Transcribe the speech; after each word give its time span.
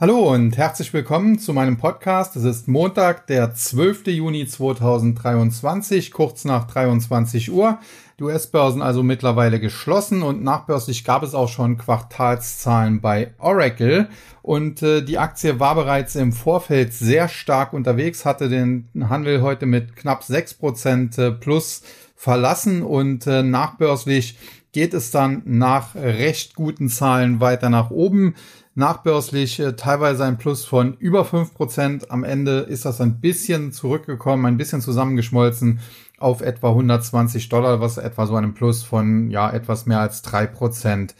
Hallo 0.00 0.32
und 0.32 0.56
herzlich 0.56 0.94
willkommen 0.94 1.38
zu 1.38 1.52
meinem 1.52 1.76
Podcast. 1.76 2.34
Es 2.34 2.44
ist 2.44 2.68
Montag, 2.68 3.26
der 3.26 3.52
12. 3.52 4.06
Juni 4.06 4.46
2023, 4.46 6.10
kurz 6.10 6.46
nach 6.46 6.66
23 6.66 7.52
Uhr. 7.52 7.78
Die 8.18 8.22
US-Börsen 8.22 8.80
also 8.80 9.02
mittlerweile 9.02 9.60
geschlossen 9.60 10.22
und 10.22 10.42
nachbörslich 10.42 11.04
gab 11.04 11.22
es 11.22 11.34
auch 11.34 11.50
schon 11.50 11.76
Quartalszahlen 11.76 13.02
bei 13.02 13.34
Oracle 13.36 14.08
und 14.40 14.82
äh, 14.82 15.02
die 15.02 15.18
Aktie 15.18 15.60
war 15.60 15.74
bereits 15.74 16.14
im 16.14 16.32
Vorfeld 16.32 16.94
sehr 16.94 17.28
stark 17.28 17.74
unterwegs, 17.74 18.24
hatte 18.24 18.48
den 18.48 18.88
Handel 19.10 19.42
heute 19.42 19.66
mit 19.66 19.96
knapp 19.96 20.22
6% 20.22 21.20
äh, 21.20 21.30
plus 21.30 21.82
verlassen 22.16 22.82
und 22.82 23.26
äh, 23.26 23.42
nachbörslich 23.42 24.38
geht 24.72 24.94
es 24.94 25.10
dann 25.10 25.42
nach 25.44 25.94
recht 25.94 26.54
guten 26.54 26.88
Zahlen 26.88 27.40
weiter 27.40 27.68
nach 27.70 27.90
oben 27.90 28.34
nachbörslich 28.74 29.60
äh, 29.60 29.74
teilweise 29.74 30.24
ein 30.24 30.38
Plus 30.38 30.64
von 30.64 30.94
über 30.98 31.24
fünf 31.24 31.54
Prozent. 31.54 32.10
Am 32.10 32.24
Ende 32.24 32.60
ist 32.60 32.84
das 32.84 33.00
ein 33.00 33.20
bisschen 33.20 33.72
zurückgekommen, 33.72 34.46
ein 34.46 34.56
bisschen 34.56 34.80
zusammengeschmolzen 34.80 35.80
auf 36.18 36.40
etwa 36.42 36.70
120 36.70 37.48
Dollar, 37.48 37.80
was 37.80 37.96
etwa 37.96 38.26
so 38.26 38.36
einem 38.36 38.54
Plus 38.54 38.82
von 38.82 39.30
ja 39.30 39.50
etwas 39.50 39.86
mehr 39.86 40.00
als 40.00 40.22
drei 40.22 40.46
Prozent 40.46 41.14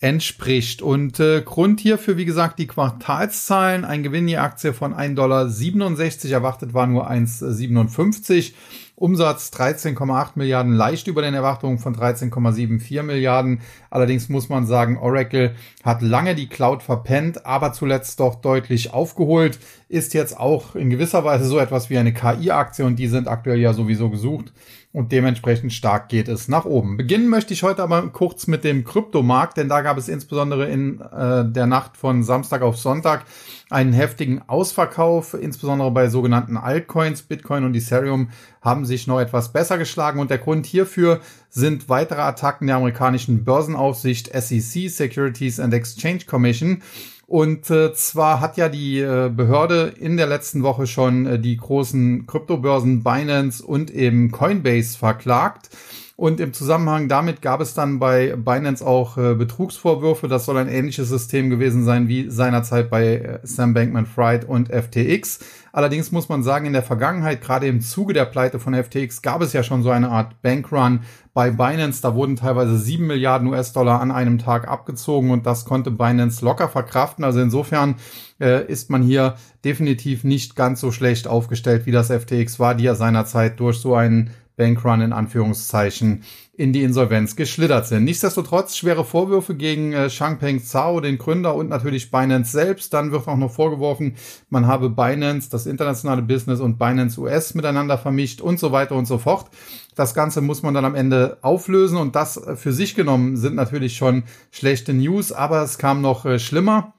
entspricht. 0.00 0.82
Und 0.82 1.20
äh, 1.20 1.42
Grund 1.42 1.80
hierfür, 1.80 2.16
wie 2.16 2.24
gesagt, 2.24 2.58
die 2.58 2.66
Quartalszahlen. 2.66 3.84
Ein 3.84 4.02
Gewinn 4.02 4.28
je 4.28 4.36
Aktie 4.36 4.72
von 4.72 4.94
1,67 4.94 5.14
Dollar 5.14 6.32
erwartet 6.32 6.74
war 6.74 6.86
nur 6.86 7.10
1,57. 7.10 8.52
Umsatz 8.98 9.50
13,8 9.52 10.30
Milliarden, 10.36 10.72
leicht 10.72 11.06
über 11.06 11.20
den 11.20 11.34
Erwartungen 11.34 11.78
von 11.78 11.94
13,74 11.94 13.02
Milliarden. 13.02 13.60
Allerdings 13.90 14.30
muss 14.30 14.48
man 14.48 14.66
sagen, 14.66 14.96
Oracle 14.96 15.54
hat 15.84 16.00
lange 16.00 16.34
die 16.34 16.48
Cloud 16.48 16.82
verpennt, 16.82 17.44
aber 17.44 17.74
zuletzt 17.74 18.20
doch 18.20 18.36
deutlich 18.36 18.94
aufgeholt, 18.94 19.58
ist 19.90 20.14
jetzt 20.14 20.40
auch 20.40 20.74
in 20.74 20.88
gewisser 20.88 21.24
Weise 21.24 21.44
so 21.44 21.58
etwas 21.58 21.90
wie 21.90 21.98
eine 21.98 22.14
KI-Aktie 22.14 22.86
und 22.86 22.98
die 22.98 23.08
sind 23.08 23.28
aktuell 23.28 23.60
ja 23.60 23.74
sowieso 23.74 24.08
gesucht 24.08 24.54
und 24.96 25.12
dementsprechend 25.12 25.74
stark 25.74 26.08
geht 26.08 26.26
es 26.26 26.48
nach 26.48 26.64
oben. 26.64 26.96
Beginnen 26.96 27.28
möchte 27.28 27.52
ich 27.52 27.62
heute 27.62 27.82
aber 27.82 28.08
kurz 28.08 28.46
mit 28.46 28.64
dem 28.64 28.82
Kryptomarkt, 28.82 29.58
denn 29.58 29.68
da 29.68 29.82
gab 29.82 29.98
es 29.98 30.08
insbesondere 30.08 30.70
in 30.70 31.02
äh, 31.02 31.44
der 31.44 31.66
Nacht 31.66 31.98
von 31.98 32.22
Samstag 32.22 32.62
auf 32.62 32.78
Sonntag 32.78 33.26
einen 33.68 33.92
heftigen 33.92 34.40
Ausverkauf, 34.46 35.34
insbesondere 35.34 35.90
bei 35.90 36.08
sogenannten 36.08 36.56
Altcoins. 36.56 37.20
Bitcoin 37.20 37.64
und 37.64 37.76
Ethereum 37.76 38.30
haben 38.62 38.86
sich 38.86 39.06
noch 39.06 39.20
etwas 39.20 39.52
besser 39.52 39.76
geschlagen 39.76 40.18
und 40.18 40.30
der 40.30 40.38
Grund 40.38 40.64
hierfür 40.64 41.20
sind 41.50 41.90
weitere 41.90 42.22
Attacken 42.22 42.66
der 42.66 42.76
amerikanischen 42.76 43.44
Börsenaufsicht 43.44 44.30
SEC, 44.32 44.88
Securities 44.88 45.60
and 45.60 45.74
Exchange 45.74 46.20
Commission. 46.26 46.80
Und 47.26 47.70
äh, 47.70 47.92
zwar 47.92 48.40
hat 48.40 48.56
ja 48.56 48.68
die 48.68 49.00
äh, 49.00 49.30
Behörde 49.34 49.92
in 49.98 50.16
der 50.16 50.28
letzten 50.28 50.62
Woche 50.62 50.86
schon 50.86 51.26
äh, 51.26 51.38
die 51.40 51.56
großen 51.56 52.26
Kryptobörsen 52.26 53.02
Binance 53.02 53.64
und 53.64 53.90
eben 53.90 54.30
Coinbase 54.30 54.96
verklagt. 54.96 55.70
Und 56.18 56.40
im 56.40 56.54
Zusammenhang 56.54 57.08
damit 57.08 57.42
gab 57.42 57.60
es 57.60 57.74
dann 57.74 57.98
bei 57.98 58.34
Binance 58.36 58.84
auch 58.84 59.18
äh, 59.18 59.34
Betrugsvorwürfe. 59.34 60.28
Das 60.28 60.46
soll 60.46 60.56
ein 60.56 60.68
ähnliches 60.68 61.10
System 61.10 61.50
gewesen 61.50 61.84
sein 61.84 62.08
wie 62.08 62.30
seinerzeit 62.30 62.88
bei 62.88 63.16
äh, 63.16 63.38
Sam 63.42 63.74
Bankman-Fried 63.74 64.46
und 64.46 64.70
FTX. 64.70 65.40
Allerdings 65.72 66.12
muss 66.12 66.30
man 66.30 66.42
sagen, 66.42 66.64
in 66.64 66.72
der 66.72 66.82
Vergangenheit, 66.82 67.42
gerade 67.42 67.66
im 67.66 67.82
Zuge 67.82 68.14
der 68.14 68.24
Pleite 68.24 68.58
von 68.58 68.72
FTX, 68.72 69.20
gab 69.20 69.42
es 69.42 69.52
ja 69.52 69.62
schon 69.62 69.82
so 69.82 69.90
eine 69.90 70.08
Art 70.08 70.40
Bankrun 70.40 71.00
bei 71.34 71.50
Binance. 71.50 72.00
Da 72.00 72.14
wurden 72.14 72.36
teilweise 72.36 72.78
sieben 72.78 73.06
Milliarden 73.08 73.48
US-Dollar 73.48 74.00
an 74.00 74.10
einem 74.10 74.38
Tag 74.38 74.68
abgezogen 74.68 75.30
und 75.30 75.44
das 75.44 75.66
konnte 75.66 75.90
Binance 75.90 76.42
locker 76.42 76.70
verkraften. 76.70 77.26
Also 77.26 77.42
insofern 77.42 77.96
äh, 78.40 78.64
ist 78.66 78.88
man 78.88 79.02
hier 79.02 79.34
definitiv 79.66 80.24
nicht 80.24 80.56
ganz 80.56 80.80
so 80.80 80.92
schlecht 80.92 81.28
aufgestellt, 81.28 81.84
wie 81.84 81.92
das 81.92 82.10
FTX 82.10 82.58
war, 82.58 82.74
die 82.74 82.84
ja 82.84 82.94
seinerzeit 82.94 83.60
durch 83.60 83.76
so 83.76 83.94
einen 83.94 84.30
Bankrun 84.56 85.00
in 85.00 85.12
Anführungszeichen 85.12 86.22
in 86.54 86.72
die 86.72 86.82
Insolvenz 86.82 87.36
geschlittert 87.36 87.86
sind. 87.86 88.04
Nichtsdestotrotz 88.04 88.76
schwere 88.76 89.04
Vorwürfe 89.04 89.54
gegen 89.54 89.92
äh, 89.92 90.08
Changpeng 90.08 90.62
Zhao, 90.62 91.00
den 91.00 91.18
Gründer 91.18 91.54
und 91.54 91.68
natürlich 91.68 92.10
Binance 92.10 92.52
selbst. 92.52 92.94
Dann 92.94 93.12
wird 93.12 93.28
auch 93.28 93.36
noch 93.36 93.52
vorgeworfen, 93.52 94.16
man 94.48 94.66
habe 94.66 94.88
Binance, 94.88 95.50
das 95.50 95.66
internationale 95.66 96.22
Business 96.22 96.60
und 96.60 96.78
Binance 96.78 97.20
US 97.20 97.54
miteinander 97.54 97.98
vermischt 97.98 98.40
und 98.40 98.58
so 98.58 98.72
weiter 98.72 98.94
und 98.94 99.06
so 99.06 99.18
fort. 99.18 99.50
Das 99.94 100.14
Ganze 100.14 100.40
muss 100.40 100.62
man 100.62 100.72
dann 100.72 100.84
am 100.86 100.94
Ende 100.94 101.38
auflösen 101.42 101.98
und 101.98 102.16
das 102.16 102.40
für 102.56 102.72
sich 102.72 102.94
genommen 102.94 103.36
sind 103.36 103.54
natürlich 103.54 103.96
schon 103.96 104.24
schlechte 104.50 104.94
News, 104.94 105.32
aber 105.32 105.62
es 105.62 105.76
kam 105.76 106.00
noch 106.00 106.24
äh, 106.24 106.38
schlimmer. 106.38 106.95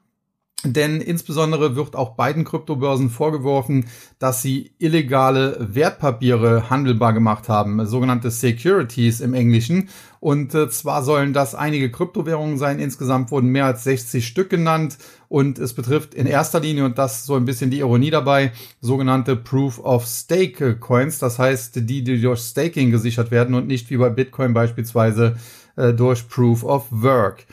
Denn 0.64 1.02
insbesondere 1.02 1.76
wird 1.76 1.96
auch 1.96 2.16
beiden 2.16 2.44
Kryptobörsen 2.44 3.12
vorgeworfen, 3.12 3.86
dass 4.18 4.42
sie 4.42 4.72
illegale 4.80 5.56
Wertpapiere 5.60 6.72
handelbar 6.72 7.14
gemacht 7.14 7.48
haben, 7.48 7.86
sogenannte 7.86 8.32
Securities 8.32 9.22
im 9.22 9.36
Englischen. 9.36 9.90
Und 10.20 10.56
äh, 10.56 10.68
zwar 10.68 11.04
sollen 11.04 11.32
das 11.32 11.54
einige 11.54 11.92
Kryptowährungen 11.92 12.58
sein. 12.58 12.80
Insgesamt 12.80 13.30
wurden 13.30 13.50
mehr 13.50 13.66
als 13.66 13.84
60 13.84 14.26
Stück 14.26 14.50
genannt. 14.50 14.98
Und 15.30 15.60
es 15.60 15.74
betrifft 15.74 16.16
in 16.16 16.26
erster 16.26 16.60
Linie, 16.60 16.86
und 16.86 16.98
das 16.98 17.28
so 17.28 17.36
ein 17.36 17.46
bisschen 17.46 17.70
die 17.70 17.80
Ironie 17.80 18.10
dabei, 18.10 18.52
sogenannte 18.82 19.36
Proof 19.36 19.78
of 19.80 20.08
Stake 20.08 20.78
Coins. 20.78 21.20
Das 21.20 21.38
heißt, 21.38 21.76
die, 21.88 22.04
die 22.04 22.20
durch 22.20 22.40
Staking 22.40 22.90
gesichert 22.90 23.30
werden 23.30 23.54
und 23.54 23.68
nicht 23.68 23.92
wie 23.92 23.98
bei 23.98 24.10
Bitcoin 24.10 24.56
beispielsweise 24.56 25.38
äh, 25.76 25.94
durch 25.94 26.28
Proof 26.28 26.64
of 26.64 26.88
Work. 26.90 27.46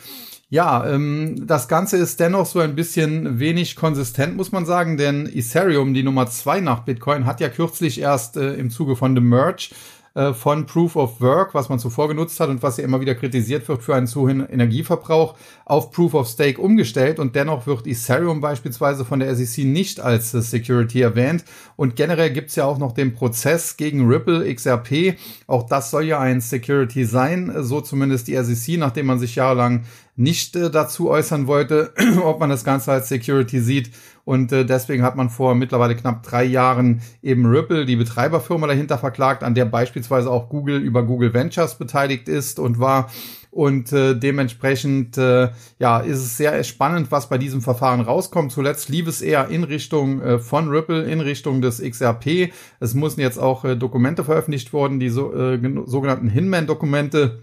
Ja, 0.55 0.87
ähm, 0.87 1.49
das 1.49 1.67
Ganze 1.67 1.97
ist 1.97 2.21
dennoch 2.21 2.47
so 2.47 2.61
ein 2.61 2.77
bisschen 2.77 3.41
wenig 3.41 3.75
konsistent, 3.75 4.37
muss 4.37 4.53
man 4.53 4.67
sagen, 4.67 4.97
denn 4.97 5.27
Ethereum, 5.27 5.95
die 5.95 6.05
Nummer 6.05 6.29
zwei 6.29 6.61
nach 6.61 6.85
Bitcoin, 6.85 7.27
hat 7.27 7.41
ja 7.41 7.49
kürzlich 7.49 8.01
erst 8.01 8.37
äh, 8.37 8.55
im 8.55 8.71
Zuge 8.71 8.95
von 8.95 9.17
The 9.17 9.21
Merge 9.21 9.71
äh, 10.15 10.33
von 10.33 10.67
Proof 10.67 10.95
of 10.95 11.21
Work, 11.21 11.55
was 11.55 11.69
man 11.69 11.81
zuvor 11.81 12.07
genutzt 12.07 12.39
hat 12.39 12.51
und 12.51 12.63
was 12.63 12.77
ja 12.77 12.85
immer 12.85 13.01
wieder 13.01 13.17
kritisiert 13.17 13.67
wird 13.67 13.83
für 13.83 13.97
einen 13.97 14.07
zu 14.07 14.21
hohen 14.21 14.49
Energieverbrauch, 14.49 15.35
auf 15.65 15.91
Proof 15.91 16.15
of 16.15 16.29
Stake 16.29 16.61
umgestellt 16.61 17.19
und 17.19 17.35
dennoch 17.35 17.67
wird 17.67 17.89
Ethereum 17.89 18.41
beispielsweise 18.41 19.05
von 19.05 19.19
der 19.19 19.35
SEC 19.35 19.65
nicht 19.65 19.99
als 19.99 20.33
äh, 20.35 20.41
Security 20.41 21.01
erwähnt. 21.01 21.45
Und 21.75 21.97
generell 21.97 22.31
gibt's 22.31 22.55
ja 22.55 22.65
auch 22.65 22.79
noch 22.79 22.93
den 22.93 23.13
Prozess 23.13 23.77
gegen 23.77 24.07
Ripple 24.07 24.55
XRP, 24.55 25.17
auch 25.49 25.65
das 25.65 25.91
soll 25.91 26.05
ja 26.05 26.21
ein 26.21 26.41
Security 26.41 27.05
sein, 27.05 27.53
so 27.59 27.81
zumindest 27.81 28.29
die 28.29 28.37
SEC, 28.37 28.79
nachdem 28.79 29.07
man 29.07 29.19
sich 29.19 29.35
jahrelang 29.35 29.83
nicht 30.17 30.57
äh, 30.57 30.71
dazu 30.71 31.11
äußern 31.11 31.47
wollte, 31.47 31.93
ob 32.25 32.41
man 32.41 32.51
das 32.51 32.65
Ganze 32.65 32.93
als 32.93 33.09
Security 33.09 33.61
sieht 33.61 33.91
und 34.25 34.53
äh, 34.53 34.65
deswegen 34.65 35.03
hat 35.03 35.17
man 35.17 35.29
vor 35.29 35.55
mittlerweile 35.55 35.95
knapp 35.95 36.23
drei 36.23 36.45
Jahren 36.45 37.03
eben 37.23 37.47
Ripple, 37.47 37.85
die 37.85 37.97
Betreiberfirma 37.97 38.67
dahinter 38.67 38.99
verklagt, 38.99 39.43
an 39.43 39.55
der 39.55 39.67
beispielsweise 39.67 40.31
auch 40.31 40.49
Google 40.49 40.79
über 40.79 41.03
Google 41.03 41.35
Ventures 41.35 41.77
beteiligt 41.77 42.29
ist 42.29 42.59
und 42.59 42.79
war. 42.79 43.11
Und 43.51 43.93
äh, 43.93 44.19
dementsprechend 44.19 45.17
äh, 45.17 45.51
ja, 45.79 46.01
ist 46.01 46.19
es 46.19 46.37
sehr 46.37 46.65
spannend, 46.65 47.13
was 47.13 47.29
bei 47.29 47.39
diesem 47.39 47.61
Verfahren 47.61 48.01
rauskommt. 48.01 48.51
Zuletzt 48.51 48.89
lief 48.89 49.07
es 49.07 49.23
eher 49.23 49.49
in 49.49 49.63
Richtung 49.63 50.21
äh, 50.23 50.39
von 50.41 50.71
Ripple, 50.71 51.05
in 51.05 51.21
Richtung 51.21 51.61
des 51.61 51.81
XRP. 51.81 52.51
Es 52.81 52.95
mussten 52.95 53.21
jetzt 53.21 53.39
auch 53.39 53.65
äh, 53.65 53.77
Dokumente 53.77 54.25
veröffentlicht 54.25 54.73
worden, 54.73 54.99
die 54.99 55.11
so, 55.11 55.33
äh, 55.35 55.61
sogenannten 55.87 56.29
Hinman-Dokumente 56.29 57.43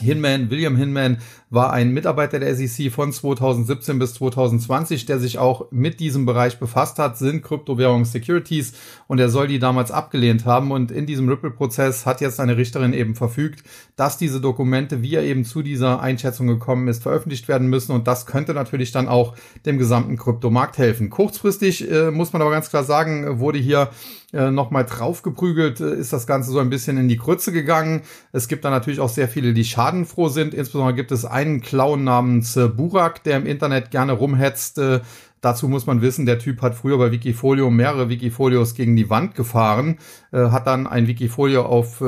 Hinman, 0.00 0.50
William 0.50 0.76
Hinman 0.76 1.18
war 1.50 1.72
ein 1.72 1.92
Mitarbeiter 1.92 2.40
der 2.40 2.54
SEC 2.56 2.90
von 2.90 3.12
2017 3.12 4.00
bis 4.00 4.14
2020, 4.14 5.06
der 5.06 5.20
sich 5.20 5.38
auch 5.38 5.70
mit 5.70 6.00
diesem 6.00 6.26
Bereich 6.26 6.58
befasst 6.58 6.98
hat, 6.98 7.16
sind 7.16 7.44
Kryptowährungen 7.44 8.04
Securities 8.04 8.72
und 9.06 9.20
er 9.20 9.28
soll 9.28 9.46
die 9.46 9.60
damals 9.60 9.92
abgelehnt 9.92 10.46
haben 10.46 10.72
und 10.72 10.90
in 10.90 11.06
diesem 11.06 11.28
Ripple-Prozess 11.28 12.06
hat 12.06 12.20
jetzt 12.20 12.40
eine 12.40 12.56
Richterin 12.56 12.92
eben 12.92 13.14
verfügt, 13.14 13.62
dass 13.94 14.18
diese 14.18 14.40
Dokumente, 14.40 15.00
wie 15.02 15.14
er 15.14 15.22
eben 15.22 15.44
zu 15.44 15.62
dieser 15.62 16.00
Einschätzung 16.00 16.48
gekommen 16.48 16.88
ist, 16.88 17.04
veröffentlicht 17.04 17.46
werden 17.46 17.68
müssen 17.68 17.92
und 17.92 18.08
das 18.08 18.26
könnte 18.26 18.52
natürlich 18.52 18.90
dann 18.90 19.06
auch 19.06 19.36
dem 19.64 19.78
gesamten 19.78 20.16
Kryptomarkt 20.16 20.76
helfen. 20.76 21.08
Kurzfristig 21.08 21.88
äh, 21.88 22.10
muss 22.10 22.32
man 22.32 22.42
aber 22.42 22.50
ganz 22.50 22.68
klar 22.68 22.82
sagen, 22.82 23.38
wurde 23.38 23.60
hier 23.60 23.90
äh, 24.34 24.50
nochmal 24.50 24.84
draufgeprügelt, 24.84 25.80
äh, 25.80 25.94
ist 25.94 26.12
das 26.12 26.26
Ganze 26.26 26.50
so 26.50 26.58
ein 26.58 26.70
bisschen 26.70 26.98
in 26.98 27.08
die 27.08 27.16
Krütze 27.16 27.52
gegangen. 27.52 28.02
Es 28.32 28.48
gibt 28.48 28.64
da 28.64 28.70
natürlich 28.70 29.00
auch 29.00 29.08
sehr 29.08 29.28
viele, 29.28 29.54
die 29.54 29.64
schadenfroh 29.64 30.28
sind. 30.28 30.54
Insbesondere 30.54 30.94
gibt 30.94 31.12
es 31.12 31.24
einen 31.24 31.60
Clown 31.60 32.04
namens 32.04 32.56
äh, 32.56 32.68
Burak, 32.68 33.22
der 33.22 33.36
im 33.36 33.46
Internet 33.46 33.90
gerne 33.90 34.12
rumhetzt. 34.12 34.78
Äh, 34.78 35.00
dazu 35.40 35.68
muss 35.68 35.86
man 35.86 36.02
wissen, 36.02 36.26
der 36.26 36.38
Typ 36.38 36.62
hat 36.62 36.74
früher 36.74 36.98
bei 36.98 37.12
Wikifolio 37.12 37.70
mehrere 37.70 38.08
Wikifolios 38.08 38.74
gegen 38.74 38.96
die 38.96 39.10
Wand 39.10 39.34
gefahren, 39.34 39.98
hat 40.32 40.66
dann 40.66 40.86
ein 40.86 41.06
Wikifolio 41.06 41.66
auf 41.66 42.02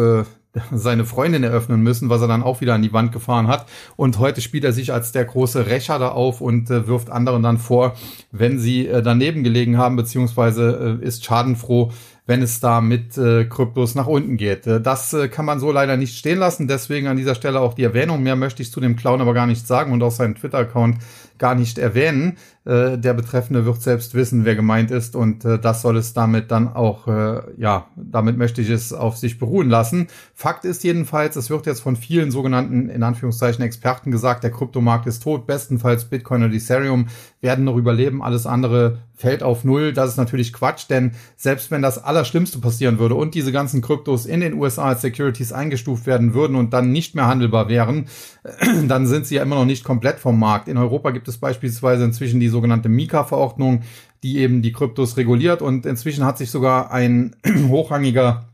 seine 0.72 1.04
Freundin 1.04 1.42
eröffnen 1.42 1.82
müssen, 1.82 2.08
was 2.08 2.20
er 2.20 2.28
dann 2.28 2.42
auch 2.42 2.60
wieder 2.60 2.74
an 2.74 2.82
die 2.82 2.92
Wand 2.92 3.12
gefahren 3.12 3.48
hat. 3.48 3.66
Und 3.96 4.18
heute 4.18 4.40
spielt 4.40 4.64
er 4.64 4.72
sich 4.72 4.92
als 4.92 5.12
der 5.12 5.24
große 5.24 5.66
Rächer 5.66 5.98
da 5.98 6.08
auf 6.10 6.40
und 6.40 6.70
äh, 6.70 6.86
wirft 6.86 7.10
anderen 7.10 7.42
dann 7.42 7.58
vor, 7.58 7.94
wenn 8.30 8.58
sie 8.58 8.86
äh, 8.86 9.02
daneben 9.02 9.44
gelegen 9.44 9.78
haben, 9.78 9.96
beziehungsweise 9.96 10.98
äh, 11.02 11.04
ist 11.04 11.24
schadenfroh, 11.24 11.92
wenn 12.26 12.42
es 12.42 12.60
da 12.60 12.80
mit 12.80 13.16
äh, 13.16 13.44
Kryptos 13.44 13.94
nach 13.94 14.06
unten 14.06 14.36
geht. 14.36 14.66
Äh, 14.66 14.80
das 14.80 15.12
äh, 15.14 15.28
kann 15.28 15.44
man 15.44 15.60
so 15.60 15.72
leider 15.72 15.96
nicht 15.96 16.18
stehen 16.18 16.38
lassen. 16.38 16.68
Deswegen 16.68 17.06
an 17.06 17.16
dieser 17.16 17.34
Stelle 17.34 17.60
auch 17.60 17.74
die 17.74 17.84
Erwähnung. 17.84 18.22
Mehr 18.22 18.36
möchte 18.36 18.62
ich 18.62 18.72
zu 18.72 18.80
dem 18.80 18.96
Clown 18.96 19.20
aber 19.20 19.34
gar 19.34 19.46
nicht 19.46 19.66
sagen 19.66 19.92
und 19.92 20.02
auch 20.02 20.10
seinen 20.10 20.34
Twitter-Account 20.34 20.98
gar 21.38 21.54
nicht 21.54 21.78
erwähnen. 21.78 22.36
Äh, 22.64 22.98
der 22.98 23.14
Betreffende 23.14 23.64
wird 23.64 23.80
selbst 23.80 24.14
wissen, 24.14 24.44
wer 24.44 24.56
gemeint 24.56 24.90
ist 24.90 25.14
und 25.14 25.44
äh, 25.44 25.58
das 25.58 25.82
soll 25.82 25.96
es 25.96 26.14
damit 26.14 26.50
dann 26.50 26.68
auch, 26.68 27.06
äh, 27.06 27.42
ja, 27.56 27.86
damit 27.96 28.36
möchte 28.36 28.60
ich 28.60 28.70
es 28.70 28.92
auf 28.92 29.16
sich 29.16 29.38
beruhen 29.38 29.68
lassen. 29.68 30.08
Fakt 30.34 30.64
ist 30.64 30.82
jedenfalls, 30.82 31.36
es 31.36 31.50
wird 31.50 31.66
jetzt 31.66 31.80
von 31.80 31.96
vielen 31.96 32.30
sogenannten, 32.30 32.88
in 32.88 33.02
Anführungszeichen, 33.02 33.64
Experten 33.64 34.10
gesagt, 34.10 34.42
der 34.42 34.50
Kryptomarkt 34.50 35.06
ist 35.06 35.22
tot, 35.22 35.46
bestenfalls 35.46 36.06
Bitcoin 36.06 36.42
und 36.42 36.52
Ethereum 36.52 37.06
werden 37.46 37.64
noch 37.64 37.76
überleben, 37.76 38.22
alles 38.22 38.44
andere 38.44 38.98
fällt 39.14 39.42
auf 39.42 39.64
Null. 39.64 39.92
Das 39.92 40.10
ist 40.10 40.16
natürlich 40.16 40.52
Quatsch, 40.52 40.90
denn 40.90 41.12
selbst 41.36 41.70
wenn 41.70 41.80
das 41.80 42.02
Allerschlimmste 42.02 42.58
passieren 42.58 42.98
würde 42.98 43.14
und 43.14 43.34
diese 43.34 43.52
ganzen 43.52 43.80
Kryptos 43.80 44.26
in 44.26 44.40
den 44.40 44.54
USA 44.54 44.86
als 44.86 45.00
Securities 45.00 45.52
eingestuft 45.52 46.06
werden 46.06 46.34
würden 46.34 46.56
und 46.56 46.72
dann 46.72 46.90
nicht 46.90 47.14
mehr 47.14 47.26
handelbar 47.28 47.68
wären, 47.68 48.06
dann 48.88 49.06
sind 49.06 49.26
sie 49.26 49.36
ja 49.36 49.42
immer 49.42 49.56
noch 49.56 49.64
nicht 49.64 49.84
komplett 49.84 50.18
vom 50.18 50.38
Markt. 50.38 50.66
In 50.66 50.76
Europa 50.76 51.12
gibt 51.12 51.28
es 51.28 51.38
beispielsweise 51.38 52.04
inzwischen 52.04 52.40
die 52.40 52.48
sogenannte 52.48 52.88
Mika-Verordnung, 52.88 53.82
die 54.22 54.38
eben 54.38 54.60
die 54.60 54.72
Kryptos 54.72 55.16
reguliert 55.16 55.62
und 55.62 55.86
inzwischen 55.86 56.24
hat 56.24 56.36
sich 56.36 56.50
sogar 56.50 56.90
ein 56.90 57.36
hochrangiger 57.68 58.48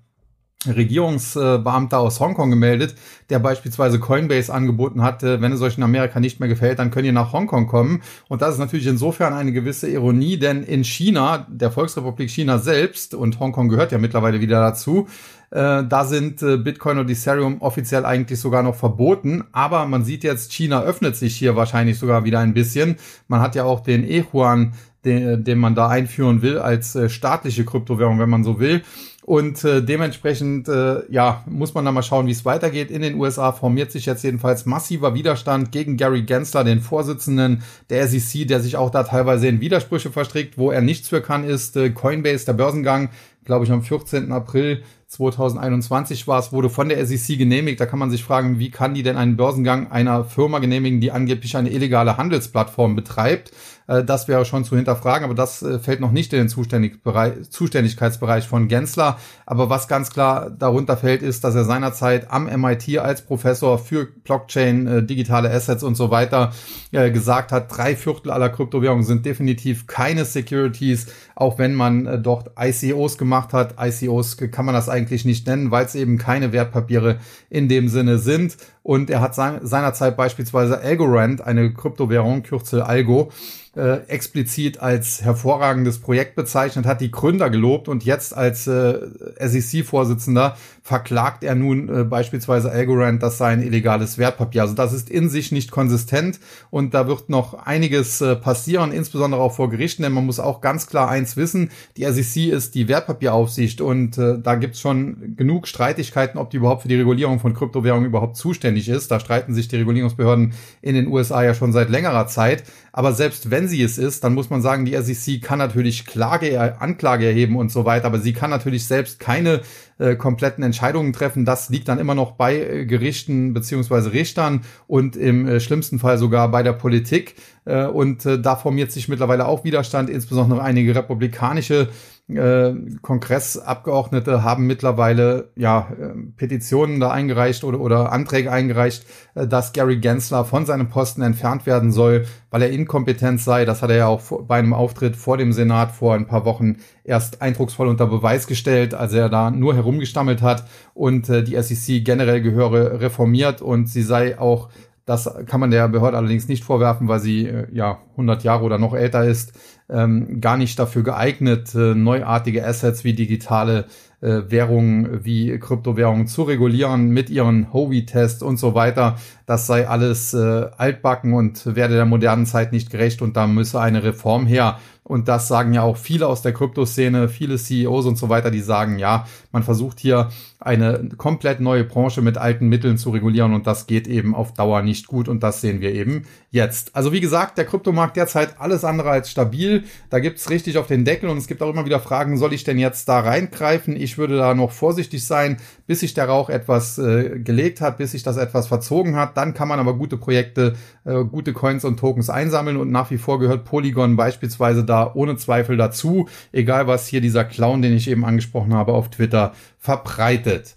Regierungsbeamter 0.66 1.98
aus 1.98 2.20
Hongkong 2.20 2.50
gemeldet, 2.50 2.94
der 3.30 3.38
beispielsweise 3.38 3.98
Coinbase 3.98 4.52
angeboten 4.52 5.02
hatte, 5.02 5.40
wenn 5.40 5.52
es 5.52 5.60
euch 5.60 5.76
in 5.76 5.82
Amerika 5.82 6.20
nicht 6.20 6.40
mehr 6.40 6.48
gefällt, 6.48 6.78
dann 6.78 6.90
könnt 6.90 7.06
ihr 7.06 7.12
nach 7.12 7.32
Hongkong 7.32 7.66
kommen. 7.66 8.02
Und 8.28 8.42
das 8.42 8.54
ist 8.54 8.60
natürlich 8.60 8.86
insofern 8.86 9.32
eine 9.32 9.52
gewisse 9.52 9.88
Ironie, 9.88 10.38
denn 10.38 10.62
in 10.62 10.84
China, 10.84 11.46
der 11.48 11.70
Volksrepublik 11.70 12.30
China 12.30 12.58
selbst, 12.58 13.14
und 13.14 13.40
Hongkong 13.40 13.68
gehört 13.68 13.92
ja 13.92 13.98
mittlerweile 13.98 14.40
wieder 14.40 14.60
dazu, 14.60 15.08
äh, 15.52 15.84
da 15.84 16.04
sind 16.04 16.42
äh, 16.42 16.56
Bitcoin 16.56 16.98
und 16.98 17.10
Ethereum 17.10 17.60
offiziell 17.60 18.06
eigentlich 18.06 18.40
sogar 18.40 18.62
noch 18.62 18.74
verboten. 18.74 19.44
Aber 19.52 19.86
man 19.86 20.02
sieht 20.02 20.24
jetzt, 20.24 20.52
China 20.52 20.82
öffnet 20.82 21.14
sich 21.14 21.36
hier 21.36 21.56
wahrscheinlich 21.56 21.98
sogar 21.98 22.24
wieder 22.24 22.38
ein 22.38 22.54
bisschen. 22.54 22.96
Man 23.28 23.40
hat 23.40 23.54
ja 23.54 23.64
auch 23.64 23.80
den 23.80 24.08
E-Yuan, 24.08 24.72
den, 25.04 25.44
den 25.44 25.58
man 25.58 25.74
da 25.74 25.88
einführen 25.88 26.40
will 26.40 26.58
als 26.58 26.94
äh, 26.94 27.10
staatliche 27.10 27.66
Kryptowährung, 27.66 28.18
wenn 28.18 28.30
man 28.30 28.44
so 28.44 28.60
will. 28.60 28.82
Und 29.24 29.62
äh, 29.62 29.84
dementsprechend 29.84 30.68
äh, 30.68 31.02
ja, 31.08 31.44
muss 31.46 31.74
man 31.74 31.84
dann 31.84 31.94
mal 31.94 32.02
schauen, 32.02 32.26
wie 32.26 32.32
es 32.32 32.44
weitergeht. 32.44 32.90
In 32.90 33.02
den 33.02 33.14
USA 33.14 33.52
formiert 33.52 33.92
sich 33.92 34.04
jetzt 34.04 34.24
jedenfalls 34.24 34.66
massiver 34.66 35.14
Widerstand 35.14 35.70
gegen 35.70 35.96
Gary 35.96 36.22
Gensler, 36.22 36.64
den 36.64 36.80
Vorsitzenden 36.80 37.62
der 37.88 38.08
SEC, 38.08 38.48
der 38.48 38.60
sich 38.60 38.76
auch 38.76 38.90
da 38.90 39.04
teilweise 39.04 39.46
in 39.46 39.60
Widersprüche 39.60 40.10
verstrickt. 40.10 40.58
Wo 40.58 40.72
er 40.72 40.80
nichts 40.80 41.08
für 41.08 41.22
kann, 41.22 41.44
ist 41.44 41.76
äh, 41.76 41.90
Coinbase, 41.90 42.46
der 42.46 42.54
Börsengang, 42.54 43.10
glaube 43.44 43.64
ich, 43.64 43.70
am 43.70 43.82
14. 43.82 44.32
April 44.32 44.82
2021 45.06 46.26
war 46.26 46.40
es, 46.40 46.52
wurde 46.52 46.70
von 46.70 46.88
der 46.88 47.04
SEC 47.06 47.38
genehmigt. 47.38 47.78
Da 47.78 47.86
kann 47.86 47.98
man 48.00 48.10
sich 48.10 48.24
fragen, 48.24 48.58
wie 48.58 48.70
kann 48.70 48.94
die 48.94 49.02
denn 49.04 49.16
einen 49.16 49.36
Börsengang 49.36 49.92
einer 49.92 50.24
Firma 50.24 50.58
genehmigen, 50.58 51.00
die 51.00 51.12
angeblich 51.12 51.56
eine 51.56 51.70
illegale 51.70 52.16
Handelsplattform 52.16 52.96
betreibt? 52.96 53.52
Äh, 53.86 54.04
das 54.04 54.28
wäre 54.28 54.44
schon 54.44 54.64
zu 54.64 54.76
hinterfragen, 54.76 55.24
aber 55.24 55.34
das 55.34 55.62
äh, 55.62 55.78
fällt 55.78 56.00
noch 56.00 56.12
nicht 56.12 56.32
in 56.32 56.38
den 56.38 56.48
Zuständigkeitsbereich 56.48 58.48
von 58.48 58.68
Gensler. 58.68 59.18
Aber 59.46 59.70
was 59.70 59.88
ganz 59.88 60.10
klar 60.10 60.50
darunter 60.50 60.96
fällt, 60.96 61.22
ist, 61.22 61.44
dass 61.44 61.54
er 61.54 61.64
seinerzeit 61.64 62.30
am 62.30 62.44
MIT 62.44 62.98
als 62.98 63.22
Professor 63.22 63.78
für 63.78 64.06
Blockchain, 64.06 64.86
äh, 64.86 65.02
digitale 65.02 65.50
Assets 65.50 65.82
und 65.82 65.94
so 65.94 66.10
weiter 66.10 66.52
gesagt 66.92 67.52
hat, 67.52 67.74
drei 67.74 67.96
Viertel 67.96 68.30
aller 68.30 68.50
Kryptowährungen 68.50 69.04
sind 69.04 69.24
definitiv 69.24 69.86
keine 69.86 70.26
Securities, 70.26 71.06
auch 71.34 71.58
wenn 71.58 71.74
man 71.74 72.22
dort 72.22 72.50
ICOs 72.58 73.16
gemacht 73.16 73.54
hat. 73.54 73.76
ICOs 73.80 74.36
kann 74.36 74.66
man 74.66 74.74
das 74.74 74.90
eigentlich 74.90 75.24
nicht 75.24 75.46
nennen, 75.46 75.70
weil 75.70 75.86
es 75.86 75.94
eben 75.94 76.18
keine 76.18 76.52
Wertpapiere 76.52 77.18
in 77.48 77.68
dem 77.68 77.88
Sinne 77.88 78.18
sind. 78.18 78.58
Und 78.82 79.10
er 79.10 79.20
hat 79.20 79.34
seinerzeit 79.34 80.16
beispielsweise 80.16 80.80
Algorand, 80.80 81.40
eine 81.40 81.72
Kryptowährung, 81.72 82.42
Kürzel 82.42 82.82
Algo, 82.82 83.30
äh, 83.76 83.98
explizit 84.08 84.80
als 84.80 85.22
hervorragendes 85.22 86.00
Projekt 86.00 86.34
bezeichnet, 86.34 86.84
hat 86.84 87.00
die 87.00 87.10
Gründer 87.10 87.48
gelobt 87.48 87.88
und 87.88 88.04
jetzt 88.04 88.36
als 88.36 88.66
äh, 88.66 88.98
SEC-Vorsitzender 89.38 90.56
verklagt 90.84 91.44
er 91.44 91.54
nun 91.54 91.88
äh, 91.88 92.02
beispielsweise 92.02 92.70
Algorand, 92.70 93.22
das 93.22 93.38
sei 93.38 93.50
ein 93.50 93.62
illegales 93.62 94.18
Wertpapier. 94.18 94.62
Also 94.62 94.74
das 94.74 94.92
ist 94.92 95.08
in 95.08 95.30
sich 95.30 95.52
nicht 95.52 95.70
konsistent 95.70 96.40
und 96.70 96.92
da 96.92 97.06
wird 97.06 97.28
noch 97.28 97.54
einiges 97.54 98.20
äh, 98.20 98.34
passieren, 98.34 98.90
insbesondere 98.90 99.40
auch 99.40 99.54
vor 99.54 99.70
Gerichten, 99.70 100.02
denn 100.02 100.12
man 100.12 100.26
muss 100.26 100.40
auch 100.40 100.60
ganz 100.60 100.88
klar 100.88 101.08
eins 101.08 101.36
wissen, 101.36 101.70
die 101.96 102.04
SEC 102.04 102.52
ist 102.52 102.74
die 102.74 102.88
Wertpapieraufsicht 102.88 103.80
und 103.80 104.18
äh, 104.18 104.40
da 104.42 104.56
gibt's 104.56 104.80
schon 104.80 105.36
genug 105.36 105.68
Streitigkeiten, 105.68 106.36
ob 106.36 106.50
die 106.50 106.56
überhaupt 106.56 106.82
für 106.82 106.88
die 106.88 106.96
Regulierung 106.96 107.38
von 107.38 107.54
Kryptowährungen 107.54 108.06
überhaupt 108.06 108.36
zuständig 108.36 108.88
ist. 108.88 109.12
Da 109.12 109.20
streiten 109.20 109.54
sich 109.54 109.68
die 109.68 109.76
Regulierungsbehörden 109.76 110.52
in 110.80 110.94
den 110.96 111.06
USA 111.06 111.44
ja 111.44 111.54
schon 111.54 111.72
seit 111.72 111.90
längerer 111.90 112.26
Zeit. 112.26 112.64
Aber 112.92 113.12
selbst 113.12 113.50
wenn 113.50 113.68
sie 113.68 113.82
es 113.82 113.98
ist, 113.98 114.24
dann 114.24 114.34
muss 114.34 114.50
man 114.50 114.62
sagen, 114.62 114.84
die 114.84 114.96
SEC 114.96 115.40
kann 115.40 115.58
natürlich 115.58 116.06
Klage, 116.06 116.80
Anklage 116.80 117.26
erheben 117.26 117.56
und 117.56 117.70
so 117.70 117.84
weiter, 117.84 118.06
aber 118.06 118.18
sie 118.18 118.32
kann 118.32 118.50
natürlich 118.50 118.86
selbst 118.86 119.18
keine 119.20 119.62
äh, 119.98 120.16
kompletten 120.16 120.64
Entscheidungen 120.64 121.12
treffen. 121.12 121.44
Das 121.44 121.68
liegt 121.68 121.88
dann 121.88 121.98
immer 121.98 122.14
noch 122.14 122.32
bei 122.32 122.56
äh, 122.56 122.86
Gerichten 122.86 123.52
beziehungsweise 123.54 124.12
Richtern 124.12 124.62
und 124.86 125.16
im 125.16 125.46
äh, 125.46 125.60
schlimmsten 125.60 125.98
Fall 125.98 126.18
sogar 126.18 126.50
bei 126.50 126.62
der 126.62 126.72
Politik. 126.72 127.36
Äh, 127.64 127.86
und 127.86 128.26
äh, 128.26 128.40
da 128.40 128.56
formiert 128.56 128.92
sich 128.92 129.08
mittlerweile 129.08 129.46
auch 129.46 129.64
Widerstand, 129.64 130.10
insbesondere 130.10 130.62
einige 130.62 130.94
republikanische 130.94 131.88
äh, 132.28 132.74
Kongressabgeordnete 133.02 134.42
haben 134.42 134.66
mittlerweile 134.66 135.50
ja 135.56 135.88
äh, 135.98 136.14
Petitionen 136.36 137.00
da 137.00 137.10
eingereicht 137.10 137.64
oder, 137.64 137.80
oder 137.80 138.12
Anträge 138.12 138.50
eingereicht, 138.50 139.04
äh, 139.34 139.46
dass 139.46 139.72
Gary 139.72 139.98
Gensler 139.98 140.44
von 140.44 140.64
seinem 140.64 140.88
Posten 140.88 141.22
entfernt 141.22 141.66
werden 141.66 141.92
soll, 141.92 142.26
weil 142.50 142.62
er 142.62 142.70
inkompetent 142.70 143.40
sei. 143.40 143.64
Das 143.64 143.82
hat 143.82 143.90
er 143.90 143.96
ja 143.96 144.06
auch 144.06 144.22
bei 144.42 144.58
einem 144.58 144.72
Auftritt 144.72 145.16
vor 145.16 145.36
dem 145.36 145.52
Senat 145.52 145.92
vor 145.92 146.14
ein 146.14 146.26
paar 146.26 146.44
Wochen 146.44 146.76
erst 147.04 147.42
eindrucksvoll 147.42 147.88
unter 147.88 148.06
Beweis 148.06 148.46
gestellt, 148.46 148.94
als 148.94 149.12
er 149.12 149.28
da 149.28 149.50
nur 149.50 149.74
herumgestammelt 149.74 150.42
hat 150.42 150.66
und 150.94 151.28
äh, 151.28 151.42
die 151.42 151.60
SEC 151.60 152.04
generell 152.04 152.40
gehöre 152.40 153.00
reformiert 153.00 153.60
und 153.62 153.88
sie 153.88 154.02
sei 154.02 154.38
auch 154.38 154.70
das 155.04 155.28
kann 155.46 155.58
man 155.58 155.70
der 155.70 155.88
Behörde 155.88 156.16
allerdings 156.16 156.48
nicht 156.48 156.62
vorwerfen, 156.64 157.08
weil 157.08 157.18
sie 157.18 157.46
äh, 157.46 157.66
ja 157.72 157.98
100 158.12 158.44
Jahre 158.44 158.64
oder 158.64 158.78
noch 158.78 158.94
älter 158.94 159.24
ist, 159.24 159.52
ähm, 159.92 160.40
gar 160.40 160.56
nicht 160.56 160.78
dafür 160.78 161.02
geeignet, 161.02 161.74
äh, 161.74 161.94
neuartige 161.94 162.66
Assets 162.66 163.04
wie 163.04 163.12
digitale 163.12 163.86
äh, 164.20 164.42
Währungen 164.48 165.24
wie 165.24 165.58
Kryptowährungen 165.58 166.26
zu 166.26 166.44
regulieren 166.44 167.10
mit 167.10 167.28
ihren 167.28 167.72
Hovi-Tests 167.72 168.42
und 168.42 168.56
so 168.56 168.74
weiter. 168.74 169.16
Das 169.46 169.66
sei 169.66 169.88
alles 169.88 170.34
äh, 170.34 170.66
altbacken 170.76 171.34
und 171.34 171.74
werde 171.76 171.94
der 171.94 172.06
modernen 172.06 172.46
Zeit 172.46 172.72
nicht 172.72 172.90
gerecht 172.90 173.22
und 173.22 173.36
da 173.36 173.46
müsse 173.46 173.80
eine 173.80 174.02
Reform 174.02 174.46
her. 174.46 174.78
Und 175.04 175.26
das 175.26 175.48
sagen 175.48 175.74
ja 175.74 175.82
auch 175.82 175.96
viele 175.96 176.28
aus 176.28 176.42
der 176.42 176.52
Kryptoszene, 176.52 177.28
viele 177.28 177.56
CEOs 177.56 178.06
und 178.06 178.16
so 178.16 178.28
weiter, 178.28 178.52
die 178.52 178.60
sagen, 178.60 178.98
ja, 178.98 179.26
man 179.50 179.64
versucht 179.64 179.98
hier 179.98 180.30
eine 180.60 181.08
komplett 181.16 181.58
neue 181.58 181.82
Branche 181.82 182.22
mit 182.22 182.38
alten 182.38 182.68
Mitteln 182.68 182.96
zu 182.96 183.10
regulieren 183.10 183.52
und 183.52 183.66
das 183.66 183.88
geht 183.88 184.06
eben 184.06 184.32
auf 184.32 184.54
Dauer 184.54 184.82
nicht 184.82 185.08
gut 185.08 185.28
und 185.28 185.42
das 185.42 185.60
sehen 185.60 185.80
wir 185.80 185.92
eben 185.92 186.24
jetzt. 186.50 186.94
Also 186.94 187.12
wie 187.12 187.20
gesagt, 187.20 187.58
der 187.58 187.64
Kryptomarkt 187.64 188.16
derzeit 188.16 188.60
alles 188.60 188.84
andere 188.84 189.10
als 189.10 189.28
stabil. 189.28 189.84
Da 190.08 190.20
gibt's 190.20 190.50
richtig 190.50 190.78
auf 190.78 190.86
den 190.86 191.04
Deckel 191.04 191.28
und 191.28 191.38
es 191.38 191.48
gibt 191.48 191.62
auch 191.62 191.70
immer 191.70 191.84
wieder 191.84 191.98
Fragen, 191.98 192.38
soll 192.38 192.52
ich 192.52 192.62
denn 192.62 192.78
jetzt 192.78 193.08
da 193.08 193.20
reingreifen? 193.20 193.96
Ich 193.96 194.18
würde 194.18 194.36
da 194.36 194.54
noch 194.54 194.70
vorsichtig 194.70 195.26
sein, 195.26 195.56
bis 195.88 196.00
sich 196.00 196.14
der 196.14 196.26
Rauch 196.28 196.48
etwas 196.48 196.98
äh, 196.98 197.40
gelegt 197.40 197.80
hat, 197.80 197.98
bis 197.98 198.12
sich 198.12 198.22
das 198.22 198.36
etwas 198.36 198.68
verzogen 198.68 199.16
hat. 199.16 199.36
Dann 199.42 199.54
kann 199.54 199.66
man 199.66 199.80
aber 199.80 199.94
gute 199.94 200.16
Projekte, 200.16 200.76
äh, 201.04 201.24
gute 201.24 201.52
Coins 201.52 201.84
und 201.84 201.98
Tokens 201.98 202.30
einsammeln 202.30 202.76
und 202.76 202.92
nach 202.92 203.10
wie 203.10 203.18
vor 203.18 203.40
gehört 203.40 203.64
Polygon 203.64 204.14
beispielsweise 204.14 204.84
da 204.84 205.10
ohne 205.14 205.36
Zweifel 205.36 205.76
dazu, 205.76 206.28
egal 206.52 206.86
was 206.86 207.08
hier 207.08 207.20
dieser 207.20 207.44
Clown, 207.44 207.82
den 207.82 207.92
ich 207.92 208.08
eben 208.08 208.24
angesprochen 208.24 208.72
habe, 208.72 208.92
auf 208.92 209.10
Twitter 209.10 209.52
verbreitet. 209.80 210.76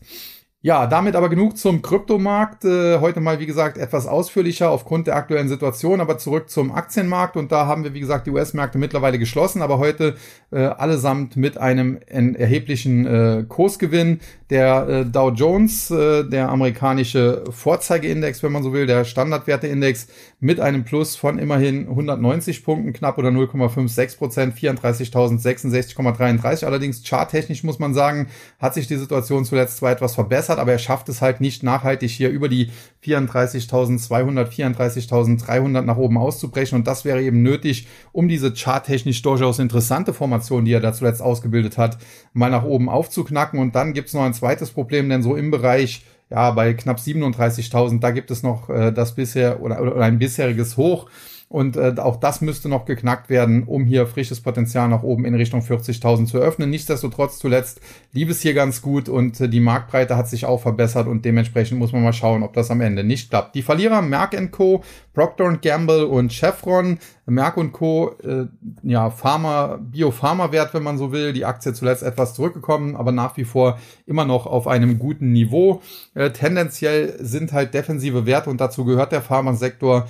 Ja, 0.65 0.87
damit 0.87 1.15
aber 1.15 1.29
genug 1.29 1.59
zum 1.59 1.83
Kryptomarkt. 1.83 2.65
Äh, 2.65 2.99
heute 2.99 3.21
mal, 3.21 3.39
wie 3.39 3.45
gesagt, 3.45 3.77
etwas 3.77 4.07
ausführlicher 4.07 4.71
aufgrund 4.71 5.05
der 5.05 5.15
aktuellen 5.15 5.47
Situation, 5.47 6.01
aber 6.01 6.17
zurück 6.17 6.49
zum 6.49 6.71
Aktienmarkt. 6.71 7.37
Und 7.37 7.51
da 7.51 7.67
haben 7.67 7.83
wir, 7.83 7.93
wie 7.93 7.99
gesagt, 7.99 8.25
die 8.25 8.31
US-Märkte 8.31 8.79
mittlerweile 8.79 9.19
geschlossen, 9.19 9.61
aber 9.61 9.77
heute 9.77 10.15
äh, 10.51 10.61
allesamt 10.61 11.37
mit 11.37 11.59
einem 11.59 11.99
erheblichen 12.07 13.05
äh, 13.05 13.45
Kursgewinn. 13.47 14.21
Der 14.49 14.87
äh, 14.87 15.05
Dow 15.05 15.29
Jones, 15.29 15.91
äh, 15.91 16.23
der 16.23 16.49
amerikanische 16.49 17.43
Vorzeigeindex, 17.49 18.41
wenn 18.41 18.51
man 18.51 18.63
so 18.63 18.73
will, 18.73 18.87
der 18.87 19.03
Standardwerteindex 19.03 20.07
mit 20.39 20.59
einem 20.59 20.83
Plus 20.83 21.15
von 21.15 21.39
immerhin 21.39 21.87
190 21.89 22.63
Punkten, 22.63 22.93
knapp 22.93 23.17
oder 23.17 23.29
0,56 23.29 24.17
Prozent, 24.17 24.55
34.066,33. 24.55 26.63
Allerdings 26.65 27.01
charttechnisch 27.03 27.63
muss 27.63 27.79
man 27.79 27.95
sagen, 27.95 28.27
hat 28.59 28.75
sich 28.75 28.87
die 28.87 28.97
Situation 28.97 29.45
zuletzt 29.45 29.77
zwar 29.77 29.91
etwas 29.91 30.13
verbessert, 30.13 30.54
verbessert, 30.55 30.59
aber 30.59 30.71
er 30.71 30.79
schafft 30.79 31.09
es 31.09 31.21
halt 31.21 31.41
nicht 31.41 31.63
nachhaltig 31.63 32.11
hier 32.11 32.29
über 32.29 32.49
die 32.49 32.69
34.200, 33.03 34.47
34.300 34.47 35.81
nach 35.81 35.97
oben 35.97 36.17
auszubrechen 36.17 36.77
und 36.77 36.87
das 36.87 37.05
wäre 37.05 37.21
eben 37.21 37.43
nötig, 37.43 37.87
um 38.11 38.27
diese 38.27 38.53
charttechnisch 38.55 39.21
durchaus 39.21 39.59
interessante 39.59 40.13
Formation, 40.13 40.65
die 40.65 40.73
er 40.73 40.79
da 40.79 40.93
zuletzt 40.93 41.21
ausgebildet 41.21 41.77
hat, 41.77 41.97
mal 42.33 42.49
nach 42.49 42.63
oben 42.63 42.89
aufzuknacken 42.89 43.59
und 43.59 43.75
dann 43.75 43.93
gibt's 43.93 44.13
noch 44.13 44.23
ein 44.23 44.33
zweites 44.33 44.71
Problem, 44.71 45.09
denn 45.09 45.23
so 45.23 45.35
im 45.35 45.51
Bereich 45.51 46.03
ja, 46.31 46.49
bei 46.51 46.73
knapp 46.73 46.97
37.000, 46.97 47.99
da 47.99 48.09
gibt 48.09 48.31
es 48.31 48.41
noch 48.41 48.69
äh, 48.69 48.91
das 48.91 49.13
bisher 49.13 49.61
oder, 49.61 49.79
oder 49.79 50.01
ein 50.01 50.17
bisheriges 50.17 50.75
Hoch. 50.75 51.07
Und 51.47 51.77
äh, 51.77 51.93
auch 51.97 52.15
das 52.15 52.41
müsste 52.41 52.69
noch 52.69 52.85
geknackt 52.85 53.29
werden, 53.29 53.63
um 53.63 53.85
hier 53.85 54.07
frisches 54.07 54.41
Potenzial 54.41 54.89
nach 54.89 55.03
oben 55.03 55.25
in 55.25 55.35
Richtung 55.35 55.61
40.000 55.61 56.25
zu 56.25 56.39
öffnen. 56.39 56.71
Nichtsdestotrotz 56.71 57.37
zuletzt 57.37 57.81
lief 58.13 58.29
es 58.29 58.41
hier 58.41 58.55
ganz 58.55 58.81
gut 58.81 59.09
und 59.09 59.39
äh, 59.39 59.47
die 59.47 59.59
Marktbreite 59.59 60.17
hat 60.17 60.27
sich 60.27 60.45
auch 60.45 60.59
verbessert 60.59 61.07
und 61.07 61.23
dementsprechend 61.23 61.77
muss 61.77 61.91
man 61.93 62.03
mal 62.03 62.13
schauen, 62.13 62.41
ob 62.41 62.53
das 62.53 62.71
am 62.71 62.81
Ende 62.81 63.03
nicht 63.03 63.29
klappt. 63.29 63.53
Die 63.53 63.61
Verlierer 63.61 64.01
Merck 64.01 64.35
Co., 64.51 64.83
Procter 65.13 65.55
Gamble 65.61 66.07
und 66.07 66.33
Chevron. 66.33 66.97
Merck 67.27 67.55
Co., 67.71 68.15
äh, 68.23 68.47
ja, 68.81 69.11
Pharma, 69.11 69.79
Biopharma-Wert, 69.79 70.73
wenn 70.73 70.83
man 70.83 70.97
so 70.97 71.11
will. 71.11 71.31
Die 71.31 71.45
Aktie 71.45 71.73
zuletzt 71.73 72.01
etwas 72.01 72.33
zurückgekommen, 72.33 72.95
aber 72.95 73.11
nach 73.11 73.37
wie 73.37 73.45
vor 73.45 73.77
immer 74.07 74.25
noch 74.25 74.47
auf 74.47 74.67
einem 74.67 74.97
guten 74.97 75.31
Niveau. 75.31 75.81
Äh, 76.15 76.31
tendenziell 76.31 77.15
sind 77.19 77.53
halt 77.53 77.75
defensive 77.75 78.25
Werte 78.25 78.49
und 78.49 78.59
dazu 78.59 78.83
gehört 78.83 79.11
der 79.11 79.21
Pharmasektor 79.21 80.07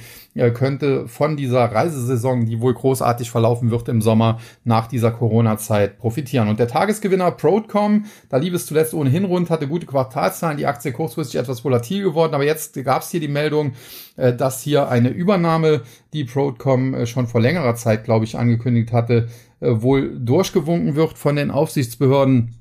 könnte 0.55 1.09
von 1.09 1.37
dieser 1.37 1.65
Reisesaison, 1.65 2.47
die 2.47 2.61
wohl 2.61 2.73
großartig 2.73 3.31
verlaufen 3.33 3.73
wird 3.73 3.89
im 3.89 4.01
Sommer, 4.01 4.39
nach 4.63 4.87
dieser 4.87 5.11
Corona-Zeit 5.11 5.99
profitieren. 5.99 6.49
Und 6.49 6.61
der 6.61 6.69
Tagesgewinner 6.69 7.33
Broadcom, 7.33 8.05
da 8.29 8.37
lief 8.37 8.55
es 8.55 8.67
zuletzt 8.67 8.95
ohnehin 8.95 9.25
rund, 9.25 9.51
hatte 9.51 9.67
gute 9.67 9.87
Quartalzahlen, 9.87 10.57
die 10.57 10.67
Aktie 10.67 10.93
kurzfristig 10.93 11.41
etwas 11.41 11.65
volatil 11.65 12.05
geworden, 12.05 12.33
aber 12.33 12.45
jetzt 12.45 12.83
gab 12.85 13.03
es 13.03 13.11
hier 13.11 13.21
die 13.21 13.29
Meldung, 13.29 13.73
äh, 14.17 14.33
dass 14.33 14.63
hier 14.63 14.89
eine 14.89 15.09
Übernahme, 15.09 15.83
die 16.13 16.25
Broadcom 16.25 16.95
äh, 16.95 17.07
schon 17.07 17.27
vor 17.27 17.41
längerer 17.41 17.75
Zeit, 17.75 18.05
glaube 18.05 18.25
ich, 18.25 18.39
angekündigt 18.39 18.93
hatte, 18.93 19.29
äh, 19.61 19.83
wohl 19.83 20.19
durchgewunken 20.19 20.95
wird 20.95 21.19
von 21.19 21.37
den 21.37 21.51
Aufsichtsbehörden. 21.51 22.55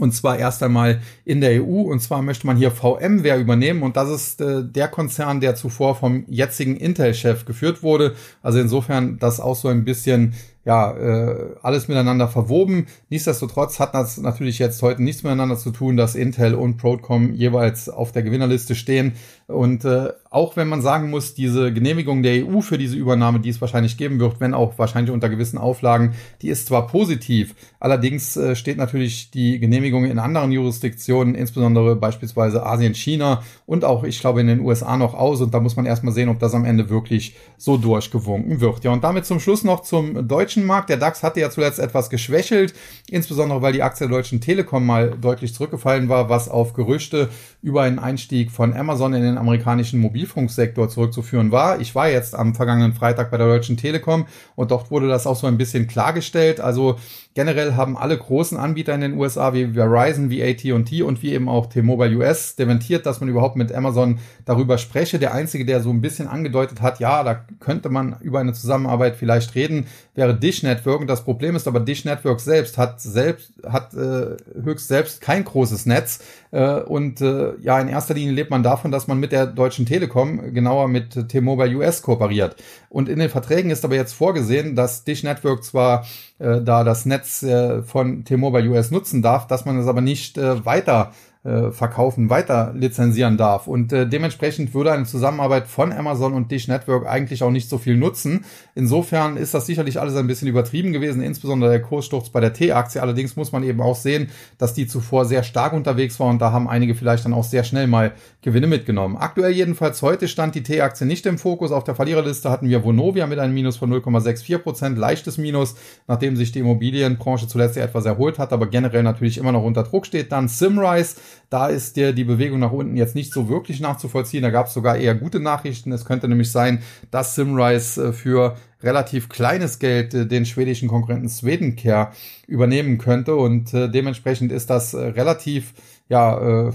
Und 0.00 0.12
zwar 0.12 0.38
erst 0.38 0.62
einmal 0.62 1.00
in 1.24 1.40
der 1.40 1.62
EU. 1.62 1.82
Und 1.82 2.00
zwar 2.00 2.22
möchte 2.22 2.46
man 2.46 2.56
hier 2.56 2.70
VMware 2.70 3.38
übernehmen. 3.38 3.82
Und 3.82 3.96
das 3.96 4.08
ist 4.08 4.40
äh, 4.40 4.64
der 4.64 4.88
Konzern, 4.88 5.40
der 5.40 5.54
zuvor 5.54 5.94
vom 5.94 6.24
jetzigen 6.28 6.76
Intel-Chef 6.76 7.44
geführt 7.44 7.82
wurde. 7.82 8.14
Also 8.42 8.58
insofern 8.58 9.18
das 9.18 9.40
auch 9.40 9.56
so 9.56 9.68
ein 9.68 9.84
bisschen 9.84 10.34
ja, 10.64 10.92
äh, 10.92 11.54
alles 11.62 11.88
miteinander 11.88 12.28
verwoben. 12.28 12.86
Nichtsdestotrotz 13.08 13.80
hat 13.80 13.94
das 13.94 14.18
natürlich 14.18 14.58
jetzt 14.58 14.82
heute 14.82 15.02
nichts 15.02 15.22
miteinander 15.22 15.56
zu 15.56 15.70
tun, 15.70 15.96
dass 15.96 16.14
Intel 16.14 16.54
und 16.54 16.76
Broadcom 16.76 17.32
jeweils 17.32 17.88
auf 17.88 18.12
der 18.12 18.22
Gewinnerliste 18.22 18.74
stehen. 18.74 19.14
Und 19.46 19.84
äh, 19.84 20.10
auch 20.30 20.56
wenn 20.56 20.68
man 20.68 20.82
sagen 20.82 21.10
muss, 21.10 21.34
diese 21.34 21.72
Genehmigung 21.72 22.22
der 22.22 22.46
EU 22.46 22.60
für 22.60 22.78
diese 22.78 22.96
Übernahme, 22.96 23.40
die 23.40 23.48
es 23.48 23.60
wahrscheinlich 23.60 23.96
geben 23.96 24.20
wird, 24.20 24.38
wenn 24.38 24.54
auch 24.54 24.78
wahrscheinlich 24.78 25.12
unter 25.12 25.28
gewissen 25.28 25.58
Auflagen, 25.58 26.12
die 26.42 26.48
ist 26.48 26.66
zwar 26.66 26.86
positiv, 26.86 27.54
allerdings 27.80 28.36
äh, 28.36 28.54
steht 28.54 28.76
natürlich 28.76 29.30
die 29.30 29.58
Genehmigung 29.58 30.04
in 30.04 30.18
anderen 30.18 30.52
Jurisdiktionen, 30.52 31.34
insbesondere 31.34 31.96
beispielsweise 31.96 32.64
Asien, 32.64 32.94
China 32.94 33.42
und 33.66 33.84
auch, 33.84 34.04
ich 34.04 34.20
glaube, 34.20 34.42
in 34.42 34.46
den 34.46 34.60
USA 34.60 34.96
noch 34.96 35.14
aus. 35.14 35.40
Und 35.40 35.54
da 35.54 35.60
muss 35.60 35.76
man 35.76 35.86
erstmal 35.86 36.12
sehen, 36.12 36.28
ob 36.28 36.38
das 36.38 36.54
am 36.54 36.64
Ende 36.66 36.90
wirklich 36.90 37.34
so 37.56 37.76
durchgewunken 37.78 38.60
wird. 38.60 38.84
Ja, 38.84 38.92
und 38.92 39.02
damit 39.02 39.24
zum 39.24 39.40
Schluss 39.40 39.64
noch 39.64 39.80
zum 39.80 40.28
deutschen 40.28 40.49
Markt. 40.56 40.88
Der 40.90 40.96
DAX 40.96 41.22
hatte 41.22 41.40
ja 41.40 41.50
zuletzt 41.50 41.78
etwas 41.78 42.10
geschwächelt, 42.10 42.74
insbesondere 43.08 43.62
weil 43.62 43.72
die 43.72 43.82
Aktie 43.82 44.06
der 44.06 44.16
Deutschen 44.16 44.40
Telekom 44.40 44.84
mal 44.84 45.10
deutlich 45.10 45.54
zurückgefallen 45.54 46.08
war, 46.08 46.28
was 46.28 46.48
auf 46.48 46.72
Gerüchte 46.72 47.28
über 47.62 47.82
einen 47.82 47.98
Einstieg 47.98 48.50
von 48.50 48.74
Amazon 48.74 49.14
in 49.14 49.22
den 49.22 49.38
amerikanischen 49.38 50.00
Mobilfunksektor 50.00 50.88
zurückzuführen 50.88 51.52
war. 51.52 51.80
Ich 51.80 51.94
war 51.94 52.08
jetzt 52.08 52.34
am 52.34 52.54
vergangenen 52.54 52.92
Freitag 52.92 53.30
bei 53.30 53.36
der 53.36 53.46
Deutschen 53.46 53.76
Telekom 53.76 54.26
und 54.56 54.70
dort 54.70 54.90
wurde 54.90 55.08
das 55.08 55.26
auch 55.26 55.36
so 55.36 55.46
ein 55.46 55.58
bisschen 55.58 55.86
klargestellt. 55.86 56.60
Also 56.60 56.96
Generell 57.34 57.74
haben 57.74 57.96
alle 57.96 58.18
großen 58.18 58.58
Anbieter 58.58 58.92
in 58.92 59.02
den 59.02 59.16
USA 59.16 59.54
wie 59.54 59.74
Verizon, 59.74 60.30
wie 60.30 60.42
AT&T 60.42 61.02
und 61.02 61.22
wie 61.22 61.32
eben 61.32 61.48
auch 61.48 61.66
T-Mobile 61.66 62.16
US 62.16 62.56
dementiert, 62.56 63.06
dass 63.06 63.20
man 63.20 63.28
überhaupt 63.28 63.54
mit 63.54 63.72
Amazon 63.72 64.18
darüber 64.46 64.78
spreche. 64.78 65.20
Der 65.20 65.32
einzige, 65.32 65.64
der 65.64 65.80
so 65.80 65.90
ein 65.90 66.00
bisschen 66.00 66.26
angedeutet 66.26 66.82
hat, 66.82 66.98
ja, 66.98 67.22
da 67.22 67.34
könnte 67.60 67.88
man 67.88 68.16
über 68.20 68.40
eine 68.40 68.52
Zusammenarbeit 68.52 69.14
vielleicht 69.14 69.54
reden, 69.54 69.86
wäre 70.16 70.34
Dish 70.40 70.62
Network. 70.62 71.00
Und 71.00 71.06
das 71.06 71.24
Problem 71.24 71.54
ist 71.54 71.68
aber, 71.68 71.80
Dish 71.80 72.04
Network 72.04 72.40
selbst 72.40 72.78
hat 72.78 73.00
selbst 73.00 73.52
hat 73.66 73.94
äh, 73.94 74.36
höchst 74.62 74.88
selbst 74.88 75.20
kein 75.20 75.44
großes 75.44 75.86
Netz. 75.86 76.20
Äh, 76.50 76.80
und 76.80 77.20
äh, 77.20 77.52
ja, 77.60 77.80
in 77.80 77.88
erster 77.88 78.14
Linie 78.14 78.32
lebt 78.32 78.50
man 78.50 78.62
davon, 78.62 78.90
dass 78.90 79.06
man 79.06 79.20
mit 79.20 79.32
der 79.32 79.46
Deutschen 79.46 79.86
Telekom, 79.86 80.52
genauer 80.52 80.88
mit 80.88 81.28
T-Mobile 81.28 81.76
US 81.76 82.02
kooperiert. 82.02 82.56
Und 82.88 83.08
in 83.08 83.18
den 83.18 83.30
Verträgen 83.30 83.70
ist 83.70 83.84
aber 83.84 83.94
jetzt 83.94 84.14
vorgesehen, 84.14 84.74
dass 84.74 85.04
Dish 85.04 85.22
Network 85.22 85.62
zwar 85.62 86.06
äh, 86.38 86.60
da 86.60 86.84
das 86.84 87.06
Netz 87.06 87.42
äh, 87.42 87.82
von 87.82 88.24
T-Mobile 88.24 88.68
US 88.70 88.90
nutzen 88.90 89.22
darf, 89.22 89.46
dass 89.46 89.64
man 89.64 89.78
es 89.78 89.86
aber 89.86 90.00
nicht 90.00 90.38
äh, 90.38 90.64
weiter 90.64 91.12
äh, 91.12 91.29
verkaufen, 91.42 92.28
weiter 92.28 92.74
lizenzieren 92.76 93.38
darf. 93.38 93.66
Und 93.66 93.94
äh, 93.94 94.06
dementsprechend 94.06 94.74
würde 94.74 94.92
eine 94.92 95.06
Zusammenarbeit 95.06 95.68
von 95.68 95.90
Amazon 95.90 96.34
und 96.34 96.50
Dish 96.50 96.68
Network 96.68 97.06
eigentlich 97.06 97.42
auch 97.42 97.50
nicht 97.50 97.70
so 97.70 97.78
viel 97.78 97.96
nutzen. 97.96 98.44
Insofern 98.74 99.38
ist 99.38 99.54
das 99.54 99.64
sicherlich 99.64 99.98
alles 99.98 100.16
ein 100.16 100.26
bisschen 100.26 100.48
übertrieben 100.48 100.92
gewesen, 100.92 101.22
insbesondere 101.22 101.70
der 101.70 101.80
Kurssturz 101.80 102.28
bei 102.28 102.40
der 102.40 102.52
T-Aktie. 102.52 103.00
Allerdings 103.00 103.36
muss 103.36 103.52
man 103.52 103.62
eben 103.62 103.80
auch 103.80 103.94
sehen, 103.94 104.28
dass 104.58 104.74
die 104.74 104.86
zuvor 104.86 105.24
sehr 105.24 105.42
stark 105.42 105.72
unterwegs 105.72 106.20
war 106.20 106.28
und 106.28 106.42
da 106.42 106.52
haben 106.52 106.68
einige 106.68 106.94
vielleicht 106.94 107.24
dann 107.24 107.32
auch 107.32 107.44
sehr 107.44 107.64
schnell 107.64 107.86
mal 107.86 108.12
Gewinne 108.42 108.66
mitgenommen. 108.66 109.16
Aktuell 109.16 109.52
jedenfalls 109.52 110.02
heute 110.02 110.28
stand 110.28 110.54
die 110.54 110.62
T-Aktie 110.62 111.06
nicht 111.06 111.24
im 111.24 111.38
Fokus. 111.38 111.72
Auf 111.72 111.84
der 111.84 111.94
Verliererliste 111.94 112.50
hatten 112.50 112.68
wir 112.68 112.84
Vonovia 112.84 113.26
mit 113.26 113.38
einem 113.38 113.54
Minus 113.54 113.78
von 113.78 113.90
0,64 113.90 114.58
Prozent, 114.58 114.98
leichtes 114.98 115.38
Minus, 115.38 115.74
nachdem 116.06 116.36
sich 116.36 116.52
die 116.52 116.58
Immobilienbranche 116.58 117.48
zuletzt 117.48 117.78
etwas 117.78 118.04
erholt 118.04 118.38
hat, 118.38 118.52
aber 118.52 118.66
generell 118.66 119.02
natürlich 119.02 119.38
immer 119.38 119.52
noch 119.52 119.64
unter 119.64 119.84
Druck 119.84 120.04
steht. 120.04 120.32
Dann 120.32 120.48
Simrise 120.48 121.16
da 121.48 121.68
ist 121.68 121.96
dir 121.96 122.12
die 122.12 122.24
Bewegung 122.24 122.60
nach 122.60 122.72
unten 122.72 122.96
jetzt 122.96 123.14
nicht 123.14 123.32
so 123.32 123.48
wirklich 123.48 123.80
nachzuvollziehen. 123.80 124.42
Da 124.42 124.50
gab 124.50 124.66
es 124.66 124.74
sogar 124.74 124.96
eher 124.96 125.14
gute 125.14 125.40
Nachrichten. 125.40 125.92
Es 125.92 126.04
könnte 126.04 126.28
nämlich 126.28 126.52
sein, 126.52 126.82
dass 127.10 127.34
Simrise 127.34 128.08
äh, 128.08 128.12
für 128.12 128.56
relativ 128.82 129.28
kleines 129.28 129.78
Geld 129.78 130.14
äh, 130.14 130.26
den 130.26 130.46
schwedischen 130.46 130.88
Konkurrenten 130.88 131.28
Swedencare 131.28 132.12
übernehmen 132.46 132.98
könnte 132.98 133.36
und 133.36 133.74
äh, 133.74 133.88
dementsprechend 133.88 134.52
ist 134.52 134.70
das 134.70 134.94
relativ 134.94 135.74
ja 136.08 136.72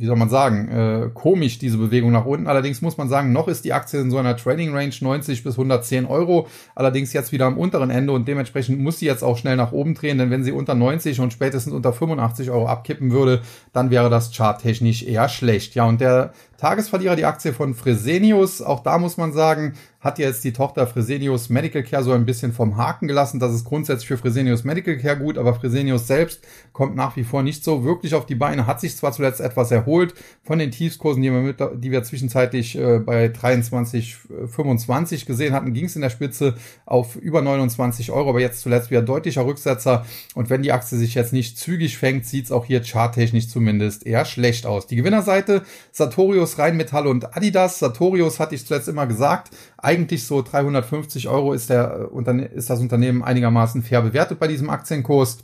wie 0.00 0.06
soll 0.06 0.16
man 0.16 0.30
sagen, 0.30 0.68
äh, 0.68 1.10
komisch, 1.12 1.58
diese 1.58 1.76
Bewegung 1.76 2.10
nach 2.10 2.24
unten. 2.24 2.46
Allerdings 2.46 2.80
muss 2.80 2.96
man 2.96 3.10
sagen, 3.10 3.32
noch 3.32 3.48
ist 3.48 3.66
die 3.66 3.74
Aktie 3.74 4.00
in 4.00 4.10
so 4.10 4.16
einer 4.16 4.34
Trading 4.34 4.74
Range 4.74 4.94
90 4.98 5.44
bis 5.44 5.54
110 5.54 6.06
Euro. 6.06 6.46
Allerdings 6.74 7.12
jetzt 7.12 7.32
wieder 7.32 7.44
am 7.44 7.58
unteren 7.58 7.90
Ende 7.90 8.12
und 8.12 8.26
dementsprechend 8.26 8.80
muss 8.80 8.98
sie 8.98 9.06
jetzt 9.06 9.22
auch 9.22 9.36
schnell 9.36 9.56
nach 9.56 9.72
oben 9.72 9.94
drehen, 9.94 10.16
denn 10.16 10.30
wenn 10.30 10.42
sie 10.42 10.52
unter 10.52 10.74
90 10.74 11.20
und 11.20 11.34
spätestens 11.34 11.74
unter 11.74 11.92
85 11.92 12.50
Euro 12.50 12.66
abkippen 12.66 13.10
würde, 13.10 13.42
dann 13.74 13.90
wäre 13.90 14.08
das 14.08 14.34
charttechnisch 14.34 15.02
eher 15.02 15.28
schlecht. 15.28 15.74
Ja, 15.74 15.84
und 15.84 16.00
der 16.00 16.32
Tagesverlierer, 16.60 17.16
die 17.16 17.24
Aktie 17.24 17.54
von 17.54 17.74
Fresenius, 17.74 18.60
auch 18.60 18.80
da 18.80 18.98
muss 18.98 19.16
man 19.16 19.32
sagen, 19.32 19.74
hat 20.00 20.18
jetzt 20.18 20.44
die 20.44 20.52
Tochter 20.52 20.86
Fresenius 20.86 21.48
Medical 21.48 21.82
Care 21.82 22.02
so 22.02 22.12
ein 22.12 22.26
bisschen 22.26 22.52
vom 22.52 22.76
Haken 22.76 23.08
gelassen. 23.08 23.40
Das 23.40 23.54
ist 23.54 23.64
grundsätzlich 23.64 24.08
für 24.08 24.18
Fresenius 24.18 24.64
Medical 24.64 24.98
Care 24.98 25.18
gut, 25.18 25.38
aber 25.38 25.54
Fresenius 25.54 26.06
selbst 26.06 26.42
kommt 26.72 26.96
nach 26.96 27.16
wie 27.16 27.24
vor 27.24 27.42
nicht 27.42 27.64
so 27.64 27.84
wirklich 27.84 28.14
auf 28.14 28.26
die 28.26 28.34
Beine, 28.34 28.66
hat 28.66 28.80
sich 28.80 28.94
zwar 28.94 29.12
zuletzt 29.12 29.40
etwas 29.50 29.70
erholt 29.70 30.14
von 30.42 30.58
den 30.58 30.70
Tiefskursen, 30.70 31.22
die 31.22 31.30
wir, 31.30 31.40
mit, 31.40 31.60
die 31.74 31.90
wir 31.90 32.02
zwischenzeitlich 32.02 32.76
äh, 32.76 32.98
bei 32.98 33.28
23, 33.28 34.16
25 34.48 35.26
gesehen 35.26 35.52
hatten, 35.52 35.72
ging 35.72 35.84
es 35.84 35.96
in 35.96 36.02
der 36.02 36.10
Spitze 36.10 36.54
auf 36.86 37.16
über 37.16 37.42
29 37.42 38.10
Euro, 38.10 38.30
aber 38.30 38.40
jetzt 38.40 38.62
zuletzt 38.62 38.90
wieder 38.90 39.02
deutlicher 39.02 39.44
Rücksetzer. 39.44 40.06
Und 40.34 40.50
wenn 40.50 40.62
die 40.62 40.72
Aktie 40.72 40.98
sich 40.98 41.14
jetzt 41.14 41.32
nicht 41.32 41.58
zügig 41.58 41.98
fängt, 41.98 42.26
sieht 42.26 42.46
es 42.46 42.52
auch 42.52 42.64
hier 42.64 42.82
charttechnisch 42.82 43.48
zumindest 43.48 44.06
eher 44.06 44.24
schlecht 44.24 44.66
aus. 44.66 44.86
Die 44.86 44.96
Gewinnerseite 44.96 45.62
Sartorius, 45.92 46.58
Rheinmetall 46.58 47.06
und 47.06 47.36
Adidas. 47.36 47.78
Sartorius 47.78 48.40
hatte 48.40 48.54
ich 48.54 48.66
zuletzt 48.66 48.88
immer 48.88 49.06
gesagt, 49.06 49.50
eigentlich 49.78 50.26
so 50.26 50.42
350 50.42 51.28
Euro 51.28 51.52
ist, 51.52 51.70
der, 51.70 52.08
äh, 52.12 52.46
ist 52.54 52.70
das 52.70 52.80
Unternehmen 52.80 53.22
einigermaßen 53.22 53.82
fair 53.82 54.02
bewertet 54.02 54.38
bei 54.38 54.48
diesem 54.48 54.70
Aktienkurs. 54.70 55.38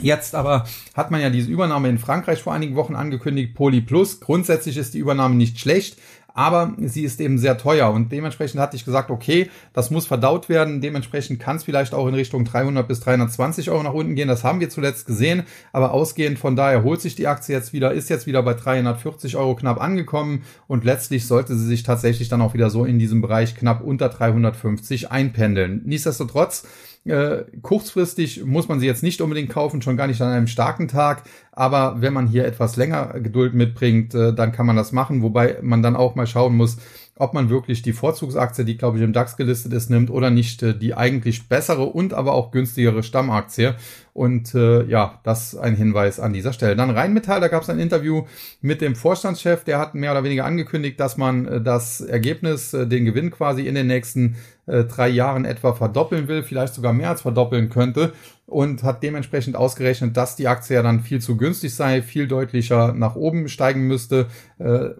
Jetzt 0.00 0.34
aber 0.34 0.64
hat 0.94 1.10
man 1.10 1.20
ja 1.20 1.30
diese 1.30 1.50
Übernahme 1.50 1.88
in 1.88 1.98
Frankreich 1.98 2.42
vor 2.42 2.52
einigen 2.52 2.76
Wochen 2.76 2.94
angekündigt, 2.94 3.54
Poly 3.54 3.80
Plus. 3.80 4.20
Grundsätzlich 4.20 4.76
ist 4.76 4.94
die 4.94 4.98
Übernahme 4.98 5.34
nicht 5.34 5.58
schlecht, 5.58 5.98
aber 6.38 6.72
sie 6.78 7.02
ist 7.02 7.20
eben 7.20 7.36
sehr 7.36 7.58
teuer 7.58 7.90
und 7.90 8.12
dementsprechend 8.12 8.60
hatte 8.60 8.76
ich 8.76 8.84
gesagt, 8.84 9.10
okay, 9.10 9.50
das 9.72 9.90
muss 9.90 10.06
verdaut 10.06 10.48
werden. 10.48 10.80
Dementsprechend 10.80 11.40
kann 11.40 11.56
es 11.56 11.64
vielleicht 11.64 11.94
auch 11.94 12.06
in 12.06 12.14
Richtung 12.14 12.44
300 12.44 12.86
bis 12.86 13.00
320 13.00 13.70
Euro 13.70 13.82
nach 13.82 13.92
unten 13.92 14.14
gehen. 14.14 14.28
Das 14.28 14.44
haben 14.44 14.60
wir 14.60 14.70
zuletzt 14.70 15.04
gesehen, 15.06 15.42
aber 15.72 15.90
ausgehend 15.90 16.38
von 16.38 16.54
daher 16.54 16.84
holt 16.84 17.00
sich 17.00 17.16
die 17.16 17.26
Aktie 17.26 17.56
jetzt 17.56 17.72
wieder, 17.72 17.92
ist 17.92 18.08
jetzt 18.08 18.28
wieder 18.28 18.44
bei 18.44 18.54
340 18.54 19.36
Euro 19.36 19.56
knapp 19.56 19.80
angekommen 19.80 20.44
und 20.68 20.84
letztlich 20.84 21.26
sollte 21.26 21.56
sie 21.56 21.66
sich 21.66 21.82
tatsächlich 21.82 22.28
dann 22.28 22.40
auch 22.40 22.54
wieder 22.54 22.70
so 22.70 22.84
in 22.84 23.00
diesem 23.00 23.20
Bereich 23.20 23.56
knapp 23.56 23.82
unter 23.82 24.08
350 24.08 25.10
einpendeln. 25.10 25.82
Nichtsdestotrotz 25.86 26.62
äh, 27.08 27.44
kurzfristig 27.62 28.44
muss 28.44 28.68
man 28.68 28.80
sie 28.80 28.86
jetzt 28.86 29.02
nicht 29.02 29.20
unbedingt 29.20 29.50
kaufen, 29.50 29.82
schon 29.82 29.96
gar 29.96 30.06
nicht 30.06 30.20
an 30.20 30.28
einem 30.28 30.46
starken 30.46 30.88
Tag. 30.88 31.24
Aber 31.52 32.00
wenn 32.00 32.12
man 32.12 32.28
hier 32.28 32.44
etwas 32.44 32.76
länger 32.76 33.20
Geduld 33.20 33.54
mitbringt, 33.54 34.14
äh, 34.14 34.32
dann 34.32 34.52
kann 34.52 34.66
man 34.66 34.76
das 34.76 34.92
machen. 34.92 35.22
Wobei 35.22 35.58
man 35.62 35.82
dann 35.82 35.96
auch 35.96 36.14
mal 36.14 36.26
schauen 36.26 36.56
muss, 36.56 36.78
ob 37.18 37.34
man 37.34 37.50
wirklich 37.50 37.82
die 37.82 37.92
Vorzugsaktie, 37.92 38.64
die 38.64 38.76
glaube 38.76 38.98
ich 38.98 39.04
im 39.04 39.12
DAX 39.12 39.36
gelistet 39.36 39.72
ist, 39.72 39.90
nimmt 39.90 40.10
oder 40.10 40.30
nicht 40.30 40.62
äh, 40.62 40.76
die 40.76 40.94
eigentlich 40.94 41.48
bessere 41.48 41.84
und 41.84 42.14
aber 42.14 42.32
auch 42.32 42.50
günstigere 42.50 43.02
Stammaktie. 43.02 43.74
Und 44.12 44.54
äh, 44.54 44.84
ja, 44.84 45.20
das 45.22 45.56
ein 45.56 45.76
Hinweis 45.76 46.18
an 46.18 46.32
dieser 46.32 46.52
Stelle. 46.52 46.74
Dann 46.74 46.90
Rheinmetall, 46.90 47.40
da 47.40 47.46
gab 47.46 47.62
es 47.62 47.70
ein 47.70 47.78
Interview 47.78 48.24
mit 48.60 48.80
dem 48.80 48.96
Vorstandschef, 48.96 49.62
der 49.62 49.78
hat 49.78 49.94
mehr 49.94 50.10
oder 50.10 50.24
weniger 50.24 50.44
angekündigt, 50.44 50.98
dass 50.98 51.16
man 51.16 51.46
äh, 51.46 51.60
das 51.60 52.00
Ergebnis, 52.00 52.74
äh, 52.74 52.86
den 52.86 53.04
Gewinn 53.04 53.30
quasi 53.30 53.66
in 53.66 53.76
den 53.76 53.86
nächsten 53.86 54.36
äh, 54.66 54.84
drei 54.84 55.08
Jahren 55.08 55.44
etwa 55.44 55.72
verdoppeln 55.72 56.28
will, 56.28 56.42
vielleicht 56.42 56.74
sogar 56.74 56.92
mehr 56.92 57.10
als 57.10 57.22
verdoppeln 57.22 57.68
könnte 57.68 58.12
und 58.46 58.82
hat 58.82 59.02
dementsprechend 59.02 59.56
ausgerechnet, 59.56 60.16
dass 60.16 60.36
die 60.36 60.48
Aktie 60.48 60.76
ja 60.76 60.82
dann 60.82 61.00
viel 61.00 61.20
zu 61.20 61.36
günstig 61.36 61.74
sei, 61.74 62.02
viel 62.02 62.26
deutlicher 62.26 62.94
nach 62.94 63.14
oben 63.14 63.48
steigen 63.48 63.86
müsste. 63.86 64.26
Äh, 64.58 64.90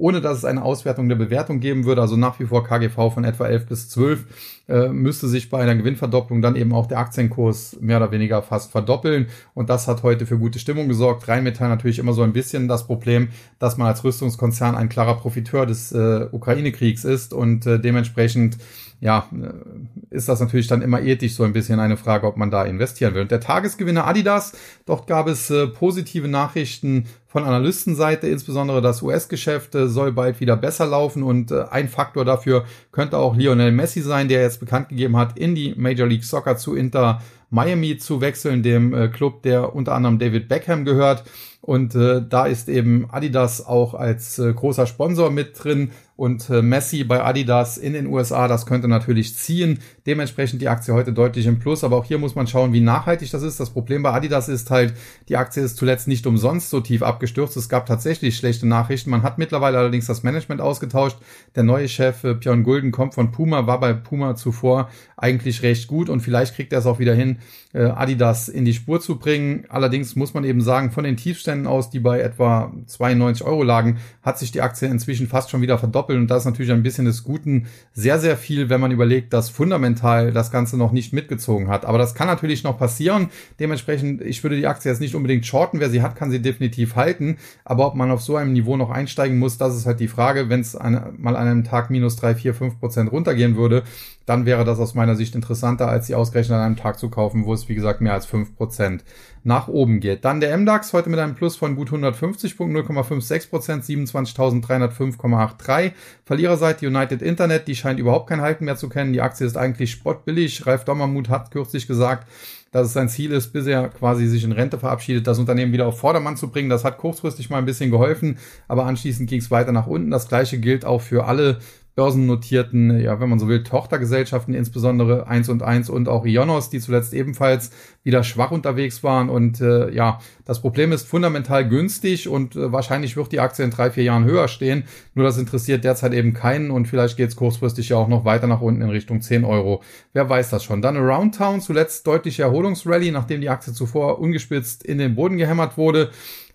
ohne 0.00 0.20
dass 0.20 0.38
es 0.38 0.44
eine 0.44 0.62
Auswertung 0.62 1.08
der 1.08 1.16
Bewertung 1.16 1.60
geben 1.60 1.84
würde, 1.84 2.00
also 2.00 2.16
nach 2.16 2.40
wie 2.40 2.46
vor 2.46 2.64
KGV 2.64 3.12
von 3.12 3.24
etwa 3.24 3.46
11 3.46 3.66
bis 3.66 3.88
12, 3.90 4.59
äh, 4.70 4.88
müsste 4.88 5.28
sich 5.28 5.50
bei 5.50 5.60
einer 5.60 5.74
Gewinnverdopplung 5.74 6.40
dann 6.40 6.56
eben 6.56 6.72
auch 6.72 6.86
der 6.86 6.98
Aktienkurs 6.98 7.76
mehr 7.80 7.96
oder 7.96 8.12
weniger 8.12 8.42
fast 8.42 8.70
verdoppeln. 8.70 9.26
Und 9.54 9.68
das 9.68 9.88
hat 9.88 10.02
heute 10.02 10.26
für 10.26 10.38
gute 10.38 10.58
Stimmung 10.58 10.88
gesorgt. 10.88 11.28
Rheinmetall 11.28 11.68
natürlich 11.68 11.98
immer 11.98 12.12
so 12.12 12.22
ein 12.22 12.32
bisschen 12.32 12.68
das 12.68 12.86
Problem, 12.86 13.28
dass 13.58 13.76
man 13.76 13.88
als 13.88 14.04
Rüstungskonzern 14.04 14.74
ein 14.76 14.88
klarer 14.88 15.16
Profiteur 15.16 15.66
des 15.66 15.92
äh, 15.92 16.26
Ukraine-Kriegs 16.30 17.04
ist 17.04 17.34
und 17.34 17.66
äh, 17.66 17.80
dementsprechend 17.80 18.58
ja, 19.00 19.28
äh, 19.32 20.14
ist 20.14 20.28
das 20.28 20.40
natürlich 20.40 20.66
dann 20.66 20.82
immer 20.82 21.00
ethisch 21.00 21.34
so 21.34 21.42
ein 21.42 21.52
bisschen 21.52 21.80
eine 21.80 21.96
Frage, 21.96 22.26
ob 22.26 22.36
man 22.36 22.50
da 22.50 22.64
investieren 22.64 23.14
will. 23.14 23.22
Und 23.22 23.30
der 23.30 23.40
Tagesgewinner 23.40 24.06
Adidas, 24.06 24.52
dort 24.84 25.06
gab 25.06 25.26
es 25.26 25.50
äh, 25.50 25.66
positive 25.66 26.28
Nachrichten 26.28 27.06
von 27.26 27.44
Analystenseite, 27.44 28.26
insbesondere 28.26 28.82
das 28.82 29.02
US-Geschäft 29.02 29.74
äh, 29.74 29.88
soll 29.88 30.12
bald 30.12 30.40
wieder 30.40 30.56
besser 30.56 30.84
laufen 30.84 31.22
und 31.22 31.50
äh, 31.50 31.64
ein 31.70 31.88
Faktor 31.88 32.24
dafür 32.24 32.64
könnte 32.92 33.16
auch 33.16 33.36
Lionel 33.36 33.72
Messi 33.72 34.02
sein, 34.02 34.28
der 34.28 34.42
jetzt 34.42 34.59
bekannt 34.60 34.90
gegeben 34.90 35.16
hat, 35.16 35.38
in 35.38 35.54
die 35.54 35.74
Major 35.76 36.06
League 36.06 36.24
Soccer 36.24 36.56
zu 36.56 36.74
Inter 36.74 37.20
Miami 37.50 37.98
zu 37.98 38.20
wechseln, 38.20 38.62
dem 38.62 38.94
äh, 38.94 39.08
Club, 39.08 39.42
der 39.42 39.74
unter 39.74 39.94
anderem 39.94 40.18
David 40.18 40.48
Beckham 40.48 40.84
gehört. 40.84 41.24
Und 41.60 41.94
äh, 41.94 42.22
da 42.26 42.46
ist 42.46 42.68
eben 42.68 43.10
Adidas 43.10 43.66
auch 43.66 43.94
als 43.94 44.38
äh, 44.38 44.52
großer 44.52 44.86
Sponsor 44.86 45.30
mit 45.30 45.62
drin 45.62 45.90
und 46.20 46.50
äh, 46.50 46.60
Messi 46.60 47.02
bei 47.02 47.24
Adidas 47.24 47.78
in 47.78 47.94
den 47.94 48.06
USA, 48.06 48.46
das 48.46 48.66
könnte 48.66 48.88
natürlich 48.88 49.34
ziehen. 49.36 49.78
Dementsprechend 50.06 50.60
die 50.60 50.68
Aktie 50.68 50.92
heute 50.92 51.14
deutlich 51.14 51.46
im 51.46 51.58
Plus, 51.58 51.82
aber 51.82 51.96
auch 51.96 52.04
hier 52.04 52.18
muss 52.18 52.34
man 52.34 52.46
schauen, 52.46 52.74
wie 52.74 52.82
nachhaltig 52.82 53.30
das 53.30 53.42
ist. 53.42 53.58
Das 53.58 53.70
Problem 53.70 54.02
bei 54.02 54.12
Adidas 54.12 54.50
ist 54.50 54.70
halt, 54.70 54.92
die 55.30 55.38
Aktie 55.38 55.62
ist 55.62 55.78
zuletzt 55.78 56.08
nicht 56.08 56.26
umsonst 56.26 56.68
so 56.68 56.80
tief 56.80 57.02
abgestürzt. 57.02 57.56
Es 57.56 57.70
gab 57.70 57.86
tatsächlich 57.86 58.36
schlechte 58.36 58.68
Nachrichten. 58.68 59.08
Man 59.08 59.22
hat 59.22 59.38
mittlerweile 59.38 59.78
allerdings 59.78 60.08
das 60.08 60.22
Management 60.22 60.60
ausgetauscht. 60.60 61.16
Der 61.56 61.62
neue 61.62 61.88
Chef 61.88 62.22
äh, 62.22 62.34
Björn 62.34 62.64
Gulden 62.64 62.90
kommt 62.90 63.14
von 63.14 63.32
Puma, 63.32 63.66
war 63.66 63.80
bei 63.80 63.94
Puma 63.94 64.36
zuvor 64.36 64.90
eigentlich 65.16 65.62
recht 65.62 65.88
gut 65.88 66.10
und 66.10 66.20
vielleicht 66.20 66.54
kriegt 66.54 66.74
er 66.74 66.80
es 66.80 66.86
auch 66.86 66.98
wieder 66.98 67.14
hin, 67.14 67.38
äh, 67.72 67.84
Adidas 67.84 68.50
in 68.50 68.66
die 68.66 68.74
Spur 68.74 69.00
zu 69.00 69.18
bringen. 69.18 69.64
Allerdings 69.70 70.16
muss 70.16 70.34
man 70.34 70.44
eben 70.44 70.60
sagen, 70.60 70.90
von 70.90 71.04
den 71.04 71.16
Tiefständen 71.16 71.66
aus, 71.66 71.88
die 71.88 72.00
bei 72.00 72.20
etwa 72.20 72.74
92 72.86 73.46
Euro 73.46 73.62
lagen, 73.62 73.96
hat 74.20 74.38
sich 74.38 74.52
die 74.52 74.60
Aktie 74.60 74.86
inzwischen 74.86 75.26
fast 75.26 75.48
schon 75.48 75.62
wieder 75.62 75.78
verdoppelt 75.78 76.09
doppeln. 76.10 76.22
Und 76.22 76.30
das 76.30 76.42
ist 76.42 76.46
natürlich 76.46 76.72
ein 76.72 76.82
bisschen 76.82 77.04
des 77.04 77.24
Guten 77.24 77.66
sehr, 77.92 78.18
sehr 78.18 78.36
viel, 78.36 78.68
wenn 78.68 78.80
man 78.80 78.90
überlegt, 78.90 79.32
dass 79.32 79.48
fundamental 79.48 80.32
das 80.32 80.50
Ganze 80.50 80.76
noch 80.76 80.92
nicht 80.92 81.12
mitgezogen 81.12 81.68
hat. 81.68 81.84
Aber 81.84 81.98
das 81.98 82.14
kann 82.14 82.26
natürlich 82.26 82.64
noch 82.64 82.78
passieren. 82.78 83.28
Dementsprechend, 83.58 84.20
ich 84.22 84.42
würde 84.42 84.56
die 84.56 84.66
Aktie 84.66 84.90
jetzt 84.90 85.00
nicht 85.00 85.14
unbedingt 85.14 85.46
shorten. 85.46 85.80
Wer 85.80 85.90
sie 85.90 86.02
hat, 86.02 86.16
kann 86.16 86.30
sie 86.30 86.42
definitiv 86.42 86.96
halten. 86.96 87.36
Aber 87.64 87.86
ob 87.86 87.94
man 87.94 88.10
auf 88.10 88.22
so 88.22 88.36
einem 88.36 88.52
Niveau 88.52 88.76
noch 88.76 88.90
einsteigen 88.90 89.38
muss, 89.38 89.58
das 89.58 89.76
ist 89.76 89.86
halt 89.86 90.00
die 90.00 90.08
Frage. 90.08 90.48
Wenn 90.48 90.60
es 90.60 90.74
mal 90.74 91.36
an 91.36 91.48
einem 91.48 91.64
Tag 91.64 91.90
minus 91.90 92.16
drei, 92.16 92.34
vier, 92.34 92.54
fünf 92.54 92.78
Prozent 92.78 93.12
runtergehen 93.12 93.56
würde, 93.56 93.84
dann 94.30 94.46
wäre 94.46 94.64
das 94.64 94.78
aus 94.78 94.94
meiner 94.94 95.16
Sicht 95.16 95.34
interessanter, 95.34 95.88
als 95.88 96.06
sie 96.06 96.14
ausgerechnet 96.14 96.56
an 96.56 96.64
einem 96.64 96.76
Tag 96.76 97.00
zu 97.00 97.10
kaufen, 97.10 97.46
wo 97.46 97.52
es, 97.52 97.68
wie 97.68 97.74
gesagt, 97.74 98.00
mehr 98.00 98.12
als 98.12 98.26
fünf 98.26 98.54
Prozent 98.54 99.02
nach 99.42 99.66
oben 99.66 99.98
geht. 99.98 100.24
Dann 100.24 100.38
der 100.38 100.56
MDAX 100.56 100.92
heute 100.92 101.10
mit 101.10 101.18
einem 101.18 101.34
Plus 101.34 101.56
von 101.56 101.74
gut 101.74 101.88
150 101.88 102.56
Punkten, 102.56 102.78
0,56 102.78 103.50
Prozent, 103.50 103.82
27.305,83. 103.82 105.90
Verliererseite 106.24 106.86
United 106.86 107.22
Internet, 107.22 107.66
die 107.66 107.74
scheint 107.74 107.98
überhaupt 107.98 108.28
kein 108.28 108.40
Halten 108.40 108.66
mehr 108.66 108.76
zu 108.76 108.88
kennen. 108.88 109.12
Die 109.12 109.20
Aktie 109.20 109.44
ist 109.44 109.56
eigentlich 109.56 109.90
spottbillig. 109.90 110.64
Ralf 110.64 110.84
Dommermuth 110.84 111.28
hat 111.28 111.50
kürzlich 111.50 111.88
gesagt, 111.88 112.28
dass 112.70 112.86
es 112.86 112.92
sein 112.92 113.08
Ziel 113.08 113.32
ist, 113.32 113.52
bisher 113.52 113.88
quasi 113.88 114.28
sich 114.28 114.44
in 114.44 114.52
Rente 114.52 114.78
verabschiedet, 114.78 115.26
das 115.26 115.40
Unternehmen 115.40 115.72
wieder 115.72 115.88
auf 115.88 115.98
Vordermann 115.98 116.36
zu 116.36 116.50
bringen. 116.50 116.70
Das 116.70 116.84
hat 116.84 116.98
kurzfristig 116.98 117.50
mal 117.50 117.58
ein 117.58 117.64
bisschen 117.64 117.90
geholfen, 117.90 118.38
aber 118.68 118.86
anschließend 118.86 119.28
ging 119.28 119.40
es 119.40 119.50
weiter 119.50 119.72
nach 119.72 119.88
unten. 119.88 120.12
Das 120.12 120.28
gleiche 120.28 120.58
gilt 120.58 120.84
auch 120.84 121.00
für 121.00 121.24
alle 121.24 121.58
börsennotierten, 121.94 123.00
ja, 123.00 123.20
wenn 123.20 123.28
man 123.28 123.38
so 123.38 123.48
will, 123.48 123.62
Tochtergesellschaften, 123.62 124.54
insbesondere 124.54 125.26
1 125.26 125.48
und 125.48 125.62
1 125.62 125.90
und 125.90 126.08
auch 126.08 126.24
Ionos, 126.24 126.70
die 126.70 126.80
zuletzt 126.80 127.12
ebenfalls 127.12 127.72
wieder 128.02 128.22
schwach 128.22 128.50
unterwegs 128.50 129.02
waren. 129.02 129.28
Und 129.28 129.60
äh, 129.60 129.90
ja, 129.92 130.18
das 130.44 130.60
Problem 130.60 130.92
ist 130.92 131.06
fundamental 131.06 131.68
günstig 131.68 132.28
und 132.28 132.56
äh, 132.56 132.72
wahrscheinlich 132.72 133.16
wird 133.16 133.32
die 133.32 133.40
Aktie 133.40 133.64
in 133.64 133.70
drei, 133.70 133.90
vier 133.90 134.04
Jahren 134.04 134.24
höher 134.24 134.48
stehen. 134.48 134.84
Nur 135.14 135.24
das 135.24 135.36
interessiert 135.38 135.84
derzeit 135.84 136.14
eben 136.14 136.32
keinen 136.32 136.70
und 136.70 136.86
vielleicht 136.86 137.16
geht 137.16 137.28
es 137.28 137.36
kurzfristig 137.36 137.90
ja 137.90 137.96
auch 137.96 138.08
noch 138.08 138.24
weiter 138.24 138.46
nach 138.46 138.60
unten 138.60 138.82
in 138.82 138.90
Richtung 138.90 139.20
10 139.20 139.44
Euro. 139.44 139.82
Wer 140.12 140.28
weiß 140.28 140.50
das 140.50 140.64
schon. 140.64 140.82
Dann 140.82 140.96
Around 140.96 141.36
Town, 141.36 141.60
zuletzt 141.60 142.06
deutliche 142.06 142.42
Erholungsrallye, 142.42 143.10
nachdem 143.10 143.40
die 143.40 143.48
Aktie 143.48 143.72
zuvor 143.72 144.18
ungespitzt 144.20 144.84
in 144.84 144.98
den 144.98 145.14
Boden 145.14 145.36
gehämmert 145.36 145.76
wurde. 145.76 146.10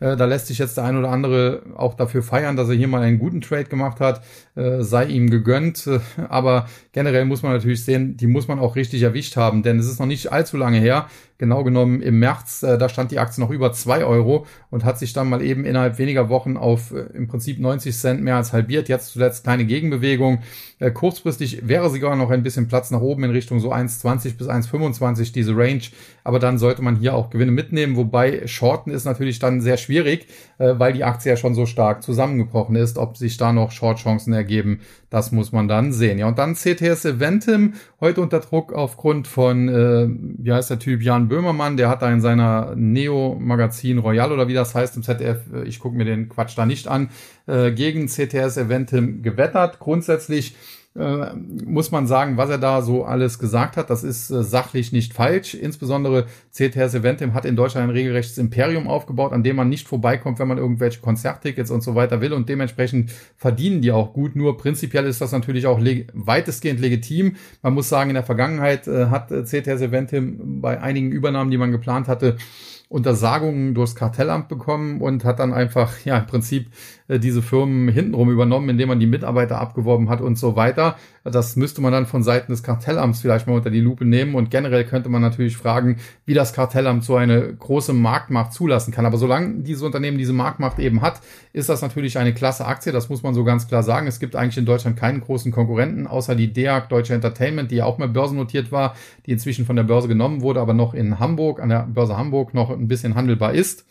Äh, 0.06 0.16
da 0.18 0.26
lässt 0.26 0.48
sich 0.48 0.60
jetzt 0.60 0.78
der 0.78 0.84
ein 0.84 0.98
oder 0.98 1.10
andere 1.10 1.64
auch 1.76 1.96
dafür 1.96 2.22
feiern, 2.22 2.56
dass 2.56 2.70
er 2.70 2.76
hier 2.76 2.88
mal 2.88 3.02
einen 3.02 3.18
guten 3.18 3.42
Trade 3.42 3.66
gemacht 3.66 4.00
hat. 4.00 4.22
Äh, 4.56 4.82
sei 4.82 5.06
ihm 5.06 5.32
gegönnt. 5.32 5.88
Äh, 5.88 6.00
aber 6.30 6.68
generell 6.92 7.26
muss 7.26 7.42
man 7.42 7.54
natürlich 7.54 7.84
sehen, 7.84 8.16
die 8.16 8.28
muss 8.28 8.48
man 8.48 8.60
auch 8.60 8.76
richtig 8.76 9.02
erwischt 9.02 9.36
haben, 9.36 9.64
denn 9.64 9.80
es 9.80 9.88
ist 9.88 10.00
noch 10.00 10.06
nicht 10.06 10.32
allzu 10.32 10.58
lange 10.58 10.80
her, 10.80 11.08
genau 11.38 11.64
genommen 11.64 12.02
im 12.02 12.20
März, 12.20 12.64
äh, 12.64 12.78
da 12.78 12.88
stand 12.88 13.12
die 13.12 13.20
Aktie 13.20 13.44
noch 13.44 13.50
über 13.50 13.74
zwei 13.74 14.06
Euro 14.06 14.46
und 14.70 14.86
hat 14.86 14.98
sich 14.98 15.14
dann 15.14 15.30
mal 15.30 15.42
eben 15.42 15.66
innerhalb 15.66 15.98
weniger 15.98 16.30
Wochen 16.30 16.56
auf 16.56 16.92
äh, 16.92 17.02
im 17.14 17.28
Prinzip 17.28 17.60
90 17.60 17.96
Cent 17.96 18.22
mehr 18.22 18.38
als 18.38 18.54
halbiert. 18.54 18.88
Jetzt 18.88 19.12
zuletzt 19.12 19.44
kleine 19.44 19.66
Gegenbewegung. 19.66 20.40
Äh, 20.80 20.92
kurzfristig 20.92 21.68
wäre 21.68 21.90
sogar 21.90 22.16
noch 22.16 22.30
ein 22.30 22.44
bisschen 22.44 22.68
Platz 22.68 22.92
nach 22.92 23.02
oben 23.02 23.24
in 23.26 23.32
Richtung 23.32 23.60
so 23.60 23.74
1,20 23.74 24.38
bis 24.38 24.48
1,25 24.48 25.34
diese 25.34 25.56
Range. 25.56 25.82
Aber 26.24 26.40
dann 26.40 26.58
sollte 26.58 26.82
man 26.82 26.96
hier 26.96 27.16
auch 27.16 27.30
Gewinne 27.30 27.52
mitnehmen. 27.52 27.98
Wobei 27.98 28.48
Shorten 28.48 28.92
ist 28.92 29.06
natürlich 29.06 29.40
dann 29.40 29.62
sehr 29.62 29.78
schwierig, 29.78 30.28
äh, 30.58 30.74
weil 30.78 30.94
die 30.94 31.04
Aktie 31.04 31.32
ja 31.32 31.38
schon 31.38 31.54
so 31.54 31.66
stark 31.66 32.02
zusammengebrochen 32.02 32.76
ist. 32.76 32.98
Ob 32.98 33.18
sich 33.18 33.36
da 33.36 33.52
noch 33.52 33.72
Short-Chancen 33.72 34.34
ergeben, 34.34 34.80
das 35.16 35.32
muss 35.32 35.54
man 35.54 35.70
dann 35.70 35.94
sehen. 35.94 36.20
Ja, 36.20 36.28
und 36.28 36.38
dann 36.38 36.56
CTS 36.56 37.06
Eventim 37.06 37.76
heute 38.02 38.20
unter 38.20 38.42
Druck 38.42 38.74
aufgrund 38.74 39.30
von, 39.30 39.70
äh, 39.70 40.10
wie 40.10 40.52
heißt 40.52 40.70
der 40.70 40.78
Typ, 40.78 41.02
Jan 41.02 41.30
Böhmermann, 41.30 41.78
der 41.78 41.88
hat 41.88 42.02
da 42.02 42.12
in 42.12 42.20
seiner 42.20 42.76
Neo-Magazin 42.76 43.98
Royal 43.98 44.34
oder 44.34 44.50
wie 44.50 44.54
das 44.54 44.76
heißt 44.76 44.98
im 44.98 45.04
ZDF, 45.04 45.38
äh, 45.54 45.64
ich 45.64 45.80
gucke 45.80 45.96
mir 45.96 46.04
den 46.04 46.28
Quatsch 46.28 46.58
da 46.58 46.66
nicht 46.66 46.90
an, 46.90 47.12
äh, 47.48 47.72
gegen 47.72 48.08
CTS 48.08 48.58
Eventim 48.58 49.24
gewettert. 49.24 49.80
Grundsätzlich 49.80 50.58
äh, 50.98 51.34
muss 51.36 51.92
man 51.92 52.08
sagen, 52.08 52.38
was 52.38 52.50
er 52.50 52.58
da 52.58 52.82
so 52.82 53.04
alles 53.04 53.38
gesagt 53.38 53.76
hat, 53.76 53.90
das 53.90 54.04
ist 54.04 54.30
äh, 54.30 54.44
sachlich 54.44 54.94
nicht 54.94 55.14
falsch. 55.14 55.54
Insbesondere 55.54 56.26
CTS 56.54 56.94
Eventim 56.94 57.34
hat 57.34 57.44
in 57.44 57.58
Deutschland 57.58 57.90
ein 57.90 57.94
regelrechtes 57.94 58.38
Imperium 58.38 58.88
aufgebaut, 58.88 59.34
an 59.34 59.44
dem 59.44 59.58
man 59.58 59.68
nicht 59.68 59.88
vorbeikommt, 59.88 60.40
wenn 60.40 60.48
man 60.48 60.58
irgendwelche 60.58 61.02
Konzerttickets 61.02 61.70
und 61.70 61.82
so 61.82 61.96
weiter 61.96 62.22
will 62.22 62.32
und 62.32 62.48
dementsprechend 62.48 63.12
verdienen 63.36 63.82
die 63.82 63.92
auch 63.92 64.14
gut. 64.14 64.38
Nur 64.38 64.58
prinzipiell 64.58 65.06
ist 65.06 65.20
das 65.20 65.34
natürlich 65.34 65.68
auch 65.68 65.80
leg 65.80 66.08
weitestgehend 66.14 66.80
legitim. 66.80 67.36
Man 67.62 67.74
muss 67.74 67.90
sagen, 67.90 68.10
in 68.10 68.16
der 68.16 68.24
Vergangenheit 68.24 68.88
äh, 68.88 69.08
hat 69.08 69.32
äh, 69.32 69.44
CTS 69.44 69.82
Eventim 69.82 70.62
bei 70.62 70.80
einigen 70.80 71.12
Übernahmen, 71.12 71.52
die 71.52 71.58
man 71.58 71.72
geplant 71.72 72.08
hatte, 72.08 72.38
Untersagungen 72.88 73.74
durchs 73.74 73.96
Kartellamt 73.96 74.48
bekommen 74.48 75.02
und 75.02 75.26
hat 75.26 75.40
dann 75.40 75.54
einfach, 75.54 75.94
ja, 76.06 76.18
im 76.18 76.28
Prinzip 76.28 76.68
äh, 77.08 77.20
diese 77.20 77.42
Firmen 77.42 77.90
hintenrum 77.90 78.30
übernommen, 78.30 78.70
indem 78.70 78.90
man 78.90 79.00
die 79.00 79.08
Mitarbeiter 79.08 79.60
abgeworben 79.60 80.10
hat 80.10 80.22
und 80.22 80.38
so 80.38 80.56
weiter. 80.56 80.96
Das 81.24 81.56
müsste 81.56 81.82
man 81.82 81.92
dann 81.92 82.06
von 82.06 82.22
Seiten 82.22 82.52
des 82.52 82.62
Kartellamts 82.62 83.22
vielleicht 83.22 83.48
mal 83.48 83.56
unter 83.56 83.72
die 83.72 83.80
Lupe 83.80 84.06
nehmen 84.06 84.36
und 84.36 84.52
generell 84.52 84.86
könnte 84.86 85.10
man 85.10 85.24
natürlich 85.24 85.58
fragen, 85.58 85.98
wie 86.26 86.36
das 86.36 86.54
Kartellamt 86.54 87.04
so 87.04 87.16
eine 87.16 87.56
große 87.56 87.94
Marktmacht 87.94 88.54
zulassen 88.54 88.92
kann. 88.92 89.08
Aber 89.08 89.18
solange 89.18 89.64
dieses 89.64 89.82
Unternehmen 89.82 90.20
diese 90.20 90.34
Marktmacht 90.34 90.78
eben 90.78 91.02
hat, 91.02 91.22
ist 91.54 91.70
das 91.70 91.82
natürlich 91.82 92.20
eine 92.20 92.36
klasse 92.36 92.66
Aktie. 92.66 92.92
Das 92.92 93.10
muss 93.10 93.24
man 93.24 93.34
so 93.34 93.44
ganz 93.44 93.68
klar 93.68 93.82
sagen. 93.82 94.06
Es 94.06 94.20
gibt 94.20 94.36
eigentlich 94.36 94.58
in 94.58 94.66
Deutschland 94.66 94.98
keinen 94.98 95.22
großen 95.22 95.52
Konkurrenten, 95.52 96.06
außer 96.06 96.36
die 96.36 96.54
DEAG 96.54 96.90
Deutsche 96.90 97.16
Entertainment, 97.16 97.72
die 97.72 97.78
ja 97.78 97.86
auch 97.86 97.98
mal 97.98 98.08
börsennotiert 98.08 98.72
war, 98.72 98.96
die 99.26 99.32
inzwischen 99.32 99.66
von 99.66 99.76
der 99.76 99.84
Börse 99.84 100.08
genommen 100.08 100.42
wurde, 100.42 100.60
aber 100.60 100.76
noch 100.76 100.94
in 100.94 101.20
Hamburg, 101.20 101.60
an 101.60 101.70
der 101.70 101.88
Börse 101.92 102.18
Hamburg 102.18 102.54
noch 102.54 102.75
ein 102.76 102.88
bisschen 102.88 103.16
handelbar 103.16 103.54
ist. 103.54 103.86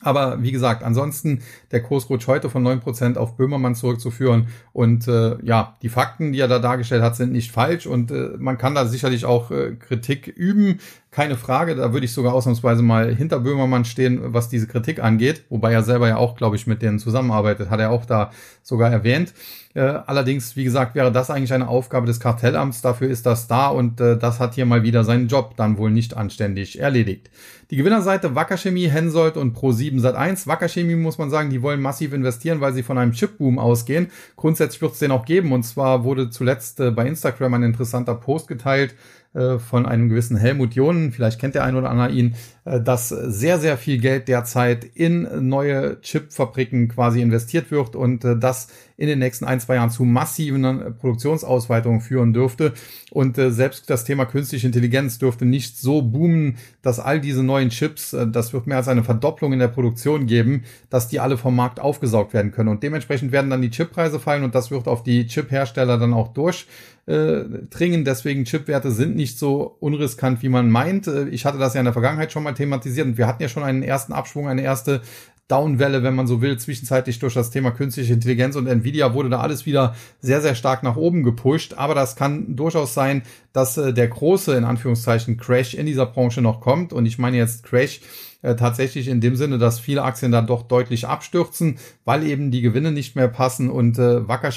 Aber 0.00 0.42
wie 0.42 0.52
gesagt, 0.52 0.84
ansonsten 0.84 1.42
der 1.72 1.82
Kursrutsch 1.82 2.28
heute 2.28 2.50
von 2.50 2.62
neun 2.62 2.80
Prozent 2.80 3.18
auf 3.18 3.36
Böhmermann 3.36 3.74
zurückzuführen. 3.74 4.48
Und 4.72 5.08
äh, 5.08 5.36
ja, 5.44 5.76
die 5.82 5.88
Fakten, 5.88 6.32
die 6.32 6.38
er 6.38 6.46
da 6.48 6.60
dargestellt 6.60 7.02
hat, 7.02 7.16
sind 7.16 7.32
nicht 7.32 7.50
falsch. 7.50 7.86
Und 7.86 8.12
äh, 8.12 8.30
man 8.38 8.58
kann 8.58 8.76
da 8.76 8.86
sicherlich 8.86 9.24
auch 9.24 9.50
äh, 9.50 9.74
Kritik 9.74 10.28
üben. 10.28 10.78
Keine 11.18 11.36
Frage, 11.36 11.74
da 11.74 11.92
würde 11.92 12.06
ich 12.06 12.12
sogar 12.12 12.32
ausnahmsweise 12.32 12.80
mal 12.80 13.12
hinter 13.12 13.40
Böhmermann 13.40 13.84
stehen, 13.84 14.32
was 14.32 14.48
diese 14.48 14.68
Kritik 14.68 15.02
angeht. 15.02 15.42
Wobei 15.48 15.72
er 15.72 15.82
selber 15.82 16.06
ja 16.06 16.16
auch, 16.16 16.36
glaube 16.36 16.54
ich, 16.54 16.68
mit 16.68 16.80
denen 16.80 17.00
zusammenarbeitet, 17.00 17.70
hat 17.70 17.80
er 17.80 17.90
auch 17.90 18.04
da 18.04 18.30
sogar 18.62 18.92
erwähnt. 18.92 19.34
Äh, 19.74 19.80
allerdings, 19.80 20.54
wie 20.54 20.62
gesagt, 20.62 20.94
wäre 20.94 21.10
das 21.10 21.28
eigentlich 21.28 21.52
eine 21.52 21.66
Aufgabe 21.66 22.06
des 22.06 22.20
Kartellamts. 22.20 22.82
Dafür 22.82 23.08
ist 23.08 23.26
das 23.26 23.48
da 23.48 23.66
und 23.66 24.00
äh, 24.00 24.16
das 24.16 24.38
hat 24.38 24.54
hier 24.54 24.64
mal 24.64 24.84
wieder 24.84 25.02
seinen 25.02 25.26
Job 25.26 25.54
dann 25.56 25.76
wohl 25.76 25.90
nicht 25.90 26.16
anständig 26.16 26.78
erledigt. 26.78 27.30
Die 27.70 27.76
Gewinnerseite 27.76 28.34
Wacker 28.34 28.56
Chemie, 28.56 28.88
Hensoldt 28.88 29.36
und 29.36 29.56
Pro7 29.56 30.00
Sat1. 30.00 30.46
Wacker 30.46 30.68
Chemie 30.68 30.94
muss 30.94 31.18
man 31.18 31.30
sagen, 31.30 31.50
die 31.50 31.62
wollen 31.62 31.82
massiv 31.82 32.12
investieren, 32.12 32.60
weil 32.60 32.72
sie 32.72 32.82
von 32.82 32.96
einem 32.96 33.12
Chipboom 33.12 33.58
ausgehen. 33.58 34.08
Grundsätzlich 34.36 34.80
wird 34.80 34.92
es 34.92 35.00
den 35.00 35.10
auch 35.10 35.24
geben 35.24 35.52
und 35.52 35.64
zwar 35.64 36.04
wurde 36.04 36.30
zuletzt 36.30 36.78
äh, 36.80 36.90
bei 36.92 37.06
Instagram 37.06 37.54
ein 37.54 37.62
interessanter 37.64 38.14
Post 38.14 38.48
geteilt 38.48 38.94
äh, 39.34 39.58
von 39.58 39.86
einem 39.86 40.08
gewissen 40.08 40.36
Helmut 40.36 40.74
Jonen, 40.74 41.12
vielleicht 41.12 41.40
kennt 41.40 41.54
der 41.54 41.64
ein 41.64 41.76
oder 41.76 41.90
andere 41.90 42.10
ihn, 42.10 42.34
dass 42.80 43.08
sehr, 43.08 43.58
sehr 43.58 43.78
viel 43.78 43.98
Geld 43.98 44.28
derzeit 44.28 44.84
in 44.84 45.48
neue 45.48 46.00
Chipfabriken 46.00 46.88
quasi 46.88 47.20
investiert 47.22 47.70
wird 47.70 47.96
und 47.96 48.24
äh, 48.24 48.36
das 48.36 48.68
in 48.96 49.06
den 49.06 49.20
nächsten 49.20 49.44
ein, 49.44 49.60
zwei 49.60 49.76
Jahren 49.76 49.90
zu 49.90 50.04
massiven 50.04 50.96
Produktionsausweitungen 50.98 52.00
führen 52.00 52.32
dürfte. 52.32 52.72
Und 53.12 53.36
selbst 53.36 53.88
das 53.88 54.04
Thema 54.04 54.26
künstliche 54.26 54.66
Intelligenz 54.66 55.18
dürfte 55.18 55.44
nicht 55.44 55.78
so 55.78 56.02
boomen, 56.02 56.56
dass 56.82 56.98
all 56.98 57.20
diese 57.20 57.44
neuen 57.44 57.70
Chips, 57.70 58.10
das 58.10 58.52
wird 58.52 58.66
mehr 58.66 58.78
als 58.78 58.88
eine 58.88 59.04
Verdopplung 59.04 59.52
in 59.52 59.60
der 59.60 59.68
Produktion 59.68 60.26
geben, 60.26 60.64
dass 60.90 61.06
die 61.06 61.20
alle 61.20 61.36
vom 61.36 61.54
Markt 61.54 61.78
aufgesaugt 61.78 62.34
werden 62.34 62.50
können. 62.50 62.70
Und 62.70 62.82
dementsprechend 62.82 63.30
werden 63.30 63.50
dann 63.50 63.62
die 63.62 63.70
Chippreise 63.70 64.18
fallen 64.18 64.42
und 64.42 64.56
das 64.56 64.72
wird 64.72 64.88
auf 64.88 65.04
die 65.04 65.28
Chiphersteller 65.28 65.96
dann 65.96 66.12
auch 66.12 66.34
durch 66.34 66.66
äh, 67.08 67.44
dringen. 67.70 68.04
Deswegen 68.04 68.44
Chipwerte 68.44 68.90
sind 68.90 69.16
nicht 69.16 69.38
so 69.38 69.76
unriskant, 69.80 70.42
wie 70.42 70.50
man 70.50 70.70
meint. 70.70 71.06
Äh, 71.06 71.28
ich 71.28 71.46
hatte 71.46 71.56
das 71.56 71.72
ja 71.72 71.80
in 71.80 71.86
der 71.86 71.94
Vergangenheit 71.94 72.32
schon 72.32 72.42
mal 72.42 72.52
thematisiert 72.58 73.06
und 73.06 73.18
wir 73.18 73.26
hatten 73.26 73.42
ja 73.42 73.48
schon 73.48 73.62
einen 73.62 73.82
ersten 73.82 74.12
Abschwung, 74.12 74.48
eine 74.48 74.62
erste 74.62 75.00
Downwelle, 75.48 76.02
wenn 76.02 76.14
man 76.14 76.26
so 76.26 76.42
will, 76.42 76.58
zwischenzeitlich 76.58 77.18
durch 77.18 77.32
das 77.32 77.50
Thema 77.50 77.70
künstliche 77.70 78.12
Intelligenz 78.12 78.54
und 78.54 78.66
Nvidia 78.66 79.14
wurde 79.14 79.30
da 79.30 79.40
alles 79.40 79.64
wieder 79.64 79.94
sehr, 80.20 80.42
sehr 80.42 80.54
stark 80.54 80.82
nach 80.82 80.96
oben 80.96 81.22
gepusht. 81.22 81.74
Aber 81.74 81.94
das 81.94 82.16
kann 82.16 82.54
durchaus 82.54 82.92
sein, 82.92 83.22
dass 83.54 83.78
äh, 83.78 83.94
der 83.94 84.08
große, 84.08 84.54
in 84.54 84.64
Anführungszeichen, 84.64 85.38
Crash 85.38 85.72
in 85.72 85.86
dieser 85.86 86.04
Branche 86.04 86.42
noch 86.42 86.60
kommt. 86.60 86.92
Und 86.92 87.06
ich 87.06 87.18
meine 87.18 87.38
jetzt 87.38 87.64
Crash 87.64 88.00
äh, 88.42 88.54
tatsächlich 88.54 89.08
in 89.08 89.20
dem 89.20 89.34
Sinne, 89.34 89.58
dass 89.58 89.80
viele 89.80 90.02
Aktien 90.02 90.30
dann 90.30 90.46
doch 90.46 90.62
deutlich 90.62 91.08
abstürzen, 91.08 91.78
weil 92.04 92.24
eben 92.24 92.50
die 92.50 92.60
Gewinne 92.60 92.92
nicht 92.92 93.16
mehr 93.16 93.28
passen 93.28 93.68
und 93.68 93.98
äh, 93.98 94.26
Wacker 94.28 94.48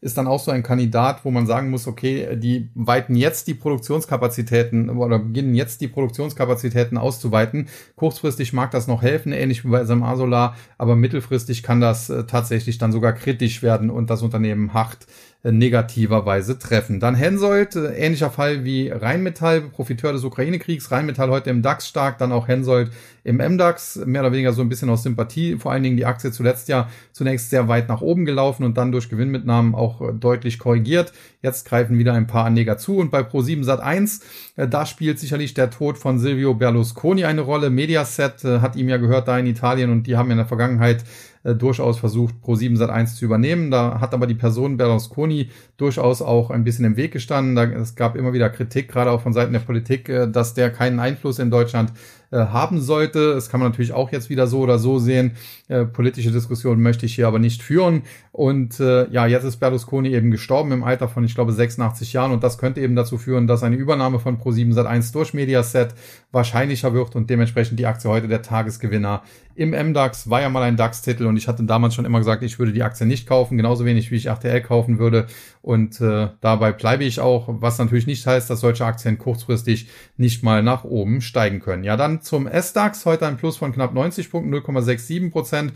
ist 0.00 0.18
dann 0.18 0.26
auch 0.26 0.40
so 0.40 0.50
ein 0.50 0.62
Kandidat, 0.62 1.24
wo 1.24 1.30
man 1.30 1.46
sagen 1.46 1.70
muss, 1.70 1.86
okay, 1.86 2.36
die 2.36 2.68
weiten 2.74 3.14
jetzt 3.14 3.46
die 3.46 3.54
Produktionskapazitäten 3.54 4.90
oder 4.90 5.18
beginnen 5.18 5.54
jetzt 5.54 5.80
die 5.80 5.88
Produktionskapazitäten 5.88 6.98
auszuweiten. 6.98 7.68
Kurzfristig 7.96 8.52
mag 8.52 8.70
das 8.72 8.88
noch 8.88 9.02
helfen, 9.02 9.32
ähnlich 9.32 9.64
wie 9.64 9.68
bei 9.68 9.84
SMA 9.84 10.16
Solar, 10.16 10.56
aber 10.76 10.96
mittelfristig 10.96 11.62
kann 11.62 11.80
das 11.80 12.10
äh, 12.10 12.24
tatsächlich 12.24 12.78
dann 12.78 12.92
sogar 12.92 13.12
kritisch 13.12 13.62
werden 13.62 13.90
und 13.90 14.10
das 14.10 14.22
Unternehmen 14.22 14.74
hart 14.74 15.06
negativerweise 15.50 16.58
treffen. 16.58 17.00
Dann 17.00 17.16
Hensoldt, 17.16 17.74
äh, 17.74 17.94
ähnlicher 17.94 18.30
Fall 18.30 18.64
wie 18.64 18.88
Rheinmetall, 18.88 19.62
Profiteur 19.62 20.12
des 20.12 20.22
Ukraine-Kriegs. 20.22 20.92
Rheinmetall 20.92 21.30
heute 21.30 21.50
im 21.50 21.62
DAX 21.62 21.88
stark, 21.88 22.18
dann 22.18 22.30
auch 22.30 22.46
Hensoldt 22.46 22.92
im 23.24 23.36
MDAX, 23.38 23.96
mehr 24.04 24.22
oder 24.22 24.32
weniger 24.32 24.52
so 24.52 24.62
ein 24.62 24.68
bisschen 24.68 24.88
aus 24.90 25.02
Sympathie. 25.02 25.56
Vor 25.56 25.72
allen 25.72 25.82
Dingen 25.82 25.96
die 25.96 26.06
Aktie 26.06 26.30
zuletzt 26.30 26.68
ja 26.68 26.88
zunächst 27.12 27.50
sehr 27.50 27.66
weit 27.66 27.88
nach 27.88 28.00
oben 28.00 28.24
gelaufen 28.24 28.64
und 28.64 28.76
dann 28.76 28.92
durch 28.92 29.08
Gewinnmitnahmen 29.08 29.74
auch 29.74 30.00
äh, 30.00 30.12
deutlich 30.12 30.60
korrigiert. 30.60 31.12
Jetzt 31.40 31.66
greifen 31.66 31.98
wieder 31.98 32.12
ein 32.12 32.28
paar 32.28 32.44
Anleger 32.44 32.78
zu 32.78 32.98
und 32.98 33.10
bei 33.10 33.20
Pro7 33.20 33.64
Sat 33.64 33.80
1, 33.80 34.20
äh, 34.56 34.68
da 34.68 34.86
spielt 34.86 35.18
sicherlich 35.18 35.54
der 35.54 35.70
Tod 35.70 35.98
von 35.98 36.20
Silvio 36.20 36.54
Berlusconi 36.54 37.24
eine 37.24 37.40
Rolle. 37.40 37.70
Mediaset 37.70 38.44
hat 38.44 38.76
ihm 38.76 38.88
ja 38.88 38.96
gehört 38.96 39.26
da 39.26 39.38
in 39.38 39.46
Italien 39.46 39.90
und 39.90 40.06
die 40.06 40.16
haben 40.16 40.30
in 40.30 40.36
der 40.36 40.46
Vergangenheit 40.46 41.04
äh, 41.44 41.54
durchaus 41.54 41.98
versucht, 41.98 42.36
Pro7 42.42 42.78
Sat1 42.78 43.16
zu 43.16 43.24
übernehmen. 43.24 43.70
Da 43.70 44.00
hat 44.00 44.14
aber 44.14 44.26
die 44.26 44.34
Person 44.34 44.76
Berlusconi 44.76 45.50
durchaus 45.76 46.22
auch 46.22 46.50
ein 46.50 46.64
bisschen 46.64 46.84
im 46.84 46.96
Weg 46.96 47.12
gestanden. 47.12 47.56
Da, 47.56 47.64
es 47.64 47.94
gab 47.94 48.16
immer 48.16 48.32
wieder 48.32 48.50
Kritik, 48.50 48.88
gerade 48.88 49.10
auch 49.10 49.20
von 49.20 49.32
Seiten 49.32 49.52
der 49.52 49.60
Politik, 49.60 50.08
äh, 50.08 50.28
dass 50.28 50.54
der 50.54 50.70
keinen 50.70 51.00
Einfluss 51.00 51.38
in 51.38 51.50
Deutschland 51.50 51.92
äh, 52.32 52.46
haben 52.46 52.80
sollte. 52.80 53.34
Das 53.34 53.48
kann 53.48 53.60
man 53.60 53.70
natürlich 53.70 53.92
auch 53.92 54.10
jetzt 54.10 54.30
wieder 54.30 54.46
so 54.46 54.60
oder 54.60 54.78
so 54.78 54.98
sehen. 54.98 55.32
Äh, 55.68 55.84
politische 55.84 56.32
Diskussion 56.32 56.80
möchte 56.80 57.06
ich 57.06 57.14
hier 57.14 57.28
aber 57.28 57.38
nicht 57.38 57.62
führen. 57.62 58.02
Und 58.32 58.80
äh, 58.80 59.08
ja, 59.10 59.26
jetzt 59.26 59.44
ist 59.44 59.58
Berlusconi 59.58 60.08
eben 60.08 60.30
gestorben 60.30 60.72
im 60.72 60.82
Alter 60.82 61.08
von, 61.08 61.24
ich 61.24 61.34
glaube, 61.34 61.52
86 61.52 62.14
Jahren. 62.14 62.32
Und 62.32 62.42
das 62.42 62.58
könnte 62.58 62.80
eben 62.80 62.96
dazu 62.96 63.18
führen, 63.18 63.46
dass 63.46 63.62
eine 63.62 63.76
Übernahme 63.76 64.18
von 64.18 64.38
Pro7 64.38 64.74
Sat1 64.74 65.12
durch 65.12 65.34
Mediaset 65.34 65.94
wahrscheinlicher 66.32 66.94
wird 66.94 67.14
und 67.14 67.28
dementsprechend 67.28 67.78
die 67.78 67.86
Aktie 67.86 68.08
heute 68.08 68.28
der 68.28 68.40
Tagesgewinner 68.40 69.22
im 69.54 69.70
MDAX 69.70 70.30
war 70.30 70.40
ja 70.40 70.48
mal 70.48 70.62
ein 70.62 70.76
DAX-Titel 70.76 71.26
und 71.26 71.36
ich 71.36 71.46
hatte 71.46 71.64
damals 71.64 71.94
schon 71.94 72.04
immer 72.04 72.18
gesagt, 72.18 72.42
ich 72.42 72.58
würde 72.58 72.72
die 72.72 72.82
Aktie 72.82 73.06
nicht 73.06 73.28
kaufen, 73.28 73.56
genauso 73.56 73.84
wenig 73.84 74.10
wie 74.10 74.16
ich 74.16 74.26
RTL 74.26 74.62
kaufen 74.62 74.98
würde. 74.98 75.26
Und 75.60 76.00
äh, 76.00 76.28
dabei 76.40 76.72
bleibe 76.72 77.04
ich 77.04 77.20
auch, 77.20 77.46
was 77.48 77.78
natürlich 77.78 78.06
nicht 78.06 78.26
heißt, 78.26 78.48
dass 78.48 78.60
solche 78.60 78.86
Aktien 78.86 79.18
kurzfristig 79.18 79.88
nicht 80.16 80.42
mal 80.42 80.62
nach 80.62 80.84
oben 80.84 81.20
steigen 81.20 81.60
können. 81.60 81.84
Ja, 81.84 81.96
dann 81.96 82.21
zum 82.22 82.46
S-DAX, 82.46 83.06
heute 83.06 83.26
ein 83.26 83.36
Plus 83.36 83.56
von 83.56 83.72
knapp 83.72 83.94
90 83.94 84.30
Punkten, 84.30 84.54
0,67 84.54 85.30
Prozent. 85.30 85.72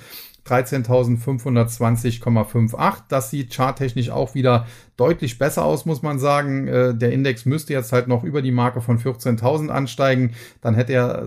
13.520,58. 0.47 3.03
Das 3.09 3.31
sieht 3.31 3.53
charttechnisch 3.53 4.11
auch 4.11 4.35
wieder 4.35 4.67
deutlich 4.97 5.39
besser 5.39 5.65
aus, 5.65 5.85
muss 5.85 6.03
man 6.03 6.19
sagen. 6.19 6.69
Äh, 6.69 6.95
der 6.95 7.13
Index 7.13 7.45
müsste 7.45 7.73
jetzt 7.73 7.93
halt 7.93 8.09
noch 8.09 8.25
über 8.25 8.43
die 8.43 8.51
Marke 8.51 8.81
von 8.81 8.99
14.000 8.99 9.69
ansteigen. 9.69 10.33
Dann 10.63 10.75
hätte 10.75 10.95
er 10.95 11.23
äh, 11.23 11.27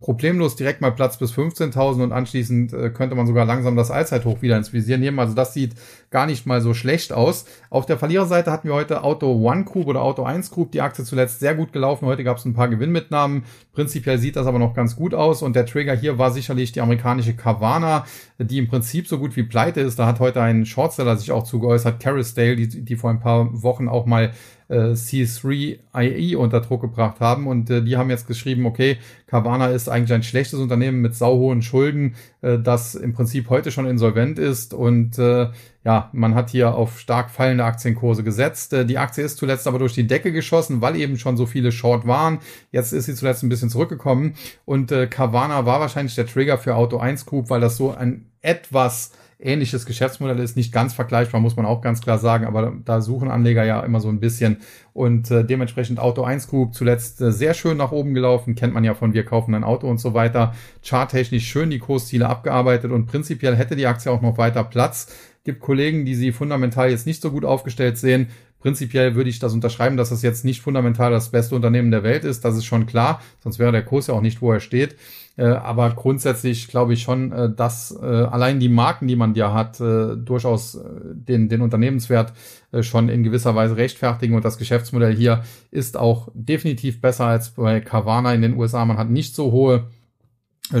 problemlos 0.00 0.56
direkt 0.56 0.80
mal 0.80 0.92
Platz 0.92 1.18
bis 1.18 1.32
15.000 1.32 2.04
und 2.04 2.12
anschließend 2.12 2.72
äh, 2.72 2.90
könnte 2.90 3.16
man 3.16 3.26
sogar 3.26 3.44
langsam 3.44 3.76
das 3.76 3.90
Allzeithoch 3.90 4.40
wieder 4.42 4.56
ins 4.56 4.72
Visier 4.72 4.98
nehmen. 4.98 5.18
Also 5.18 5.34
das 5.34 5.52
sieht 5.52 5.74
gar 6.10 6.26
nicht 6.26 6.46
mal 6.46 6.60
so 6.60 6.74
schlecht 6.74 7.12
aus. 7.12 7.44
Auf 7.70 7.86
der 7.86 7.98
Verliererseite 7.98 8.50
hatten 8.50 8.68
wir 8.68 8.74
heute 8.74 9.02
Auto 9.02 9.32
One 9.32 9.64
Group 9.64 9.88
oder 9.88 10.02
Auto 10.02 10.22
1 10.22 10.50
Group. 10.50 10.72
Die 10.72 10.80
Aktie 10.80 11.04
zuletzt 11.04 11.40
sehr 11.40 11.54
gut 11.54 11.72
gelaufen. 11.72 12.06
Heute 12.06 12.24
gab 12.24 12.38
es 12.38 12.44
ein 12.44 12.54
paar 12.54 12.68
Gewinnmitnahmen. 12.68 13.42
Prinzipiell 13.72 14.18
sieht 14.18 14.36
das 14.36 14.46
aber 14.46 14.58
noch 14.58 14.74
ganz 14.74 14.96
gut 14.96 15.12
aus. 15.12 15.42
Und 15.42 15.56
der 15.56 15.66
Trigger 15.66 15.94
hier 15.94 16.18
war 16.18 16.30
sicherlich 16.30 16.72
die 16.72 16.80
amerikanische 16.80 17.34
Carvana, 17.34 18.06
die 18.38 18.58
im 18.58 18.68
Prinzip 18.68 19.08
so 19.08 19.18
gut 19.18 19.36
wie 19.36 19.42
pleite 19.42 19.80
ist. 19.80 19.98
Da 19.98 20.06
hat 20.06 20.20
heute 20.20 20.40
ein 20.40 20.64
Shortseller 20.64 21.16
sich 21.16 21.32
auch 21.32 21.42
zugeäußert, 21.42 22.00
Carisdale, 22.00 22.56
die, 22.56 22.84
die 22.84 22.96
vor 23.08 23.14
ein 23.14 23.20
paar 23.20 23.62
Wochen 23.62 23.88
auch 23.88 24.06
mal 24.06 24.32
äh, 24.68 24.92
C3IE 24.92 26.36
unter 26.36 26.60
Druck 26.60 26.82
gebracht 26.82 27.20
haben. 27.20 27.46
Und 27.46 27.70
äh, 27.70 27.82
die 27.82 27.96
haben 27.96 28.10
jetzt 28.10 28.26
geschrieben, 28.26 28.66
okay, 28.66 28.98
Carvana 29.26 29.68
ist 29.68 29.88
eigentlich 29.88 30.12
ein 30.12 30.22
schlechtes 30.22 30.58
Unternehmen 30.58 31.00
mit 31.00 31.14
sauhohen 31.14 31.62
Schulden, 31.62 32.16
äh, 32.42 32.58
das 32.58 32.94
im 32.94 33.14
Prinzip 33.14 33.48
heute 33.48 33.70
schon 33.70 33.86
insolvent 33.86 34.38
ist. 34.38 34.74
Und 34.74 35.18
äh, 35.18 35.48
ja, 35.84 36.10
man 36.12 36.34
hat 36.34 36.50
hier 36.50 36.74
auf 36.74 37.00
stark 37.00 37.30
fallende 37.30 37.64
Aktienkurse 37.64 38.22
gesetzt. 38.22 38.72
Äh, 38.74 38.84
die 38.84 38.98
Aktie 38.98 39.24
ist 39.24 39.38
zuletzt 39.38 39.66
aber 39.66 39.78
durch 39.78 39.94
die 39.94 40.06
Decke 40.06 40.32
geschossen, 40.32 40.82
weil 40.82 40.96
eben 40.96 41.16
schon 41.16 41.36
so 41.36 41.46
viele 41.46 41.72
Short 41.72 42.06
waren. 42.06 42.38
Jetzt 42.70 42.92
ist 42.92 43.06
sie 43.06 43.14
zuletzt 43.14 43.42
ein 43.42 43.48
bisschen 43.48 43.70
zurückgekommen. 43.70 44.34
Und 44.66 44.92
äh, 44.92 45.06
Carvana 45.06 45.64
war 45.64 45.80
wahrscheinlich 45.80 46.14
der 46.14 46.26
Trigger 46.26 46.58
für 46.58 46.76
Auto 46.76 46.98
1 46.98 47.24
Group, 47.24 47.48
weil 47.48 47.60
das 47.60 47.76
so 47.76 47.94
ein 47.94 48.26
etwas 48.42 49.12
ähnliches 49.38 49.86
Geschäftsmodell 49.86 50.38
ist. 50.40 50.56
Nicht 50.56 50.72
ganz 50.72 50.94
vergleichbar, 50.94 51.40
muss 51.40 51.56
man 51.56 51.66
auch 51.66 51.80
ganz 51.80 52.00
klar 52.00 52.18
sagen, 52.18 52.44
aber 52.44 52.72
da 52.84 53.00
suchen 53.00 53.30
Anleger 53.30 53.64
ja 53.64 53.80
immer 53.80 54.00
so 54.00 54.08
ein 54.08 54.20
bisschen. 54.20 54.58
Und 54.92 55.30
äh, 55.30 55.44
dementsprechend 55.44 56.00
Auto 56.00 56.22
1 56.22 56.48
Group 56.48 56.74
zuletzt 56.74 57.20
äh, 57.20 57.30
sehr 57.30 57.54
schön 57.54 57.76
nach 57.76 57.92
oben 57.92 58.14
gelaufen, 58.14 58.56
kennt 58.56 58.74
man 58.74 58.84
ja 58.84 58.94
von 58.94 59.14
Wir 59.14 59.24
kaufen 59.24 59.54
ein 59.54 59.64
Auto 59.64 59.88
und 59.88 59.98
so 59.98 60.12
weiter. 60.12 60.54
Charttechnisch 60.84 61.46
schön 61.46 61.70
die 61.70 61.78
Kursziele 61.78 62.28
abgearbeitet 62.28 62.90
und 62.90 63.06
prinzipiell 63.06 63.54
hätte 63.54 63.76
die 63.76 63.86
Aktie 63.86 64.10
auch 64.10 64.22
noch 64.22 64.38
weiter 64.38 64.64
Platz. 64.64 65.14
Gibt 65.44 65.60
Kollegen, 65.60 66.04
die 66.04 66.16
sie 66.16 66.32
fundamental 66.32 66.90
jetzt 66.90 67.06
nicht 67.06 67.22
so 67.22 67.30
gut 67.30 67.44
aufgestellt 67.44 67.96
sehen. 67.96 68.28
Prinzipiell 68.60 69.14
würde 69.14 69.30
ich 69.30 69.38
das 69.38 69.52
unterschreiben, 69.52 69.96
dass 69.96 70.10
das 70.10 70.22
jetzt 70.22 70.44
nicht 70.44 70.62
fundamental 70.62 71.12
das 71.12 71.30
beste 71.30 71.54
Unternehmen 71.54 71.92
der 71.92 72.02
Welt 72.02 72.24
ist. 72.24 72.44
Das 72.44 72.56
ist 72.56 72.64
schon 72.64 72.86
klar. 72.86 73.22
Sonst 73.40 73.60
wäre 73.60 73.70
der 73.70 73.84
Kurs 73.84 74.08
ja 74.08 74.14
auch 74.14 74.20
nicht, 74.20 74.42
wo 74.42 74.52
er 74.52 74.58
steht. 74.58 74.96
Äh, 75.38 75.44
aber 75.44 75.90
grundsätzlich 75.90 76.66
glaube 76.66 76.94
ich 76.94 77.02
schon, 77.02 77.30
äh, 77.30 77.48
dass 77.48 77.96
äh, 78.02 78.04
allein 78.04 78.58
die 78.58 78.68
Marken, 78.68 79.06
die 79.06 79.14
man 79.14 79.34
ja 79.34 79.54
hat, 79.54 79.78
durchaus 79.78 80.78
den, 81.12 81.48
den 81.48 81.60
Unternehmenswert 81.60 82.32
schon 82.80 83.08
in 83.08 83.22
gewisser 83.22 83.54
Weise 83.54 83.76
rechtfertigen. 83.76 84.34
Und 84.34 84.44
das 84.44 84.58
Geschäftsmodell 84.58 85.14
hier 85.14 85.44
ist 85.70 85.96
auch 85.96 86.28
definitiv 86.34 87.00
besser 87.00 87.26
als 87.26 87.50
bei 87.50 87.80
Carvana 87.80 88.34
in 88.34 88.42
den 88.42 88.56
USA. 88.56 88.84
Man 88.84 88.98
hat 88.98 89.10
nicht 89.10 89.34
so 89.34 89.52
hohe 89.52 89.86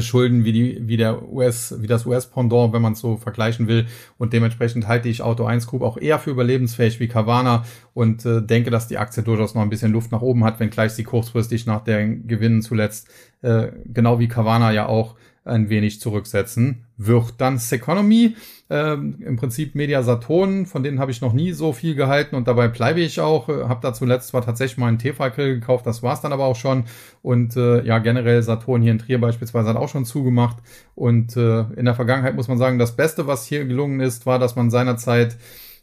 Schulden 0.00 0.44
wie 0.44 0.52
die 0.52 0.88
wie 0.88 0.96
der 0.96 1.30
US 1.32 1.74
wie 1.80 1.86
das 1.86 2.04
US 2.06 2.26
Pendant, 2.26 2.72
wenn 2.72 2.82
man 2.82 2.94
so 2.94 3.16
vergleichen 3.16 3.68
will. 3.68 3.86
Und 4.18 4.32
dementsprechend 4.32 4.86
halte 4.86 5.08
ich 5.08 5.22
Auto 5.22 5.44
1 5.44 5.66
Group 5.66 5.82
auch 5.82 5.96
eher 5.96 6.18
für 6.18 6.30
überlebensfähig 6.30 7.00
wie 7.00 7.08
Carvana 7.08 7.64
und 7.94 8.24
äh, 8.26 8.42
denke, 8.42 8.70
dass 8.70 8.88
die 8.88 8.98
Aktie 8.98 9.22
durchaus 9.22 9.54
noch 9.54 9.62
ein 9.62 9.70
bisschen 9.70 9.92
Luft 9.92 10.12
nach 10.12 10.22
oben 10.22 10.44
hat, 10.44 10.60
wenngleich 10.60 10.92
sie 10.92 11.04
kurzfristig 11.04 11.66
nach 11.66 11.84
den 11.84 12.26
Gewinnen 12.26 12.62
zuletzt 12.62 13.08
äh, 13.42 13.68
genau 13.86 14.18
wie 14.18 14.28
Carvana 14.28 14.72
ja 14.72 14.86
auch 14.86 15.16
ein 15.48 15.68
wenig 15.70 16.00
zurücksetzen 16.00 16.84
wird. 16.96 17.34
Dann 17.38 17.58
Seconomy, 17.58 18.36
äh, 18.70 18.92
im 18.94 19.36
Prinzip 19.36 19.74
Media 19.74 20.02
Saturn, 20.02 20.66
von 20.66 20.82
denen 20.82 21.00
habe 21.00 21.10
ich 21.10 21.20
noch 21.20 21.32
nie 21.32 21.52
so 21.52 21.72
viel 21.72 21.94
gehalten 21.94 22.36
und 22.36 22.46
dabei 22.46 22.68
bleibe 22.68 23.00
ich 23.00 23.20
auch. 23.20 23.48
Äh, 23.48 23.64
habe 23.64 23.80
da 23.82 23.94
zuletzt 23.94 24.28
zwar 24.28 24.44
tatsächlich 24.44 24.78
mal 24.78 24.88
einen 24.88 24.98
Tefal-Grill 24.98 25.60
gekauft, 25.60 25.86
das 25.86 26.02
war's 26.02 26.20
dann 26.20 26.32
aber 26.32 26.44
auch 26.44 26.56
schon. 26.56 26.84
Und 27.22 27.56
äh, 27.56 27.84
ja, 27.84 27.98
generell 27.98 28.42
Saturn 28.42 28.82
hier 28.82 28.92
in 28.92 28.98
Trier 28.98 29.20
beispielsweise 29.20 29.68
hat 29.68 29.76
auch 29.76 29.88
schon 29.88 30.04
zugemacht. 30.04 30.58
Und 30.94 31.36
äh, 31.36 31.60
in 31.76 31.84
der 31.84 31.94
Vergangenheit 31.94 32.36
muss 32.36 32.48
man 32.48 32.58
sagen, 32.58 32.78
das 32.78 32.96
Beste, 32.96 33.26
was 33.26 33.46
hier 33.46 33.64
gelungen 33.64 34.00
ist, 34.00 34.26
war, 34.26 34.38
dass 34.38 34.56
man 34.56 34.70
seinerzeit 34.70 35.36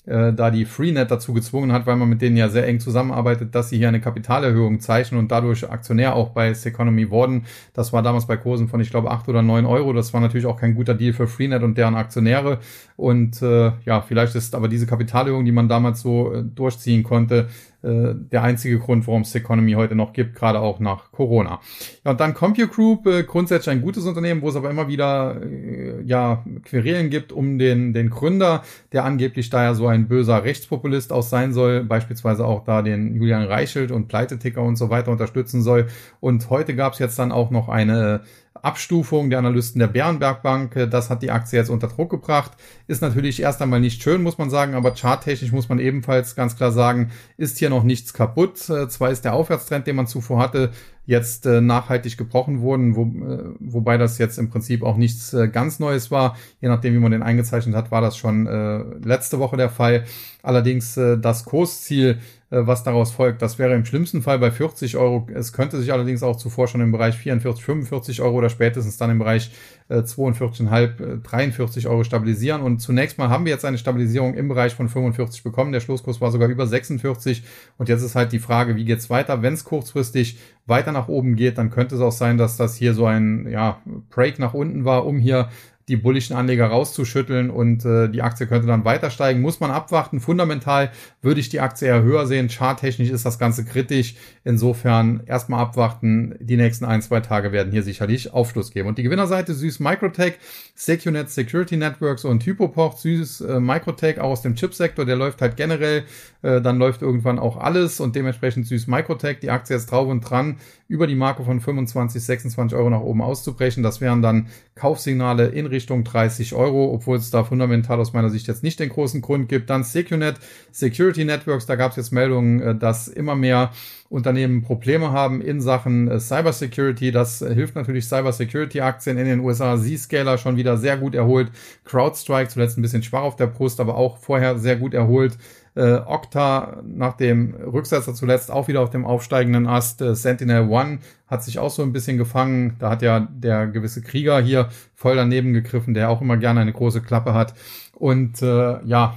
äh, 0.05 0.33
da 0.33 0.51
die 0.51 0.65
Freenet 0.65 1.11
dazu 1.11 1.33
gezwungen 1.33 1.71
hat, 1.71 1.85
weil 1.85 1.95
man 1.95 2.09
mit 2.09 2.21
denen 2.21 2.37
ja 2.37 2.49
sehr 2.49 2.67
eng 2.67 2.79
zusammenarbeitet, 2.79 3.55
dass 3.55 3.69
sie 3.69 3.77
hier 3.77 3.87
eine 3.87 4.01
Kapitalerhöhung 4.01 4.79
zeichnen 4.79 5.19
und 5.19 5.31
dadurch 5.31 5.69
Aktionär 5.69 6.15
auch 6.15 6.29
bei 6.29 6.53
Seconomy 6.53 7.09
wurden. 7.09 7.45
Das 7.73 7.93
war 7.93 8.03
damals 8.03 8.27
bei 8.27 8.37
Kursen 8.37 8.67
von, 8.67 8.79
ich 8.79 8.89
glaube, 8.89 9.11
acht 9.11 9.27
oder 9.27 9.41
neun 9.41 9.65
Euro. 9.65 9.93
Das 9.93 10.13
war 10.13 10.21
natürlich 10.21 10.45
auch 10.45 10.59
kein 10.59 10.75
guter 10.75 10.93
Deal 10.93 11.13
für 11.13 11.27
Freenet 11.27 11.63
und 11.63 11.77
deren 11.77 11.95
Aktionäre. 11.95 12.59
Und 12.95 13.41
äh, 13.41 13.71
ja, 13.85 14.01
vielleicht 14.01 14.35
ist 14.35 14.55
aber 14.55 14.67
diese 14.67 14.85
Kapitalerhöhung, 14.85 15.45
die 15.45 15.51
man 15.51 15.67
damals 15.67 16.01
so 16.01 16.33
äh, 16.33 16.43
durchziehen 16.43 17.03
konnte, 17.03 17.49
der 17.85 18.43
einzige 18.43 18.79
Grund, 18.79 19.05
warum 19.07 19.21
es 19.21 19.35
Economy 19.35 19.73
heute 19.73 19.95
noch 19.95 20.13
gibt, 20.13 20.35
gerade 20.35 20.59
auch 20.59 20.79
nach 20.79 21.11
Corona. 21.11 21.59
Ja, 22.03 22.11
und 22.11 22.19
dann 22.19 22.33
Compute 22.33 22.67
Group, 22.67 23.05
äh, 23.05 23.23
grundsätzlich 23.23 23.71
ein 23.71 23.81
gutes 23.81 24.05
Unternehmen, 24.05 24.41
wo 24.41 24.49
es 24.49 24.55
aber 24.55 24.69
immer 24.69 24.87
wieder 24.87 25.41
äh, 25.41 26.01
ja 26.03 26.43
Querelen 26.63 27.09
gibt 27.09 27.31
um 27.31 27.59
den, 27.59 27.93
den 27.93 28.09
Gründer, 28.09 28.63
der 28.91 29.05
angeblich 29.05 29.49
da 29.49 29.63
ja 29.63 29.73
so 29.73 29.87
ein 29.87 30.07
böser 30.07 30.43
Rechtspopulist 30.43 31.11
aus 31.11 31.29
sein 31.29 31.53
soll, 31.53 31.83
beispielsweise 31.83 32.45
auch 32.45 32.63
da 32.63 32.81
den 32.81 33.15
Julian 33.15 33.43
Reichelt 33.43 33.91
und 33.91 34.07
Pleiteticker 34.07 34.61
und 34.61 34.75
so 34.75 34.89
weiter 34.89 35.11
unterstützen 35.11 35.61
soll. 35.61 35.87
Und 36.19 36.49
heute 36.49 36.75
gab 36.75 36.93
es 36.93 36.99
jetzt 36.99 37.19
dann 37.19 37.31
auch 37.31 37.51
noch 37.51 37.69
eine 37.69 38.21
Abstufung 38.61 39.29
der 39.29 39.39
Analysten 39.39 39.79
der 39.79 39.87
Bärenberg 39.87 40.41
Bank. 40.41 40.87
Das 40.89 41.09
hat 41.09 41.21
die 41.21 41.31
Aktie 41.31 41.59
jetzt 41.59 41.69
unter 41.69 41.87
Druck 41.87 42.09
gebracht. 42.09 42.51
Ist 42.87 43.01
natürlich 43.01 43.41
erst 43.41 43.61
einmal 43.61 43.79
nicht 43.79 44.01
schön, 44.01 44.23
muss 44.23 44.37
man 44.37 44.49
sagen, 44.49 44.73
aber 44.73 44.95
charttechnisch 44.95 45.51
muss 45.51 45.69
man 45.69 45.79
ebenfalls 45.79 46.35
ganz 46.35 46.55
klar 46.55 46.71
sagen, 46.71 47.11
ist 47.37 47.59
hier 47.59 47.69
noch 47.69 47.83
nichts 47.83 48.13
kaputt. 48.13 48.57
Zwar 48.57 49.11
ist 49.11 49.25
der 49.25 49.33
Aufwärtstrend, 49.33 49.87
den 49.87 49.95
man 49.95 50.07
zuvor 50.07 50.39
hatte, 50.39 50.71
jetzt 51.05 51.45
äh, 51.45 51.61
nachhaltig 51.61 52.17
gebrochen 52.17 52.61
wurden, 52.61 52.95
wo, 52.95 53.03
äh, 53.03 53.55
wobei 53.59 53.97
das 53.97 54.17
jetzt 54.17 54.37
im 54.37 54.49
Prinzip 54.49 54.83
auch 54.83 54.97
nichts 54.97 55.33
äh, 55.33 55.47
ganz 55.47 55.79
Neues 55.79 56.11
war. 56.11 56.35
Je 56.61 56.67
nachdem, 56.67 56.93
wie 56.93 56.99
man 56.99 57.11
den 57.11 57.23
eingezeichnet 57.23 57.75
hat, 57.75 57.91
war 57.91 58.01
das 58.01 58.17
schon 58.17 58.47
äh, 58.47 58.83
letzte 59.03 59.39
Woche 59.39 59.57
der 59.57 59.69
Fall. 59.69 60.05
Allerdings 60.41 60.97
äh, 60.97 61.17
das 61.17 61.45
Kursziel, 61.45 62.19
äh, 62.49 62.67
was 62.67 62.83
daraus 62.83 63.11
folgt, 63.11 63.41
das 63.41 63.59
wäre 63.59 63.75
im 63.75 63.85
schlimmsten 63.85 64.21
Fall 64.21 64.39
bei 64.39 64.51
40 64.51 64.97
Euro. 64.97 65.27
Es 65.33 65.53
könnte 65.53 65.79
sich 65.79 65.93
allerdings 65.93 66.23
auch 66.23 66.37
zuvor 66.37 66.67
schon 66.67 66.81
im 66.81 66.91
Bereich 66.91 67.15
44, 67.15 67.63
45 67.63 68.21
Euro 68.21 68.37
oder 68.37 68.49
spätestens 68.49 68.97
dann 68.97 69.11
im 69.11 69.19
Bereich 69.19 69.51
äh, 69.87 69.99
42,5, 69.99 71.21
43 71.21 71.85
äh, 71.85 71.87
Euro 71.87 72.03
stabilisieren. 72.03 72.61
Und 72.61 72.79
zunächst 72.79 73.17
mal 73.17 73.29
haben 73.29 73.45
wir 73.45 73.51
jetzt 73.51 73.65
eine 73.65 73.77
Stabilisierung 73.77 74.33
im 74.33 74.47
Bereich 74.47 74.73
von 74.73 74.89
45 74.89 75.43
bekommen. 75.43 75.71
Der 75.71 75.79
Schlusskurs 75.79 76.21
war 76.21 76.31
sogar 76.31 76.49
über 76.49 76.65
46. 76.65 77.43
Und 77.77 77.89
jetzt 77.89 78.01
ist 78.01 78.15
halt 78.15 78.31
die 78.31 78.39
Frage, 78.39 78.75
wie 78.75 78.85
geht's 78.85 79.09
weiter? 79.09 79.41
Wenn 79.41 79.53
es 79.53 79.63
kurzfristig 79.63 80.39
weiter 80.65 80.91
nach 80.91 81.07
oben 81.07 81.35
geht, 81.35 81.57
dann 81.57 81.69
könnte 81.69 81.95
es 81.95 82.01
auch 82.01 82.11
sein, 82.11 82.37
dass 82.37 82.57
das 82.57 82.75
hier 82.75 82.93
so 82.93 83.05
ein 83.05 83.47
ja, 83.49 83.81
Break 84.09 84.39
nach 84.39 84.53
unten 84.53 84.85
war, 84.85 85.05
um 85.05 85.19
hier 85.19 85.49
die 85.87 85.97
bullischen 85.97 86.35
Anleger 86.35 86.67
rauszuschütteln 86.67 87.51
und 87.51 87.85
äh, 87.85 88.09
die 88.09 88.23
Aktie 88.23 88.47
könnte 88.47 88.65
dann 88.65 88.85
weiter 88.85 89.11
steigen. 89.11 89.41
Muss 89.41 89.59
man 89.59 89.69
abwarten. 89.69 90.19
Fundamental 90.19 90.91
würde 91.21 91.39
ich 91.39 91.49
die 91.49 91.59
Aktie 91.59 91.87
eher 91.87 92.01
höher 92.01 92.25
sehen. 92.25 92.49
Charttechnisch 92.49 93.11
ist 93.11 93.25
das 93.25 93.37
Ganze 93.37 93.65
kritisch. 93.65 94.15
Insofern 94.43 95.21
erstmal 95.27 95.59
abwarten. 95.59 96.35
Die 96.39 96.57
nächsten 96.57 96.85
ein, 96.85 97.03
zwei 97.03 97.19
Tage 97.19 97.51
werden 97.51 97.71
hier 97.71 97.83
sicherlich 97.83 98.33
Aufschluss 98.33 98.71
geben. 98.71 98.87
Und 98.87 98.97
die 98.97 99.03
Gewinnerseite 99.03 99.53
Süß 99.53 99.79
Microtech, 99.79 100.33
SecureNet 100.73 101.29
Security 101.29 101.77
Networks 101.77 102.25
und 102.25 102.43
Hypoport. 102.43 102.97
Süß 102.99 103.41
äh, 103.41 103.59
Microtech 103.59 104.19
auch 104.19 104.31
aus 104.31 104.41
dem 104.41 104.55
Chipsektor. 104.55 105.05
Der 105.05 105.17
läuft 105.17 105.41
halt 105.41 105.55
generell. 105.55 106.03
Äh, 106.41 106.61
dann 106.61 106.79
läuft 106.79 107.03
irgendwann 107.03 107.37
auch 107.37 107.57
alles 107.57 107.99
und 107.99 108.15
dementsprechend 108.15 108.65
Süß 108.65 108.87
Microtech. 108.87 109.39
Die 109.39 109.51
Aktie 109.51 109.75
ist 109.75 109.91
drauf 109.91 110.07
und 110.07 110.21
dran, 110.21 110.57
über 110.87 111.07
die 111.07 111.15
Marke 111.15 111.43
von 111.43 111.59
25, 111.59 112.23
26 112.23 112.77
Euro 112.77 112.89
nach 112.89 113.01
oben 113.01 113.21
auszubrechen. 113.21 113.81
Das 113.83 114.01
wären 114.01 114.21
dann 114.21 114.47
Kaufsignale 114.75 115.47
in 115.47 115.65
Richtung 115.75 116.03
30 116.03 116.55
Euro, 116.55 116.91
obwohl 116.91 117.17
es 117.17 117.29
da 117.29 117.43
fundamental 117.43 117.99
aus 117.99 118.13
meiner 118.13 118.29
Sicht 118.29 118.47
jetzt 118.47 118.63
nicht 118.63 118.79
den 118.79 118.89
großen 118.89 119.21
Grund 119.21 119.49
gibt. 119.49 119.69
Dann 119.69 119.83
SecureNet, 119.83 120.37
Security 120.71 121.25
Networks, 121.25 121.65
da 121.65 121.75
gab 121.75 121.91
es 121.91 121.97
jetzt 121.97 122.11
Meldungen, 122.11 122.61
äh, 122.61 122.75
dass 122.75 123.07
immer 123.07 123.35
mehr 123.35 123.71
Unternehmen 124.09 124.61
Probleme 124.61 125.11
haben 125.11 125.41
in 125.41 125.61
Sachen 125.61 126.07
äh, 126.09 126.19
Cybersecurity. 126.19 127.11
Das 127.11 127.39
hilft 127.39 127.75
natürlich 127.75 128.05
Cybersecurity-Aktien 128.05 129.17
in 129.17 129.25
den 129.25 129.39
USA. 129.41 129.77
Z-Scaler 129.77 130.37
schon 130.37 130.57
wieder 130.57 130.77
sehr 130.77 130.97
gut 130.97 131.15
erholt. 131.15 131.51
CrowdStrike 131.83 132.49
zuletzt 132.49 132.77
ein 132.77 132.81
bisschen 132.81 133.03
schwach 133.03 133.23
auf 133.23 133.35
der 133.35 133.47
Brust, 133.47 133.79
aber 133.79 133.95
auch 133.95 134.17
vorher 134.17 134.57
sehr 134.57 134.75
gut 134.75 134.93
erholt. 134.93 135.37
Äh, 135.75 135.97
Okta 136.05 136.81
nach 136.85 137.17
dem 137.17 137.53
Rücksetzer 137.53 138.13
zuletzt 138.13 138.49
auch 138.49 138.69
wieder 138.69 138.81
auf 138.81 138.91
dem 138.91 139.05
aufsteigenden 139.05 139.67
Ast. 139.67 140.01
Äh, 140.01 140.15
Sentinel 140.15 140.69
One 140.69 140.99
hat 141.27 141.43
sich 141.43 141.59
auch 141.59 141.69
so 141.69 141.83
ein 141.83 141.91
bisschen 141.91 142.17
gefangen. 142.17 142.75
Da 142.79 142.89
hat 142.89 143.01
ja 143.01 143.27
der 143.29 143.67
gewisse 143.67 144.01
Krieger 144.01 144.39
hier 144.39 144.69
voll 144.93 145.17
daneben 145.17 145.53
gegriffen, 145.53 145.93
der 145.93 146.09
auch 146.09 146.21
immer 146.21 146.37
gerne 146.37 146.61
eine 146.61 146.71
große 146.71 147.01
Klappe 147.01 147.33
hat. 147.33 147.53
Und 147.95 148.41
äh, 148.41 148.83
ja, 148.85 149.15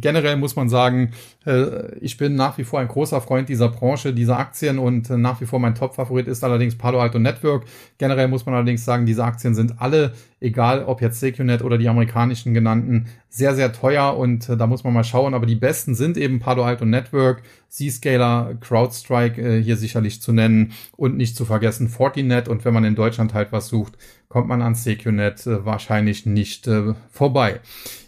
generell 0.00 0.36
muss 0.36 0.54
man 0.54 0.68
sagen, 0.68 1.10
äh, 1.44 1.96
ich 1.96 2.16
bin 2.16 2.36
nach 2.36 2.58
wie 2.58 2.64
vor 2.64 2.78
ein 2.78 2.86
großer 2.86 3.20
Freund 3.20 3.48
dieser 3.48 3.68
Branche, 3.68 4.12
dieser 4.12 4.38
Aktien 4.38 4.78
und 4.78 5.10
äh, 5.10 5.16
nach 5.16 5.40
wie 5.40 5.46
vor 5.46 5.58
mein 5.58 5.74
Top-Favorit 5.74 6.28
ist 6.28 6.44
allerdings 6.44 6.78
Palo 6.78 7.00
Alto 7.00 7.18
Network. 7.18 7.64
Generell 7.98 8.28
muss 8.28 8.46
man 8.46 8.54
allerdings 8.54 8.84
sagen, 8.84 9.04
diese 9.04 9.24
Aktien 9.24 9.56
sind 9.56 9.82
alle, 9.82 10.12
egal 10.40 10.84
ob 10.84 11.00
jetzt 11.02 11.18
SecureNet 11.18 11.62
oder 11.62 11.76
die 11.76 11.88
amerikanischen 11.88 12.54
genannten, 12.54 13.06
sehr, 13.28 13.56
sehr 13.56 13.72
teuer 13.72 14.16
und 14.16 14.48
äh, 14.48 14.56
da 14.56 14.68
muss 14.68 14.84
man 14.84 14.92
mal 14.92 15.04
schauen. 15.04 15.34
Aber 15.34 15.46
die 15.46 15.56
besten 15.56 15.96
sind 15.96 16.16
eben 16.16 16.38
Palo 16.38 16.62
Alto 16.62 16.84
Network, 16.84 17.42
Zscaler, 17.70 18.56
CrowdStrike 18.60 19.40
äh, 19.40 19.62
hier 19.62 19.76
sicherlich 19.76 20.20
zu 20.20 20.32
nennen 20.32 20.72
und 20.96 21.16
nicht 21.16 21.36
zu 21.36 21.44
vergessen 21.44 21.88
Fortinet. 21.88 22.48
Und 22.48 22.64
wenn 22.64 22.74
man 22.74 22.84
in 22.84 22.96
Deutschland 22.96 23.32
halt 23.32 23.52
was 23.52 23.68
sucht, 23.68 23.96
kommt 24.28 24.48
man 24.48 24.60
an 24.60 24.74
SecureNet 24.74 25.46
äh, 25.46 25.64
wahrscheinlich 25.64 26.26
nicht 26.26 26.66
äh, 26.66 26.94
vorbei. 27.10 27.60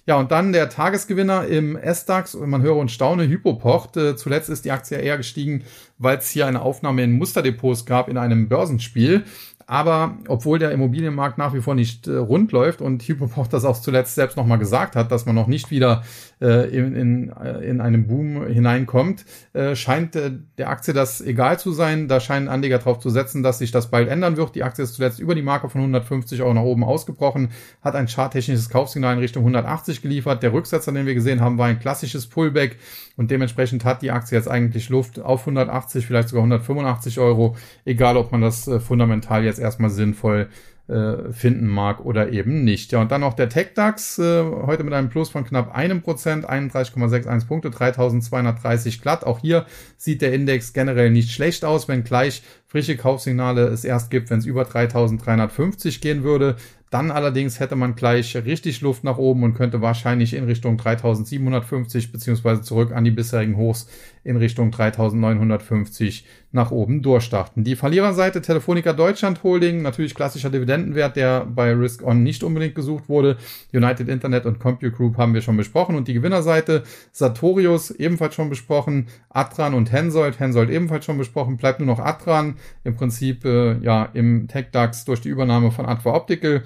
Ja, 0.05 0.17
und 0.17 0.33
dann 0.33 0.53
der 0.53 0.69
Tagesgewinner 0.69 1.47
im 1.47 1.77
S-DAX, 1.77 2.35
man 2.35 2.61
höre 2.61 2.75
und 2.75 2.91
staune, 2.91 3.29
Hypoport. 3.29 3.97
Äh, 3.97 4.17
zuletzt 4.17 4.49
ist 4.49 4.65
die 4.65 4.73
Aktie 4.73 4.99
eher 4.99 5.17
gestiegen, 5.17 5.63
weil 5.99 6.19
es 6.19 6.29
hier 6.29 6.49
eine 6.49 6.61
Aufnahme 6.61 7.05
in 7.05 7.13
Musterdepots 7.13 7.87
gab 7.87 8.09
in 8.09 8.19
einem 8.19 8.49
Börsenspiel. 8.49 9.23
Aber 9.67 10.17
obwohl 10.29 10.59
der 10.59 10.73
Immobilienmarkt 10.73 11.39
nach 11.39 11.55
wie 11.55 11.61
vor 11.61 11.75
nicht 11.75 12.07
äh, 12.07 12.17
rund 12.17 12.53
läuft 12.53 12.81
und 12.81 13.03
Hypoport 13.03 13.53
das 13.53 13.65
auch 13.65 13.81
zuletzt 13.81 14.15
selbst 14.15 14.37
nochmal 14.37 14.59
gesagt 14.59 14.97
hat, 14.97 15.11
dass 15.13 15.27
man 15.27 15.35
noch 15.35 15.47
nicht 15.47 15.71
wieder 15.71 16.03
äh, 16.41 16.69
in, 16.77 16.95
in, 16.95 17.33
äh, 17.33 17.61
in 17.65 17.81
einem 17.81 18.07
Boom 18.07 18.47
hineinkommt, 18.47 19.25
äh, 19.53 19.77
scheint 19.77 20.17
äh, 20.17 20.33
der 20.59 20.71
Aktie 20.71 20.93
das 20.93 21.21
egal 21.21 21.59
zu 21.59 21.73
sein. 21.73 22.09
Da 22.09 22.21
scheinen 22.21 22.49
Anleger 22.49 22.79
darauf 22.79 22.99
zu 22.99 23.11
setzen, 23.11 23.43
dass 23.43 23.59
sich 23.59 23.71
das 23.71 23.91
bald 23.91 24.09
ändern 24.09 24.37
wird. 24.37 24.55
Die 24.55 24.63
Aktie 24.63 24.85
ist 24.85 24.95
zuletzt 24.95 25.21
über 25.21 25.35
die 25.35 25.43
Marke 25.43 25.69
von 25.69 25.81
150 25.81 26.43
Euro 26.43 26.55
nach 26.55 26.63
oben 26.63 26.85
ausgebrochen, 26.85 27.51
hat 27.83 27.95
ein 27.95 28.09
charttechnisches 28.09 28.69
Kaufsignal 28.69 29.15
in 29.15 29.21
Richtung 29.21 29.43
180 29.43 30.03
geliefert. 30.03 30.43
Der 30.43 30.53
Rücksetzer, 30.53 30.93
den 30.93 31.07
wir 31.07 31.15
gesehen 31.15 31.41
haben, 31.41 31.59
war 31.59 31.67
ein 31.67 31.79
klassisches 31.79 32.27
Pullback 32.27 32.79
und 33.17 33.31
dementsprechend 33.31 33.85
hat 33.85 34.03
die 34.03 34.11
Aktie 34.11 34.37
jetzt 34.37 34.49
eigentlich 34.49 34.89
Luft 34.89 35.21
auf 35.21 35.41
180, 35.41 36.07
vielleicht 36.07 36.29
sogar 36.29 36.45
185 36.45 37.19
Euro, 37.19 37.57
egal 37.85 38.17
ob 38.17 38.33
man 38.33 38.41
das 38.41 38.67
äh, 38.67 38.81
fundamental 38.81 39.45
jetzt 39.45 39.52
erstmal 39.59 39.91
sinnvoll 39.91 40.49
äh, 40.89 41.33
finden 41.33 41.69
mag 41.69 42.05
oder 42.05 42.31
eben 42.33 42.65
nicht. 42.65 42.93
Ja, 42.93 43.01
und 43.01 43.13
dann 43.13 43.21
noch 43.21 43.35
der 43.35 43.49
TechDAX, 43.49 44.19
äh, 44.19 44.43
heute 44.43 44.85
mit 44.85 44.93
einem 44.93 45.09
Plus 45.11 45.31
von 45.31 45.45
knapp 45.45 45.75
einem 45.75 46.03
Prozent, 46.03 46.49
31,61 46.49 47.47
Punkte, 47.47 47.71
3230 47.71 49.01
glatt. 49.01 49.25
Auch 49.25 49.39
hier 49.39 49.65
sieht 49.97 50.23
der 50.23 50.33
Index 50.33 50.73
generell 50.73 51.11
nicht 51.11 51.31
schlecht 51.31 51.65
aus, 51.65 51.89
wenn 51.89 52.05
gleich 52.05 52.43
frische 52.73 52.97
Kaufsignale 52.97 53.67
es 53.67 53.85
erst 53.85 54.11
gibt, 54.11 54.31
wenn 54.31 54.39
es 54.39 54.47
über 54.47 54.65
3350 54.65 56.01
gehen 56.01 56.25
würde. 56.25 56.57
Dann 56.93 57.11
allerdings 57.11 57.59
hätte 57.59 57.75
man 57.75 57.95
gleich 57.95 58.37
richtig 58.37 58.83
Luft 58.83 59.03
nach 59.03 59.17
oben 59.17 59.45
und 59.45 59.55
könnte 59.55 59.81
wahrscheinlich 59.81 60.35
in 60.35 60.45
Richtung 60.45 60.77
3750 60.77 62.13
beziehungsweise 62.13 62.61
zurück 62.61 62.93
an 62.93 63.05
die 63.05 63.11
bisherigen 63.11 63.57
Hochs 63.57 63.89
in 64.25 64.37
Richtung 64.37 64.71
3950 64.71 66.27
nach 66.53 66.71
oben 66.71 67.01
durchstarten. 67.01 67.65
Die 67.65 67.77
Verliererseite 67.77 68.43
Telefonica 68.43 68.93
Deutschland 68.93 69.43
Holding, 69.43 69.81
natürlich 69.81 70.15
klassischer 70.15 70.51
Dividendenwert, 70.51 71.17
der 71.17 71.47
bei 71.47 71.73
Risk 71.73 72.03
On 72.03 72.23
nicht 72.23 72.45
unbedingt 72.45 72.75
gesucht 72.75 73.09
wurde. 73.09 73.39
United 73.73 74.09
Internet 74.09 74.45
und 74.45 74.61
Compute 74.61 74.93
Group 74.93 75.17
haben 75.17 75.33
wir 75.33 75.41
schon 75.41 75.57
besprochen 75.57 75.97
und 75.97 76.09
die 76.09 76.15
Gewinnerseite 76.15 76.83
Sartorius 77.11 77.91
ebenfalls 77.91 78.35
schon 78.35 78.51
besprochen, 78.51 79.07
Atran 79.31 79.73
und 79.73 79.93
Hensoldt, 79.93 80.39
Hensoldt 80.41 80.69
ebenfalls 80.69 81.07
schon 81.07 81.17
besprochen, 81.17 81.57
bleibt 81.57 81.81
nur 81.81 81.87
noch 81.87 82.01
Atran, 82.01 82.57
im 82.85 82.95
Prinzip 82.95 83.45
äh, 83.45 83.79
ja 83.79 84.05
im 84.13 84.49
Tech 84.49 84.67
DAX 84.73 85.05
durch 85.05 85.21
die 85.21 85.29
Übernahme 85.29 85.71
von 85.71 85.87
Adva 85.87 86.15
Optical 86.15 86.63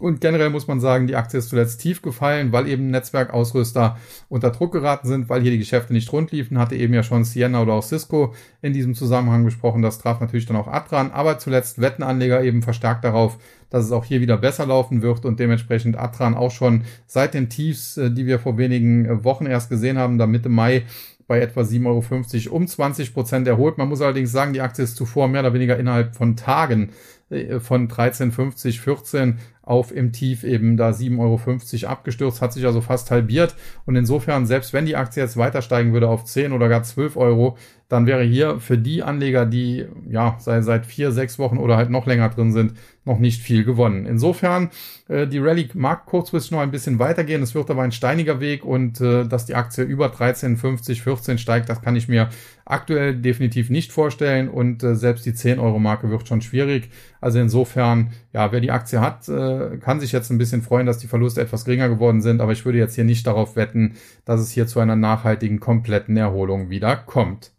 und 0.00 0.22
generell 0.22 0.48
muss 0.48 0.66
man 0.66 0.80
sagen, 0.80 1.06
die 1.06 1.14
Aktie 1.14 1.38
ist 1.38 1.50
zuletzt 1.50 1.80
tief 1.82 2.00
gefallen, 2.00 2.52
weil 2.52 2.66
eben 2.66 2.90
Netzwerkausrüster 2.90 3.98
unter 4.30 4.50
Druck 4.50 4.72
geraten 4.72 5.06
sind, 5.06 5.28
weil 5.28 5.42
hier 5.42 5.50
die 5.50 5.58
Geschäfte 5.58 5.92
nicht 5.92 6.10
rund 6.10 6.32
liefen. 6.32 6.58
Hatte 6.58 6.74
eben 6.74 6.94
ja 6.94 7.02
schon 7.02 7.24
Sienna 7.24 7.60
oder 7.60 7.74
auch 7.74 7.82
Cisco 7.82 8.34
in 8.62 8.72
diesem 8.72 8.94
Zusammenhang 8.94 9.44
besprochen. 9.44 9.82
Das 9.82 9.98
traf 9.98 10.18
natürlich 10.20 10.46
dann 10.46 10.56
auch 10.56 10.68
Atran. 10.68 11.10
Aber 11.10 11.38
zuletzt 11.38 11.82
Wettenanleger 11.82 12.42
eben 12.42 12.62
verstärkt 12.62 13.04
darauf, 13.04 13.36
dass 13.68 13.84
es 13.84 13.92
auch 13.92 14.06
hier 14.06 14.22
wieder 14.22 14.38
besser 14.38 14.64
laufen 14.64 15.02
wird 15.02 15.26
und 15.26 15.38
dementsprechend 15.38 15.98
Atran 15.98 16.34
auch 16.34 16.50
schon 16.50 16.84
seit 17.06 17.34
den 17.34 17.50
Tiefs, 17.50 17.98
äh, 17.98 18.10
die 18.10 18.24
wir 18.24 18.38
vor 18.38 18.56
wenigen 18.56 19.04
äh, 19.04 19.24
Wochen 19.24 19.44
erst 19.44 19.68
gesehen 19.68 19.98
haben, 19.98 20.16
da 20.16 20.26
Mitte 20.26 20.48
Mai 20.48 20.84
bei 21.30 21.40
etwa 21.40 21.60
7,50 21.60 22.48
Euro 22.48 22.56
um 22.56 22.66
20 22.66 23.14
Prozent 23.14 23.46
erholt. 23.46 23.78
Man 23.78 23.88
muss 23.88 24.00
allerdings 24.00 24.32
sagen, 24.32 24.52
die 24.52 24.62
Aktie 24.62 24.82
ist 24.82 24.96
zuvor 24.96 25.28
mehr 25.28 25.42
oder 25.42 25.54
weniger 25.54 25.78
innerhalb 25.78 26.16
von 26.16 26.34
Tagen 26.34 26.90
äh, 27.30 27.60
von 27.60 27.86
13,50, 27.86 28.80
14 28.80 29.38
auf 29.62 29.94
im 29.94 30.10
Tief 30.10 30.42
eben 30.42 30.76
da 30.76 30.90
7,50 30.90 31.84
Euro 31.84 31.92
abgestürzt, 31.92 32.42
hat 32.42 32.52
sich 32.52 32.66
also 32.66 32.80
fast 32.80 33.12
halbiert. 33.12 33.54
Und 33.86 33.94
insofern, 33.94 34.44
selbst 34.44 34.72
wenn 34.72 34.86
die 34.86 34.96
Aktie 34.96 35.22
jetzt 35.22 35.36
weiter 35.36 35.62
steigen 35.62 35.92
würde 35.92 36.08
auf 36.08 36.24
10 36.24 36.50
oder 36.52 36.68
gar 36.68 36.82
12 36.82 37.16
Euro, 37.16 37.56
dann 37.90 38.06
wäre 38.06 38.22
hier 38.22 38.60
für 38.60 38.78
die 38.78 39.02
Anleger, 39.02 39.44
die 39.44 39.84
ja 40.08 40.36
seit, 40.38 40.62
seit 40.62 40.86
vier, 40.86 41.10
sechs 41.10 41.40
Wochen 41.40 41.58
oder 41.58 41.76
halt 41.76 41.90
noch 41.90 42.06
länger 42.06 42.28
drin 42.28 42.52
sind, 42.52 42.74
noch 43.04 43.18
nicht 43.18 43.42
viel 43.42 43.64
gewonnen. 43.64 44.06
Insofern, 44.06 44.70
äh, 45.08 45.26
die 45.26 45.40
Rallye 45.40 45.70
mag 45.74 46.06
kurzfristig 46.06 46.52
noch 46.52 46.60
ein 46.60 46.70
bisschen 46.70 47.00
weitergehen. 47.00 47.42
Es 47.42 47.56
wird 47.56 47.68
aber 47.68 47.82
ein 47.82 47.90
steiniger 47.90 48.38
Weg 48.38 48.64
und 48.64 49.00
äh, 49.00 49.26
dass 49.26 49.44
die 49.44 49.56
Aktie 49.56 49.82
über 49.82 50.08
13, 50.08 50.56
50, 50.56 51.02
14 51.02 51.38
steigt, 51.38 51.68
das 51.68 51.82
kann 51.82 51.96
ich 51.96 52.06
mir 52.06 52.28
aktuell 52.64 53.16
definitiv 53.16 53.70
nicht 53.70 53.90
vorstellen 53.90 54.48
und 54.48 54.84
äh, 54.84 54.94
selbst 54.94 55.26
die 55.26 55.34
10 55.34 55.58
Euro 55.58 55.80
Marke 55.80 56.10
wird 56.10 56.28
schon 56.28 56.42
schwierig. 56.42 56.90
Also 57.20 57.40
insofern, 57.40 58.12
ja, 58.32 58.52
wer 58.52 58.60
die 58.60 58.70
Aktie 58.70 59.00
hat, 59.00 59.28
äh, 59.28 59.78
kann 59.78 59.98
sich 59.98 60.12
jetzt 60.12 60.30
ein 60.30 60.38
bisschen 60.38 60.62
freuen, 60.62 60.86
dass 60.86 60.98
die 60.98 61.08
Verluste 61.08 61.40
etwas 61.40 61.64
geringer 61.64 61.88
geworden 61.88 62.22
sind, 62.22 62.40
aber 62.40 62.52
ich 62.52 62.64
würde 62.64 62.78
jetzt 62.78 62.94
hier 62.94 63.04
nicht 63.04 63.26
darauf 63.26 63.56
wetten, 63.56 63.94
dass 64.24 64.40
es 64.40 64.52
hier 64.52 64.68
zu 64.68 64.78
einer 64.78 64.94
nachhaltigen, 64.94 65.58
kompletten 65.58 66.16
Erholung 66.16 66.70
wieder 66.70 66.94
kommt. 66.94 67.50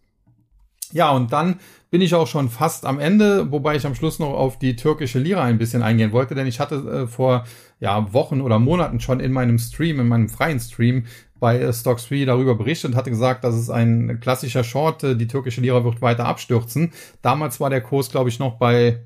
Ja, 0.92 1.12
und 1.12 1.32
dann 1.32 1.60
bin 1.90 2.02
ich 2.02 2.16
auch 2.16 2.28
schon 2.28 2.50
fast 2.50 2.86
am 2.86 3.00
Ende, 3.00 3.52
wobei 3.52 3.76
ich 3.76 3.86
am 3.86 3.96
Schluss 3.96 4.20
noch 4.20 4.34
auf 4.34 4.58
die 4.58 4.76
türkische 4.76 5.20
Lira 5.20 5.44
ein 5.44 5.58
bisschen 5.58 5.84
eingehen 5.84 6.12
wollte, 6.12 6.36
denn 6.36 6.48
ich 6.48 6.60
hatte 6.60 6.76
äh, 6.76 7.08
vor 7.08 7.46
ja, 7.80 8.14
Wochen 8.14 8.42
oder 8.42 8.60
Monaten 8.60 9.00
schon 9.00 9.20
in 9.20 9.32
meinem 9.34 9.58
Stream, 9.60 10.00
in 10.00 10.08
meinem 10.08 10.30
freien 10.30 10.60
Stream 10.60 11.06
bei 11.40 11.60
äh, 11.60 11.74
Stocks 11.74 12.08
3 12.08 12.26
darüber 12.26 12.56
berichtet 12.56 12.92
und 12.92 12.98
hatte 12.98 13.10
gesagt, 13.10 13.44
dass 13.44 13.56
es 13.56 13.70
ein 13.70 14.20
klassischer 14.22 14.64
Short, 14.64 15.04
äh, 15.04 15.16
die 15.16 15.28
türkische 15.28 15.60
Lira 15.62 15.84
wird 15.84 16.02
weiter 16.02 16.26
abstürzen. 16.26 16.94
Damals 17.22 17.60
war 17.60 17.70
der 17.70 17.82
Kurs, 17.82 18.10
glaube 18.10 18.30
ich, 18.30 18.40
noch 18.40 18.58
bei 18.58 19.02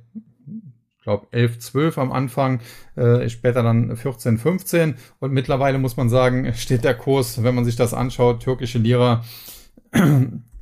glaube 1.05 1.27
11, 1.31 1.59
12 1.59 1.97
am 1.99 2.11
Anfang, 2.11 2.59
äh, 2.95 3.29
später 3.29 3.63
dann 3.63 3.95
14, 3.95 4.38
15 4.39 4.95
und 5.19 5.31
mittlerweile 5.31 5.77
muss 5.77 5.97
man 5.97 6.09
sagen, 6.09 6.51
steht 6.55 6.83
der 6.83 6.95
Kurs, 6.95 7.41
wenn 7.43 7.55
man 7.55 7.63
sich 7.63 7.75
das 7.75 7.93
anschaut, 7.93 8.43
türkische 8.43 8.79
Lira 8.79 9.23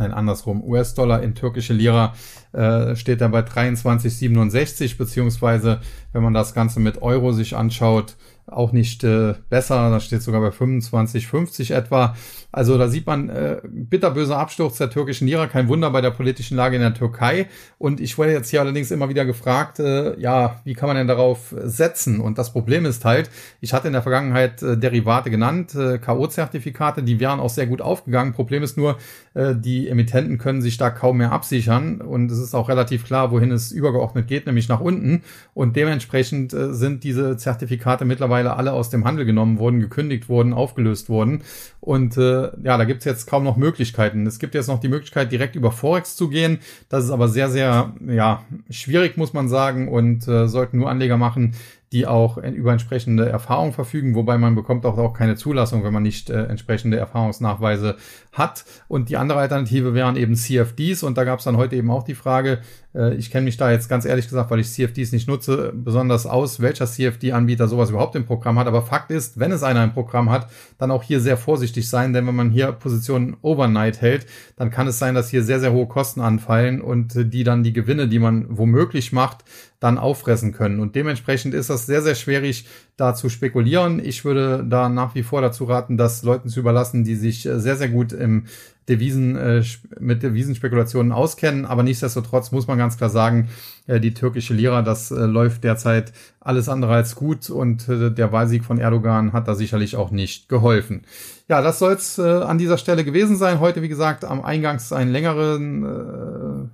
nein, 0.00 0.12
andersrum, 0.12 0.64
US-Dollar 0.64 1.22
in 1.22 1.34
türkische 1.34 1.74
Lira 1.74 2.14
äh, 2.52 2.96
steht 2.96 3.20
er 3.20 3.28
bei 3.28 3.40
23,67, 3.40 4.96
beziehungsweise 4.96 5.80
wenn 6.12 6.22
man 6.22 6.34
das 6.34 6.54
Ganze 6.54 6.80
mit 6.80 7.02
Euro 7.02 7.32
sich 7.32 7.54
anschaut, 7.54 8.16
auch 8.46 8.72
nicht 8.72 9.04
äh, 9.04 9.34
besser. 9.48 9.90
Da 9.90 10.00
steht 10.00 10.22
sogar 10.22 10.40
bei 10.40 10.48
25,50 10.48 11.74
etwa. 11.74 12.16
Also 12.52 12.76
da 12.78 12.88
sieht 12.88 13.06
man 13.06 13.28
äh, 13.28 13.60
bitterböser 13.64 14.38
Absturz 14.38 14.78
der 14.78 14.90
türkischen 14.90 15.26
Lira. 15.26 15.46
Kein 15.46 15.68
Wunder 15.68 15.90
bei 15.90 16.00
der 16.00 16.10
politischen 16.10 16.56
Lage 16.56 16.76
in 16.76 16.82
der 16.82 16.94
Türkei. 16.94 17.48
Und 17.78 18.00
ich 18.00 18.18
wurde 18.18 18.32
jetzt 18.32 18.50
hier 18.50 18.60
allerdings 18.60 18.90
immer 18.90 19.08
wieder 19.08 19.24
gefragt, 19.24 19.78
äh, 19.78 20.18
ja, 20.18 20.60
wie 20.64 20.74
kann 20.74 20.88
man 20.88 20.96
denn 20.96 21.06
darauf 21.06 21.54
setzen? 21.62 22.20
Und 22.20 22.38
das 22.38 22.52
Problem 22.52 22.86
ist 22.86 23.04
halt, 23.04 23.30
ich 23.60 23.72
hatte 23.72 23.86
in 23.86 23.92
der 23.92 24.02
Vergangenheit 24.02 24.62
äh, 24.62 24.76
Derivate 24.76 25.30
genannt, 25.30 25.74
äh, 25.74 25.98
K.O.-Zertifikate, 25.98 27.02
die 27.02 27.20
wären 27.20 27.40
auch 27.40 27.50
sehr 27.50 27.66
gut 27.66 27.80
aufgegangen. 27.80 28.32
Problem 28.32 28.62
ist 28.62 28.76
nur, 28.76 28.98
äh, 29.34 29.54
die 29.54 29.88
Emittenten 29.88 30.38
können 30.38 30.60
sich 30.60 30.76
da 30.76 30.90
kaum 30.90 31.18
mehr 31.18 31.32
absichern. 31.32 32.00
Und 32.00 32.30
es 32.32 32.38
ist 32.38 32.54
auch 32.54 32.68
relativ 32.68 33.04
klar, 33.04 33.30
wohin 33.30 33.52
es 33.52 33.70
übergeordnet 33.70 34.26
geht, 34.26 34.46
nämlich 34.46 34.68
nach 34.68 34.80
unten. 34.80 35.22
Und 35.54 35.76
dementsprechend 35.76 36.52
äh, 36.52 36.74
sind 36.74 37.04
diese 37.04 37.36
Zertifikate 37.36 38.04
mittlerweile 38.04 38.56
alle 38.56 38.72
aus 38.72 38.90
dem 38.90 39.04
Handel 39.04 39.24
genommen 39.24 39.58
worden, 39.58 39.78
gekündigt 39.78 40.28
worden, 40.28 40.52
aufgelöst 40.52 41.08
worden. 41.08 41.42
Und 41.80 42.16
äh, 42.16 42.39
ja, 42.62 42.76
da 42.76 42.84
gibt's 42.84 43.04
jetzt 43.04 43.26
kaum 43.26 43.44
noch 43.44 43.56
Möglichkeiten. 43.56 44.26
Es 44.26 44.38
gibt 44.38 44.54
jetzt 44.54 44.68
noch 44.68 44.80
die 44.80 44.88
Möglichkeit, 44.88 45.32
direkt 45.32 45.56
über 45.56 45.72
Forex 45.72 46.16
zu 46.16 46.28
gehen. 46.28 46.58
Das 46.88 47.04
ist 47.04 47.10
aber 47.10 47.28
sehr, 47.28 47.50
sehr 47.50 47.94
ja, 48.06 48.44
schwierig, 48.68 49.16
muss 49.16 49.32
man 49.32 49.48
sagen, 49.48 49.88
und 49.88 50.26
äh, 50.28 50.48
sollten 50.48 50.78
nur 50.78 50.90
Anleger 50.90 51.16
machen, 51.16 51.54
die 51.92 52.06
auch 52.06 52.36
über 52.38 52.70
entsprechende 52.70 53.28
Erfahrung 53.28 53.72
verfügen, 53.72 54.14
wobei 54.14 54.38
man 54.38 54.54
bekommt 54.54 54.86
auch, 54.86 54.96
auch 54.96 55.12
keine 55.12 55.34
Zulassung, 55.34 55.82
wenn 55.82 55.92
man 55.92 56.04
nicht 56.04 56.30
äh, 56.30 56.44
entsprechende 56.44 56.98
Erfahrungsnachweise 56.98 57.96
hat. 58.32 58.64
Und 58.86 59.08
die 59.08 59.16
andere 59.16 59.40
Alternative 59.40 59.92
wären 59.92 60.14
eben 60.14 60.36
CFDs 60.36 61.02
und 61.02 61.18
da 61.18 61.24
gab 61.24 61.40
es 61.40 61.46
dann 61.46 61.56
heute 61.56 61.74
eben 61.74 61.90
auch 61.90 62.04
die 62.04 62.14
Frage, 62.14 62.60
äh, 62.94 63.14
ich 63.14 63.32
kenne 63.32 63.44
mich 63.44 63.56
da 63.56 63.72
jetzt 63.72 63.88
ganz 63.88 64.04
ehrlich 64.04 64.28
gesagt, 64.28 64.52
weil 64.52 64.60
ich 64.60 64.70
CFDs 64.70 65.10
nicht 65.10 65.26
nutze, 65.26 65.72
besonders 65.74 66.26
aus, 66.26 66.60
welcher 66.60 66.86
CFD-Anbieter 66.86 67.66
sowas 67.66 67.90
überhaupt 67.90 68.14
im 68.14 68.24
Programm 68.24 68.58
hat. 68.58 68.68
Aber 68.68 68.82
Fakt 68.82 69.10
ist, 69.10 69.40
wenn 69.40 69.50
es 69.50 69.64
einer 69.64 69.82
im 69.82 69.92
Programm 69.92 70.30
hat, 70.30 70.48
dann 70.78 70.92
auch 70.92 71.02
hier 71.02 71.20
sehr 71.20 71.36
vorsichtig 71.36 71.88
sein, 71.88 72.12
denn 72.12 72.24
wenn 72.26 72.36
man 72.36 72.50
hier 72.50 72.70
Positionen 72.70 73.36
overnight 73.42 74.00
hält, 74.00 74.26
dann 74.56 74.70
kann 74.70 74.86
es 74.86 75.00
sein, 75.00 75.16
dass 75.16 75.30
hier 75.30 75.42
sehr, 75.42 75.58
sehr 75.58 75.72
hohe 75.72 75.86
Kosten 75.86 76.20
anfallen 76.20 76.80
und 76.80 77.16
äh, 77.16 77.24
die 77.24 77.42
dann 77.42 77.64
die 77.64 77.72
Gewinne, 77.72 78.06
die 78.06 78.20
man 78.20 78.46
womöglich 78.48 79.12
macht, 79.12 79.44
dann 79.80 79.96
auffressen 79.98 80.52
können. 80.52 80.78
Und 80.78 80.94
dementsprechend 80.94 81.54
ist 81.54 81.70
das 81.70 81.86
sehr, 81.86 82.02
sehr 82.02 82.14
schwierig, 82.14 82.66
da 82.96 83.14
zu 83.14 83.30
spekulieren. 83.30 83.98
Ich 83.98 84.24
würde 84.26 84.64
da 84.68 84.90
nach 84.90 85.14
wie 85.14 85.22
vor 85.22 85.40
dazu 85.40 85.64
raten, 85.64 85.96
das 85.96 86.22
Leuten 86.22 86.50
zu 86.50 86.60
überlassen, 86.60 87.02
die 87.02 87.16
sich 87.16 87.46
äh, 87.46 87.58
sehr, 87.58 87.76
sehr 87.76 87.88
gut 87.88 88.12
im 88.12 88.44
Devisen, 88.90 89.36
äh, 89.36 89.62
mit 89.98 90.22
Devisenspekulationen 90.22 91.12
auskennen. 91.12 91.64
Aber 91.64 91.82
nichtsdestotrotz 91.82 92.52
muss 92.52 92.66
man 92.66 92.76
ganz 92.76 92.98
klar 92.98 93.08
sagen, 93.08 93.48
äh, 93.86 94.00
die 94.00 94.12
türkische 94.12 94.52
Lira, 94.52 94.82
das 94.82 95.10
äh, 95.10 95.24
läuft 95.24 95.64
derzeit 95.64 96.12
alles 96.40 96.68
andere 96.68 96.94
als 96.94 97.14
gut 97.14 97.48
und 97.48 97.88
äh, 97.88 98.10
der 98.10 98.32
Wahlsieg 98.32 98.64
von 98.64 98.78
Erdogan 98.78 99.32
hat 99.32 99.48
da 99.48 99.54
sicherlich 99.54 99.96
auch 99.96 100.10
nicht 100.10 100.48
geholfen. 100.48 101.02
Ja, 101.48 101.62
das 101.62 101.78
soll 101.78 101.92
es 101.92 102.18
äh, 102.18 102.22
an 102.22 102.58
dieser 102.58 102.78
Stelle 102.78 103.04
gewesen 103.04 103.36
sein. 103.36 103.60
Heute, 103.60 103.80
wie 103.82 103.88
gesagt, 103.88 104.24
am 104.24 104.42
Eingangs 104.42 104.92
ein 104.92 105.08
längeren, 105.08 105.84
äh, 105.84 105.88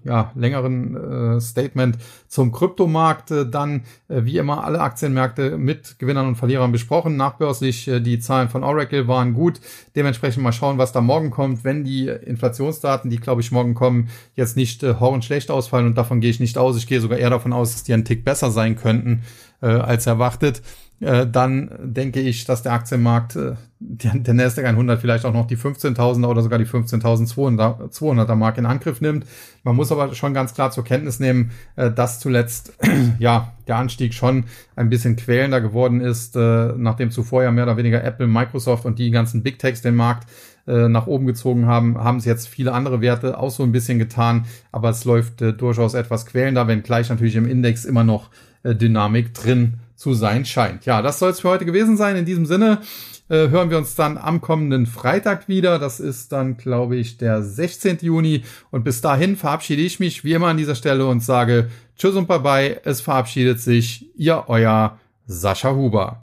ja, 0.05 0.33
längeren 0.35 1.37
äh, 1.37 1.41
Statement 1.41 1.99
zum 2.29 2.53
Kryptomarkt. 2.53 3.31
Äh, 3.31 3.49
dann, 3.49 3.83
äh, 4.09 4.25
wie 4.25 4.39
immer, 4.39 4.65
alle 4.65 4.81
Aktienmärkte 4.81 5.59
mit 5.59 5.99
Gewinnern 5.99 6.29
und 6.29 6.37
Verlierern 6.37 6.73
besprochen. 6.73 7.17
Nachbörslich, 7.17 7.89
äh, 7.89 8.01
die 8.01 8.19
Zahlen 8.19 8.49
von 8.49 8.65
Oracle 8.65 9.09
waren 9.09 9.35
gut. 9.35 9.61
Dementsprechend 9.95 10.43
mal 10.43 10.53
schauen, 10.53 10.79
was 10.79 10.93
da 10.93 11.01
morgen 11.01 11.31
kommt. 11.31 11.65
Wenn 11.65 11.85
die 11.85 12.09
Inflationsdaten, 12.09 13.11
die, 13.11 13.19
glaube 13.19 13.41
ich, 13.41 13.53
morgen 13.53 13.75
kommen, 13.75 14.09
jetzt 14.35 14.57
nicht 14.57 14.83
äh, 14.83 14.95
horrend 15.01 15.27
ausfallen 15.51 15.87
und 15.87 15.99
davon 15.99 16.21
gehe 16.21 16.31
ich 16.31 16.41
nicht 16.41 16.59
aus. 16.59 16.77
Ich 16.77 16.87
gehe 16.87 17.01
sogar 17.01 17.19
eher 17.19 17.31
davon 17.31 17.53
aus, 17.53 17.73
dass 17.73 17.83
die 17.83 17.93
einen 17.93 18.05
Tick 18.05 18.25
besser 18.25 18.51
sein 18.51 18.77
könnten 18.77 19.23
äh, 19.61 19.67
als 19.67 20.07
erwartet, 20.07 20.63
äh, 21.01 21.27
dann 21.27 21.71
denke 21.79 22.21
ich, 22.21 22.45
dass 22.45 22.63
der 22.63 22.73
Aktienmarkt, 22.73 23.37
äh, 23.37 23.55
der, 23.79 24.15
der 24.15 24.33
Nasdaq 24.33 24.65
100 24.65 24.99
vielleicht 24.99 25.27
auch 25.27 25.35
noch 25.35 25.47
die 25.47 25.59
15.000er 25.59 26.27
oder 26.27 26.41
sogar 26.41 26.59
die 26.59 26.65
15.200er 26.65 28.35
Mark 28.35 28.57
in 28.57 28.65
Angriff 28.65 29.03
nimmt. 29.03 29.27
Man 29.63 29.77
muss 29.77 29.93
aber 29.93 30.15
schon 30.15 30.33
ganz 30.33 30.55
klar 30.55 30.71
zur 30.71 30.85
Kenntnis 30.85 31.21
nehmen, 31.21 31.51
äh, 31.77 31.91
dass 31.91 32.19
zuletzt 32.19 32.73
ja 33.19 33.53
der 33.69 33.77
Anstieg 33.77 34.15
schon 34.15 34.45
ein 34.75 34.89
bisschen 34.89 35.17
quälender 35.17 35.61
geworden 35.61 36.01
ist, 36.01 36.35
äh, 36.35 36.73
nachdem 36.77 37.11
zuvor 37.11 37.43
ja 37.43 37.51
mehr 37.51 37.65
oder 37.65 37.77
weniger 37.77 38.03
Apple, 38.03 38.27
Microsoft 38.27 38.87
und 38.87 38.99
die 38.99 39.11
ganzen 39.11 39.43
Big 39.43 39.59
Techs 39.59 39.83
den 39.83 39.97
Markt 39.97 40.27
äh, 40.67 40.89
nach 40.89 41.07
oben 41.07 41.27
gezogen 41.27 41.67
haben, 41.67 41.99
haben 42.03 42.17
es 42.17 42.25
jetzt 42.25 42.49
viele 42.49 42.73
andere 42.73 43.03
Werte 43.03 43.39
auch 43.39 43.51
so 43.51 43.65
ein 43.65 43.73
bisschen 43.73 43.99
getan, 43.99 44.47
aber 44.73 44.89
es 44.89 45.05
läuft 45.05 45.43
äh, 45.43 45.53
durchaus 45.53 45.93
etwas 45.93 46.25
quälender, 46.25 46.67
wenn 46.69 46.83
gleich 46.83 47.11
natürlich 47.11 47.37
im 47.37 47.47
Index 47.47 47.85
immer 47.85 48.05
noch 48.05 48.31
Dynamik 48.65 49.33
drin 49.33 49.75
zu 49.97 50.15
sein 50.15 50.45
scheint. 50.45 50.87
Ja, 50.87 51.03
das 51.03 51.19
soll 51.19 51.31
es 51.31 51.41
für 51.41 51.49
heute 51.49 51.65
gewesen 51.65 51.97
sein. 51.97 52.17
In 52.17 52.25
diesem 52.25 52.47
Sinne 52.47 52.81
äh, 53.29 53.49
hören 53.49 53.71
wir 53.71 53.79
uns 53.79 53.95
dann 53.95 54.19
am 54.19 54.41
kommenden 54.41 54.87
Freitag 54.87 55.49
wieder. 55.49 55.79
Das 55.79 55.99
ist 55.99 56.31
dann, 56.33 56.57
glaube 56.57 56.97
ich, 56.97 57.19
der 57.19 57.43
16. 57.43 57.99
Juni. 58.03 58.45
Und 58.71 58.85
bis 58.85 59.01
dahin 59.01 59.37
verabschiede 59.37 59.83
ich 59.83 59.99
mich 59.99 60.23
wie 60.23 60.35
immer 60.35 60.49
an 60.49 60.59
dieser 60.59 60.75
Stelle 60.75 61.07
und 61.07 61.21
sage 61.21 61.71
Tschüss 61.99 62.15
und 62.15 62.29
Bye 62.29 62.41
bye. 62.41 62.81
Es 62.85 63.01
verabschiedet 63.01 63.61
sich 63.61 64.07
Ihr, 64.17 64.45
euer 64.47 64.99
Sascha 65.27 65.75
Huber. 65.75 66.15